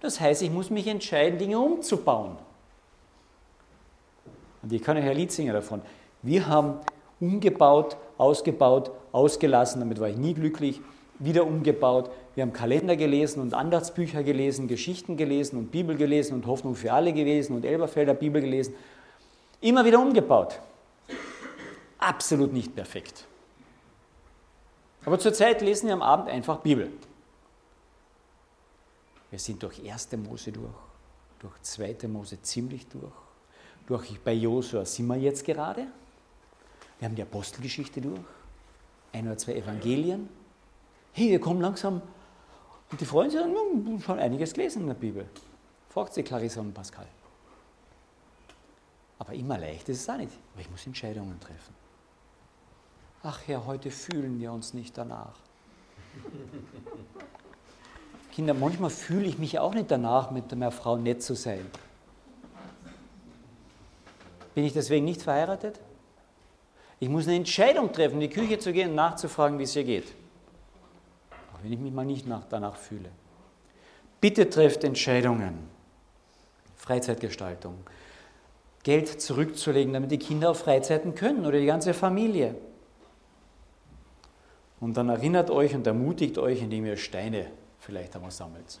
Das 0.00 0.20
heißt, 0.20 0.42
ich 0.42 0.50
muss 0.50 0.70
mich 0.70 0.86
entscheiden, 0.86 1.38
Dinge 1.38 1.58
umzubauen. 1.58 2.36
Und 4.62 4.72
ich 4.72 4.82
kann 4.82 4.96
euch 4.96 5.04
ein 5.04 5.16
Lied 5.16 5.30
singen 5.30 5.52
davon. 5.52 5.82
Wir 6.22 6.46
haben 6.46 6.80
umgebaut, 7.20 7.96
ausgebaut, 8.16 8.90
ausgelassen, 9.12 9.80
damit 9.80 10.00
war 10.00 10.08
ich 10.08 10.16
nie 10.16 10.34
glücklich, 10.34 10.80
wieder 11.18 11.44
umgebaut. 11.44 12.10
Wir 12.34 12.42
haben 12.42 12.52
Kalender 12.52 12.96
gelesen 12.96 13.40
und 13.40 13.54
Andachtsbücher 13.54 14.22
gelesen, 14.22 14.68
Geschichten 14.68 15.16
gelesen 15.16 15.58
und 15.58 15.70
Bibel 15.70 15.96
gelesen 15.96 16.34
und 16.34 16.46
Hoffnung 16.46 16.76
für 16.76 16.92
alle 16.92 17.12
gelesen 17.12 17.56
und 17.56 17.64
Elberfelder 17.64 18.14
Bibel 18.14 18.40
gelesen. 18.40 18.74
Immer 19.60 19.84
wieder 19.84 20.00
umgebaut. 20.00 20.60
Absolut 21.98 22.52
nicht 22.52 22.74
perfekt. 22.74 23.26
Aber 25.04 25.18
zurzeit 25.18 25.60
lesen 25.60 25.86
wir 25.86 25.94
am 25.94 26.02
Abend 26.02 26.28
einfach 26.28 26.58
Bibel. 26.60 26.90
Wir 29.30 29.38
sind 29.38 29.62
durch 29.62 29.80
1. 29.82 30.12
Mose 30.16 30.52
durch, 30.52 30.74
durch 31.40 31.62
2. 31.62 32.08
Mose 32.08 32.40
ziemlich 32.42 32.86
durch, 32.88 33.12
durch 33.86 34.20
bei 34.20 34.32
Josua 34.32 34.84
sind 34.84 35.06
wir 35.06 35.16
jetzt 35.16 35.44
gerade. 35.44 35.86
Wir 36.98 37.08
haben 37.08 37.14
die 37.14 37.22
Apostelgeschichte 37.22 38.00
durch, 38.00 38.20
ein 39.12 39.26
oder 39.26 39.38
zwei 39.38 39.54
Evangelien. 39.54 40.28
Hey, 41.12 41.30
wir 41.30 41.40
kommen 41.40 41.60
langsam 41.60 42.02
und 42.90 43.00
die 43.00 43.04
freuen 43.04 43.30
sich, 43.30 43.40
haben 43.40 44.00
schon 44.00 44.18
einiges 44.18 44.52
gelesen 44.52 44.82
in 44.82 44.88
der 44.88 44.94
Bibel. 44.94 45.28
Fragt 45.88 46.14
sie 46.14 46.22
Clarissa 46.22 46.60
und 46.60 46.72
Pascal. 46.72 47.06
Aber 49.18 49.32
immer 49.32 49.58
leicht 49.58 49.88
ist 49.88 50.02
es 50.02 50.08
auch 50.08 50.16
nicht. 50.16 50.32
Aber 50.52 50.60
ich 50.60 50.70
muss 50.70 50.86
Entscheidungen 50.86 51.38
treffen. 51.40 51.74
Ach 53.28 53.40
Herr, 53.46 53.66
heute 53.66 53.90
fühlen 53.90 54.40
wir 54.40 54.52
uns 54.52 54.72
nicht 54.72 54.96
danach. 54.96 55.34
Kinder, 58.32 58.54
manchmal 58.54 58.90
fühle 58.90 59.26
ich 59.26 59.38
mich 59.38 59.58
auch 59.58 59.74
nicht 59.74 59.90
danach, 59.90 60.30
mit 60.30 60.50
meiner 60.50 60.70
Frau 60.70 60.96
nett 60.96 61.22
zu 61.22 61.34
sein. 61.34 61.66
Bin 64.54 64.64
ich 64.64 64.72
deswegen 64.72 65.04
nicht 65.04 65.20
verheiratet? 65.20 65.78
Ich 67.00 67.08
muss 67.08 67.26
eine 67.26 67.36
Entscheidung 67.36 67.92
treffen, 67.92 68.14
in 68.14 68.20
die 68.20 68.30
Küche 68.30 68.58
zu 68.58 68.72
gehen 68.72 68.90
und 68.90 68.94
nachzufragen, 68.94 69.58
wie 69.58 69.64
es 69.64 69.76
ihr 69.76 69.84
geht 69.84 70.06
auch 71.58 71.64
wenn 71.64 71.72
ich 71.72 71.78
mich 71.78 71.92
mal 71.92 72.04
nicht 72.04 72.26
nach, 72.26 72.44
danach 72.48 72.76
fühle. 72.76 73.10
Bitte 74.20 74.48
trefft 74.48 74.84
Entscheidungen. 74.84 75.58
Freizeitgestaltung. 76.76 77.74
Geld 78.82 79.20
zurückzulegen, 79.20 79.92
damit 79.92 80.10
die 80.10 80.18
Kinder 80.18 80.50
auf 80.50 80.60
Freizeiten 80.60 81.14
können 81.14 81.44
oder 81.46 81.58
die 81.58 81.66
ganze 81.66 81.94
Familie. 81.94 82.54
Und 84.80 84.96
dann 84.96 85.08
erinnert 85.08 85.50
euch 85.50 85.74
und 85.74 85.86
ermutigt 85.86 86.38
euch, 86.38 86.62
indem 86.62 86.86
ihr 86.86 86.96
Steine 86.96 87.50
vielleicht 87.80 88.14
einmal 88.14 88.30
sammelt. 88.30 88.78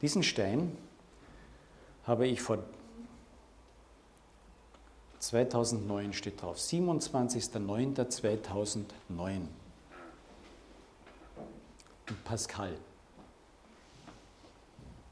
Diesen 0.00 0.22
Stein 0.22 0.76
habe 2.04 2.26
ich 2.26 2.40
vor 2.42 2.58
2009 5.20 6.12
steht 6.12 6.42
drauf, 6.42 6.58
27.09.2009 6.58 9.42
und 12.08 12.24
Pascal. 12.24 12.76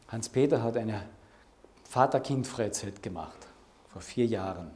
Hans-Peter 0.09 0.65
hat 0.65 0.77
eine 0.77 1.05
Vater-Kind-Freizeit 1.85 3.01
gemacht, 3.01 3.47
vor 3.93 4.03
vier 4.03 4.27
Jahren. 4.27 4.73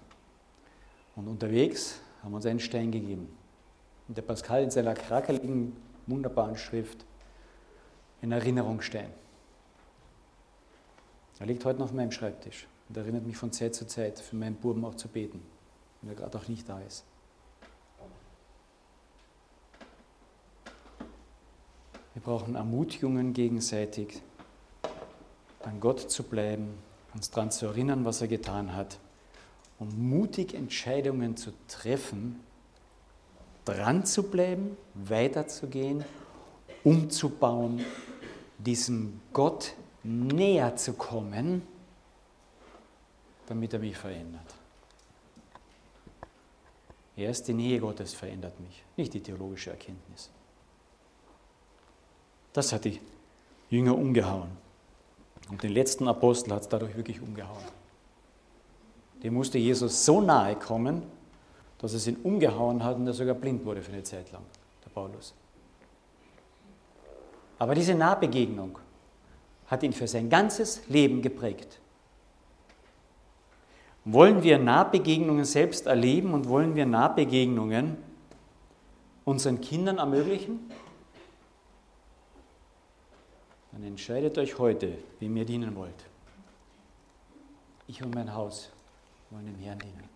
Und 1.16 1.26
unterwegs 1.26 1.98
haben 2.22 2.30
wir 2.30 2.36
uns 2.36 2.46
einen 2.46 2.60
Stein 2.60 2.92
gegeben. 2.92 3.36
Und 4.08 4.16
der 4.16 4.22
Pascal 4.22 4.62
in 4.62 4.70
seiner 4.70 4.94
krakeligen, 4.94 5.76
wunderbaren 6.06 6.56
Schrift 6.56 7.04
ein 8.22 8.32
Erinnerungsstein. 8.32 9.10
Er 11.38 11.46
liegt 11.46 11.64
heute 11.64 11.78
noch 11.78 11.86
auf 11.86 11.92
meinem 11.92 12.10
Schreibtisch 12.10 12.66
und 12.88 12.96
erinnert 12.96 13.26
mich 13.26 13.36
von 13.36 13.52
Zeit 13.52 13.74
zu 13.74 13.86
Zeit, 13.86 14.18
für 14.18 14.36
meinen 14.36 14.54
Buben 14.54 14.84
auch 14.84 14.94
zu 14.94 15.08
beten, 15.08 15.42
wenn 16.00 16.10
er 16.10 16.16
gerade 16.16 16.38
auch 16.38 16.48
nicht 16.48 16.66
da 16.68 16.80
ist. 16.80 17.04
Wir 22.14 22.22
brauchen 22.22 22.54
Ermutigungen 22.54 23.34
gegenseitig, 23.34 24.22
an 25.64 25.80
Gott 25.80 26.10
zu 26.10 26.22
bleiben, 26.22 26.78
uns 27.12 27.30
daran 27.30 27.50
zu 27.50 27.66
erinnern, 27.66 28.04
was 28.04 28.20
er 28.20 28.28
getan 28.28 28.74
hat, 28.74 28.98
um 29.78 30.08
mutig 30.08 30.54
Entscheidungen 30.54 31.36
zu 31.36 31.52
treffen, 31.68 32.40
dran 33.64 34.04
zu 34.04 34.24
bleiben, 34.24 34.76
weiterzugehen, 34.94 36.04
umzubauen, 36.82 37.84
diesem 38.58 39.20
Gott 39.32 39.74
näher 40.02 40.76
zu 40.76 40.92
kommen, 40.92 41.62
damit 43.46 43.72
er 43.72 43.78
mich 43.78 43.96
verändert. 43.96 44.54
Erst 47.16 47.48
die 47.48 47.54
Nähe 47.54 47.78
Gottes 47.78 48.12
verändert 48.12 48.58
mich, 48.60 48.84
nicht 48.96 49.14
die 49.14 49.20
theologische 49.20 49.70
Erkenntnis. 49.70 50.30
Das 52.52 52.72
hat 52.72 52.84
die 52.84 53.00
Jünger 53.70 53.96
umgehauen. 53.96 54.50
Und 55.50 55.62
den 55.62 55.72
letzten 55.72 56.08
Apostel 56.08 56.52
hat 56.52 56.62
es 56.62 56.68
dadurch 56.68 56.96
wirklich 56.96 57.20
umgehauen. 57.20 57.64
Dem 59.22 59.34
musste 59.34 59.58
Jesus 59.58 60.04
so 60.04 60.20
nahe 60.20 60.56
kommen, 60.56 61.02
dass 61.84 61.92
es 61.92 62.06
ihn 62.06 62.16
umgehauen 62.22 62.82
hat 62.82 62.96
und 62.96 63.06
er 63.06 63.12
sogar 63.12 63.34
blind 63.34 63.62
wurde 63.66 63.82
für 63.82 63.92
eine 63.92 64.02
Zeit 64.02 64.32
lang, 64.32 64.40
der 64.82 64.88
Paulus. 64.88 65.34
Aber 67.58 67.74
diese 67.74 67.94
Nahbegegnung 67.94 68.78
hat 69.66 69.82
ihn 69.82 69.92
für 69.92 70.08
sein 70.08 70.30
ganzes 70.30 70.88
Leben 70.88 71.20
geprägt. 71.20 71.78
Wollen 74.06 74.42
wir 74.42 74.58
Nahbegegnungen 74.58 75.44
selbst 75.44 75.84
erleben 75.84 76.32
und 76.32 76.48
wollen 76.48 76.74
wir 76.74 76.86
Nahbegegnungen 76.86 77.98
unseren 79.26 79.60
Kindern 79.60 79.98
ermöglichen? 79.98 80.70
dann 83.72 83.82
entscheidet 83.82 84.38
euch 84.38 84.58
heute, 84.58 84.96
wem 85.20 85.36
ihr 85.36 85.44
dienen 85.44 85.76
wollt. 85.76 86.06
Ich 87.88 88.02
und 88.02 88.14
mein 88.14 88.32
Haus 88.32 88.70
wollen 89.28 89.44
dem 89.44 89.58
Herrn 89.58 89.80
dienen. 89.80 90.13